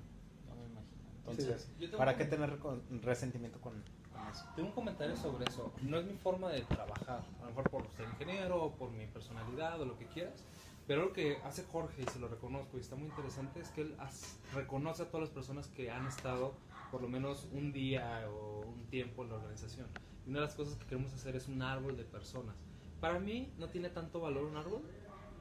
No 0.48 0.56
me 0.56 0.64
imagino. 0.66 1.02
Entonces, 1.18 1.68
Sí. 1.78 1.86
¿para 1.96 2.12
un- 2.12 2.18
qué 2.18 2.24
tener 2.24 2.58
con- 2.58 2.82
resentimiento 3.02 3.60
con, 3.60 3.72
con 3.74 3.82
organizaciones. 4.20 4.54
Tengo 4.56 4.68
un 4.68 4.74
comentario 4.74 5.16
sobre 5.16 5.44
eso. 5.44 5.72
No 5.82 5.98
es 5.98 6.06
mi 6.06 6.14
forma 6.14 6.50
de 6.50 6.60
trabajar, 6.62 7.22
a 7.38 7.42
lo 7.42 7.46
mejor 7.48 7.70
por 7.70 7.90
ser 7.92 8.06
ingeniero, 8.08 8.62
o 8.64 8.72
por 8.72 8.90
mi 8.90 9.06
personalidad 9.06 9.80
o 9.80 9.84
lo 9.84 9.98
que 9.98 10.06
quieras. 10.06 10.42
Pero 10.86 11.04
lo 11.04 11.12
que 11.12 11.36
hace 11.44 11.62
Jorge, 11.70 12.02
y 12.02 12.10
se 12.10 12.18
lo 12.18 12.26
reconozco, 12.26 12.76
y 12.76 12.80
está 12.80 12.96
muy 12.96 13.06
interesante, 13.06 13.60
es 13.60 13.68
que 13.68 13.82
él 13.82 13.94
as- 14.00 14.38
reconoce 14.54 15.02
a 15.02 15.06
todas 15.06 15.28
las 15.28 15.30
personas 15.30 15.68
que 15.68 15.90
han 15.90 16.06
estado 16.06 16.52
por 16.90 17.00
lo 17.00 17.08
menos 17.08 17.46
un 17.52 17.72
día 17.72 18.26
o 18.28 18.62
un 18.66 18.86
tiempo 18.86 19.22
en 19.22 19.28
la 19.30 19.36
organización. 19.36 19.86
Una 20.30 20.38
de 20.38 20.46
las 20.46 20.54
cosas 20.54 20.76
que 20.76 20.86
queremos 20.86 21.12
hacer 21.12 21.34
es 21.34 21.48
un 21.48 21.60
árbol 21.60 21.96
de 21.96 22.04
personas. 22.04 22.54
Para 23.00 23.18
mí 23.18 23.52
no 23.58 23.68
tiene 23.68 23.88
tanto 23.88 24.20
valor 24.20 24.44
un 24.44 24.56
árbol, 24.56 24.80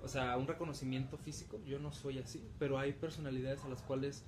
o 0.03 0.07
sea, 0.07 0.35
un 0.35 0.47
reconocimiento 0.47 1.15
físico, 1.15 1.59
yo 1.63 1.77
no 1.77 1.91
soy 1.91 2.17
así, 2.17 2.43
pero 2.57 2.79
hay 2.79 2.93
personalidades 2.93 3.63
a 3.63 3.69
las 3.69 3.83
cuales 3.83 4.25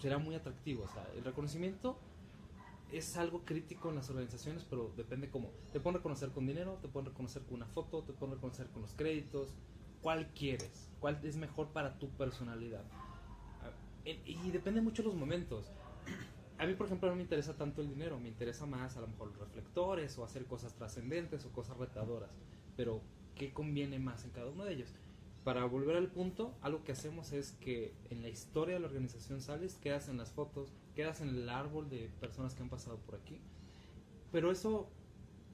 será 0.00 0.16
muy 0.16 0.34
atractivo. 0.34 0.84
O 0.84 0.88
sea, 0.88 1.06
el 1.14 1.22
reconocimiento 1.24 1.98
es 2.90 3.18
algo 3.18 3.44
crítico 3.44 3.90
en 3.90 3.96
las 3.96 4.08
organizaciones, 4.08 4.64
pero 4.64 4.94
depende 4.96 5.28
cómo. 5.28 5.50
Te 5.74 5.78
pueden 5.78 5.98
reconocer 5.98 6.30
con 6.30 6.46
dinero, 6.46 6.78
te 6.80 6.88
pueden 6.88 7.10
reconocer 7.10 7.42
con 7.42 7.56
una 7.56 7.66
foto, 7.66 8.02
te 8.02 8.14
pueden 8.14 8.36
reconocer 8.36 8.68
con 8.68 8.80
los 8.80 8.94
créditos. 8.94 9.52
¿Cuál 10.00 10.32
quieres? 10.32 10.88
¿Cuál 11.00 11.20
es 11.22 11.36
mejor 11.36 11.68
para 11.68 11.98
tu 11.98 12.08
personalidad? 12.12 12.84
Y 14.24 14.50
depende 14.52 14.80
mucho 14.80 15.02
de 15.02 15.08
los 15.08 15.18
momentos. 15.18 15.70
A 16.58 16.66
mí, 16.66 16.74
por 16.74 16.86
ejemplo, 16.86 17.08
no 17.10 17.16
me 17.16 17.22
interesa 17.22 17.56
tanto 17.56 17.82
el 17.82 17.88
dinero, 17.88 18.18
me 18.18 18.28
interesa 18.28 18.64
más 18.64 18.96
a 18.96 19.02
lo 19.02 19.08
mejor 19.08 19.28
los 19.28 19.38
reflectores 19.38 20.16
o 20.18 20.24
hacer 20.24 20.46
cosas 20.46 20.74
trascendentes 20.74 21.44
o 21.44 21.52
cosas 21.52 21.76
retadoras. 21.76 22.30
Pero, 22.76 23.02
¿qué 23.34 23.52
conviene 23.52 23.98
más 23.98 24.24
en 24.24 24.30
cada 24.30 24.50
uno 24.50 24.64
de 24.64 24.72
ellos? 24.72 24.88
Para 25.44 25.64
volver 25.64 25.96
al 25.96 26.08
punto, 26.08 26.56
algo 26.62 26.82
que 26.82 26.92
hacemos 26.92 27.32
es 27.32 27.52
que 27.52 27.94
en 28.10 28.22
la 28.22 28.28
historia 28.28 28.74
de 28.74 28.80
la 28.80 28.86
organización 28.86 29.40
sales, 29.40 29.76
quedas 29.76 30.08
en 30.08 30.16
las 30.16 30.32
fotos, 30.32 30.72
quedas 30.94 31.20
en 31.20 31.28
el 31.28 31.48
árbol 31.48 31.88
de 31.88 32.10
personas 32.20 32.54
que 32.54 32.62
han 32.62 32.70
pasado 32.70 32.96
por 32.98 33.14
aquí. 33.14 33.38
Pero 34.32 34.50
eso, 34.50 34.88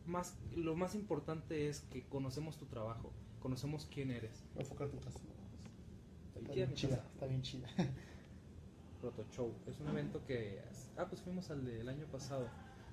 más, 0.06 0.38
lo 0.54 0.76
más 0.76 0.94
importante 0.94 1.68
es 1.68 1.80
que 1.80 2.04
conocemos 2.04 2.56
tu 2.56 2.66
trabajo, 2.66 3.12
conocemos 3.40 3.86
quién 3.86 4.10
eres. 4.12 4.44
Enfocar 4.56 4.88
tu 4.88 4.98
casa. 5.00 5.20
Está 6.36 6.52
bien 6.54 6.72
chida, 6.74 7.04
está 7.12 7.26
bien 7.26 7.42
chida. 7.42 7.68
Proto 9.02 9.24
Show. 9.32 9.52
Es 9.66 9.80
un 9.80 9.88
evento 9.88 10.24
que. 10.24 10.62
Ah, 10.96 11.06
pues 11.08 11.20
fuimos 11.20 11.50
al 11.50 11.64
del 11.64 11.88
año 11.88 12.06
pasado. 12.06 12.48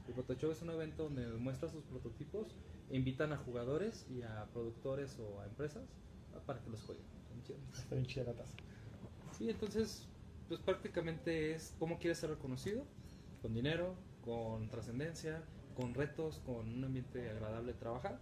El 0.07 0.15
Proto 0.15 0.33
Show 0.33 0.51
es 0.51 0.61
un 0.63 0.71
evento 0.71 1.03
donde 1.03 1.27
muestras 1.27 1.71
tus 1.71 1.83
prototipos 1.83 2.47
invitan 2.89 3.31
a 3.31 3.37
jugadores 3.37 4.07
y 4.09 4.23
a 4.23 4.47
productores 4.51 5.19
o 5.19 5.39
a 5.39 5.45
empresas 5.45 5.87
ah, 6.33 6.39
para 6.45 6.61
que 6.61 6.71
los 6.71 6.81
jueguen. 6.81 7.05
Está 7.71 7.95
bien 7.95 8.07
chida 8.07 8.25
la 8.25 8.33
taza. 8.33 8.57
Sí, 9.37 9.49
entonces, 9.49 10.07
pues 10.47 10.59
prácticamente 10.59 11.53
es 11.53 11.75
cómo 11.77 11.99
quieres 11.99 12.17
ser 12.17 12.31
reconocido: 12.31 12.85
con 13.43 13.53
dinero, 13.53 13.95
con 14.25 14.67
trascendencia, 14.69 15.43
con 15.75 15.93
retos, 15.93 16.39
con 16.39 16.67
un 16.67 16.83
ambiente 16.83 17.29
agradable 17.29 17.73
de 17.73 17.79
trabajar. 17.79 18.19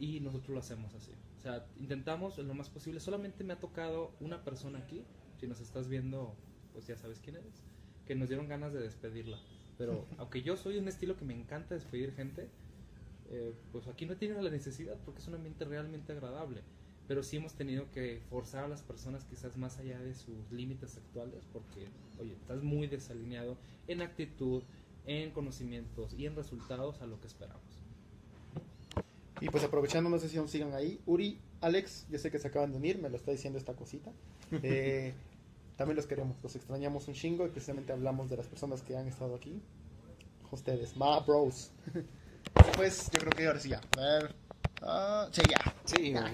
Y 0.00 0.18
nosotros 0.20 0.50
lo 0.50 0.58
hacemos 0.58 0.94
así. 0.94 1.12
O 1.38 1.40
sea, 1.40 1.66
intentamos 1.78 2.38
en 2.38 2.48
lo 2.48 2.54
más 2.54 2.68
posible. 2.68 2.98
Solamente 2.98 3.44
me 3.44 3.52
ha 3.52 3.60
tocado 3.60 4.14
una 4.18 4.42
persona 4.42 4.80
aquí. 4.80 5.04
Si 5.38 5.46
nos 5.46 5.60
estás 5.60 5.88
viendo, 5.88 6.36
pues 6.72 6.86
ya 6.86 6.96
sabes 6.96 7.20
quién 7.20 7.36
eres. 7.36 7.62
Que 8.06 8.14
nos 8.14 8.28
dieron 8.28 8.48
ganas 8.48 8.72
de 8.72 8.80
despedirla. 8.80 9.38
Pero 9.78 10.06
aunque 10.18 10.42
yo 10.42 10.56
soy 10.56 10.78
un 10.78 10.88
estilo 10.88 11.16
que 11.16 11.24
me 11.24 11.34
encanta 11.34 11.74
despedir 11.74 12.12
gente, 12.14 12.48
eh, 13.30 13.54
pues 13.72 13.86
aquí 13.86 14.06
no 14.06 14.16
tienen 14.16 14.42
la 14.42 14.50
necesidad 14.50 14.96
porque 15.04 15.20
es 15.20 15.28
un 15.28 15.34
ambiente 15.34 15.64
realmente 15.64 16.12
agradable. 16.12 16.62
Pero 17.08 17.22
sí 17.22 17.38
hemos 17.38 17.54
tenido 17.54 17.90
que 17.90 18.20
forzar 18.30 18.64
a 18.64 18.68
las 18.68 18.82
personas 18.82 19.24
quizás 19.24 19.56
más 19.56 19.78
allá 19.78 19.98
de 19.98 20.14
sus 20.14 20.52
límites 20.52 20.96
actuales 20.96 21.44
porque, 21.52 21.88
oye, 22.20 22.34
estás 22.34 22.62
muy 22.62 22.86
desalineado 22.86 23.56
en 23.88 24.02
actitud, 24.02 24.62
en 25.06 25.32
conocimientos 25.32 26.14
y 26.16 26.26
en 26.26 26.36
resultados 26.36 27.02
a 27.02 27.06
lo 27.06 27.20
que 27.20 27.26
esperamos. 27.26 27.80
Y 29.40 29.48
pues 29.48 29.64
aprovechando, 29.64 30.10
no 30.10 30.18
sé 30.18 30.28
si 30.28 30.36
aún 30.36 30.48
sigan 30.48 30.74
ahí. 30.74 31.00
Uri, 31.06 31.38
Alex, 31.60 32.06
yo 32.10 32.18
sé 32.18 32.30
que 32.30 32.38
se 32.38 32.48
acaban 32.48 32.72
de 32.72 32.76
unir, 32.76 32.98
me 32.98 33.08
lo 33.08 33.16
está 33.16 33.30
diciendo 33.30 33.58
esta 33.58 33.74
cosita. 33.74 34.12
Eh, 34.64 35.14
también 35.80 35.96
los 35.96 36.04
queremos, 36.04 36.36
los 36.42 36.54
extrañamos 36.56 37.08
un 37.08 37.14
chingo 37.14 37.46
y 37.46 37.48
precisamente 37.48 37.90
hablamos 37.90 38.28
de 38.28 38.36
las 38.36 38.46
personas 38.46 38.82
que 38.82 38.98
han 38.98 39.08
estado 39.08 39.34
aquí. 39.34 39.62
Ustedes, 40.50 40.94
ma 40.94 41.20
bros. 41.20 41.70
pues 42.76 43.10
yo 43.10 43.18
creo 43.18 43.32
que 43.32 43.46
ahora 43.46 43.58
sí 43.60 43.70
ya. 43.70 43.80
A 43.96 44.00
ver. 44.00 44.34
ah, 44.82 45.28
sí, 45.32 45.40
ya. 45.48 45.74
Sí, 45.86 46.12
Ya. 46.12 46.30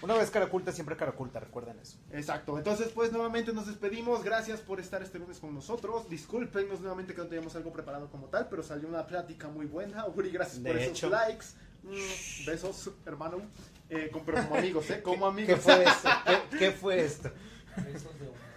Una 0.00 0.14
vez 0.14 0.30
cara 0.30 0.46
oculta, 0.46 0.72
siempre 0.72 0.96
cara 0.96 1.10
oculta, 1.10 1.40
recuerden 1.40 1.78
eso. 1.78 1.98
Exacto, 2.10 2.56
entonces 2.56 2.88
pues 2.94 3.12
nuevamente 3.12 3.52
nos 3.52 3.66
despedimos, 3.66 4.24
gracias 4.24 4.60
por 4.60 4.80
estar 4.80 5.02
este 5.02 5.18
lunes 5.18 5.40
con 5.40 5.54
nosotros, 5.54 6.08
discúlpenos 6.08 6.80
nuevamente 6.80 7.12
que 7.12 7.20
no 7.20 7.26
teníamos 7.26 7.54
algo 7.56 7.74
preparado 7.74 8.08
como 8.08 8.28
tal, 8.28 8.48
pero 8.48 8.62
salió 8.62 8.88
una 8.88 9.06
plática 9.06 9.48
muy 9.48 9.66
buena, 9.66 10.06
Uri, 10.06 10.30
gracias 10.30 10.58
por 10.58 10.72
De 10.72 10.84
esos 10.84 10.96
hecho. 10.96 11.10
likes, 11.10 11.48
Mm, 11.82 12.46
besos 12.46 12.90
hermano, 13.06 13.42
eh, 13.90 14.10
como 14.10 14.56
amigos, 14.56 14.88
¿eh? 14.90 15.02
Como 15.04 15.26
amigos. 15.26 15.56
¿Qué 15.56 15.60
fue 15.60 15.84
esto? 15.84 16.08
¿Qué, 16.50 16.58
qué 16.58 16.70
fue 16.72 17.04
esto? 17.04 17.30
Besos 17.76 18.18
de 18.20 18.49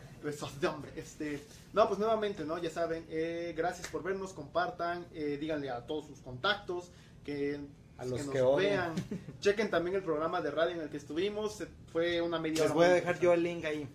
hombre. 0.68 0.92
Este, 0.96 1.44
no, 1.74 1.88
pues 1.88 2.00
nuevamente, 2.00 2.46
¿no? 2.46 2.58
Ya 2.58 2.70
saben, 2.70 3.06
eh, 3.10 3.54
gracias 3.56 3.88
por 3.88 4.04
vernos, 4.04 4.34
compartan, 4.34 5.06
eh, 5.14 5.38
díganle 5.40 5.70
a 5.70 5.86
todos 5.86 6.08
sus 6.08 6.20
contactos 6.20 6.92
que, 7.24 7.60
A 7.98 8.06
los 8.06 8.22
que 8.28 8.40
nos 8.40 8.58
vean. 8.58 8.94
Chequen 9.40 9.70
también 9.70 9.96
el 9.96 10.04
programa 10.04 10.42
de 10.42 10.52
radio 10.52 10.76
en 10.76 10.82
el 10.82 10.90
que 10.90 10.98
estuvimos, 10.98 11.64
fue 11.92 12.22
una 12.22 12.40
media 12.40 12.64
Les 12.64 12.72
hora 12.72 12.74
voy 12.74 12.86
a 12.86 12.94
dejar 12.94 13.20
yo 13.20 13.34
el 13.34 13.44
link 13.44 13.66
ahí. 13.66 13.88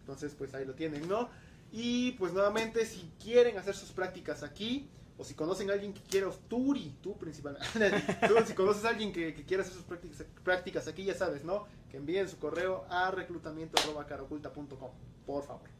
Entonces, 0.00 0.34
pues 0.36 0.54
ahí 0.54 0.64
lo 0.64 0.74
tienen, 0.74 1.08
¿no? 1.08 1.28
Y 1.72 2.12
pues 2.12 2.32
nuevamente, 2.32 2.86
si 2.86 3.10
quieren 3.22 3.58
hacer 3.58 3.74
sus 3.74 3.90
prácticas 3.90 4.42
aquí, 4.42 4.88
o 5.16 5.24
si 5.24 5.34
conocen 5.34 5.70
a 5.70 5.74
alguien 5.74 5.92
que 5.92 6.02
quiera, 6.02 6.28
Turi, 6.48 6.96
tú 7.00 7.16
principalmente, 7.16 7.68
tú, 8.28 8.34
si 8.46 8.54
conoces 8.54 8.84
a 8.84 8.90
alguien 8.90 9.12
que, 9.12 9.32
que 9.34 9.44
quiera 9.44 9.62
hacer 9.62 9.74
sus 9.74 9.84
prácticas, 9.84 10.26
prácticas 10.42 10.88
aquí, 10.88 11.04
ya 11.04 11.14
sabes, 11.14 11.44
¿no? 11.44 11.66
Que 11.90 11.96
envíen 11.96 12.28
su 12.28 12.38
correo 12.38 12.84
a 12.88 13.10
reclutamiento.caraoculta.com, 13.10 14.90
por 15.26 15.44
favor. 15.44 15.74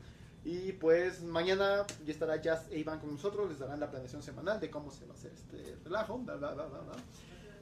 Y 0.45 0.73
pues 0.73 1.23
mañana 1.23 1.87
ya 2.05 2.13
estará 2.13 2.41
Jazz 2.41 2.67
e 2.71 2.79
Iván 2.79 3.01
con 3.01 3.11
nosotros, 3.11 3.49
les 3.49 3.59
darán 3.59 3.81
la 3.81 3.91
planeación 3.91 4.23
semanal 4.23 4.61
de 4.61 4.71
cómo 4.71 4.91
se 4.91 5.07
va 5.07 5.15
a 5.15 5.17
hacer 5.17 5.33
este 5.33 5.77
relajo, 5.85 6.19
bla, 6.19 6.37
bla, 6.37 6.53
bla, 6.53 6.67
bla, 6.67 6.81
bla. 6.81 6.93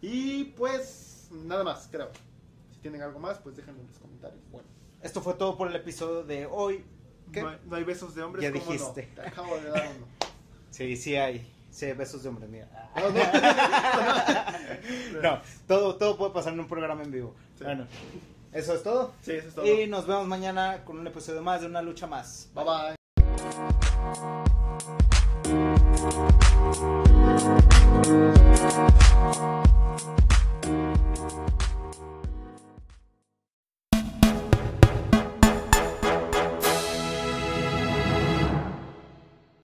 Y 0.01 0.45
pues 0.57 1.28
nada 1.30 1.62
más, 1.62 1.89
creo. 1.91 2.11
Si 2.72 2.80
tienen 2.80 3.03
algo 3.03 3.20
más, 3.20 3.39
pues 3.39 3.57
déjenlo 3.57 3.80
en 3.80 3.87
los 3.87 3.99
comentarios. 3.99 4.43
Bueno. 4.51 4.66
Esto 5.01 5.22
fue 5.22 5.35
todo 5.35 5.57
por 5.57 5.68
el 5.68 5.76
episodio 5.76 6.24
de 6.24 6.47
hoy. 6.47 6.85
No 7.33 7.49
hay, 7.49 7.59
no 7.66 7.76
hay 7.76 7.85
besos 7.85 8.14
de 8.16 8.22
hombres. 8.22 8.43
Ya 8.43 8.51
¿cómo 8.51 8.64
no? 8.64 8.72
dijiste. 8.72 9.03
Te 9.14 9.20
acabo 9.20 9.57
de 9.59 9.70
dar 9.70 9.89
uno. 9.97 10.07
Sí, 10.70 10.97
sí 10.97 11.16
hay. 11.16 11.49
Sí, 11.70 11.87
hay 11.87 11.93
besos 11.93 12.22
de 12.22 12.28
hombres, 12.28 12.51
mira. 12.51 12.68
No, 12.97 13.11
no. 13.11 13.20
No, 15.22 15.41
todo, 15.68 15.97
todo 15.97 16.16
puede 16.16 16.33
pasar 16.33 16.53
en 16.53 16.61
un 16.61 16.68
programa 16.68 17.03
en 17.03 17.12
vivo. 17.12 17.35
Sí. 17.57 17.64
Bueno, 17.64 17.87
eso 18.53 18.74
es 18.74 18.82
todo. 18.82 19.12
Sí, 19.22 19.32
eso 19.32 19.48
es 19.48 19.55
todo. 19.55 19.66
Y 19.66 19.86
nos 19.86 20.07
vemos 20.07 20.26
mañana 20.26 20.84
con 20.84 20.98
un 20.98 21.07
episodio 21.07 21.42
más 21.42 21.61
de 21.61 21.66
Una 21.66 21.82
Lucha 21.82 22.07
Más. 22.07 22.48
Bye 22.55 22.64
bye. 22.64 22.94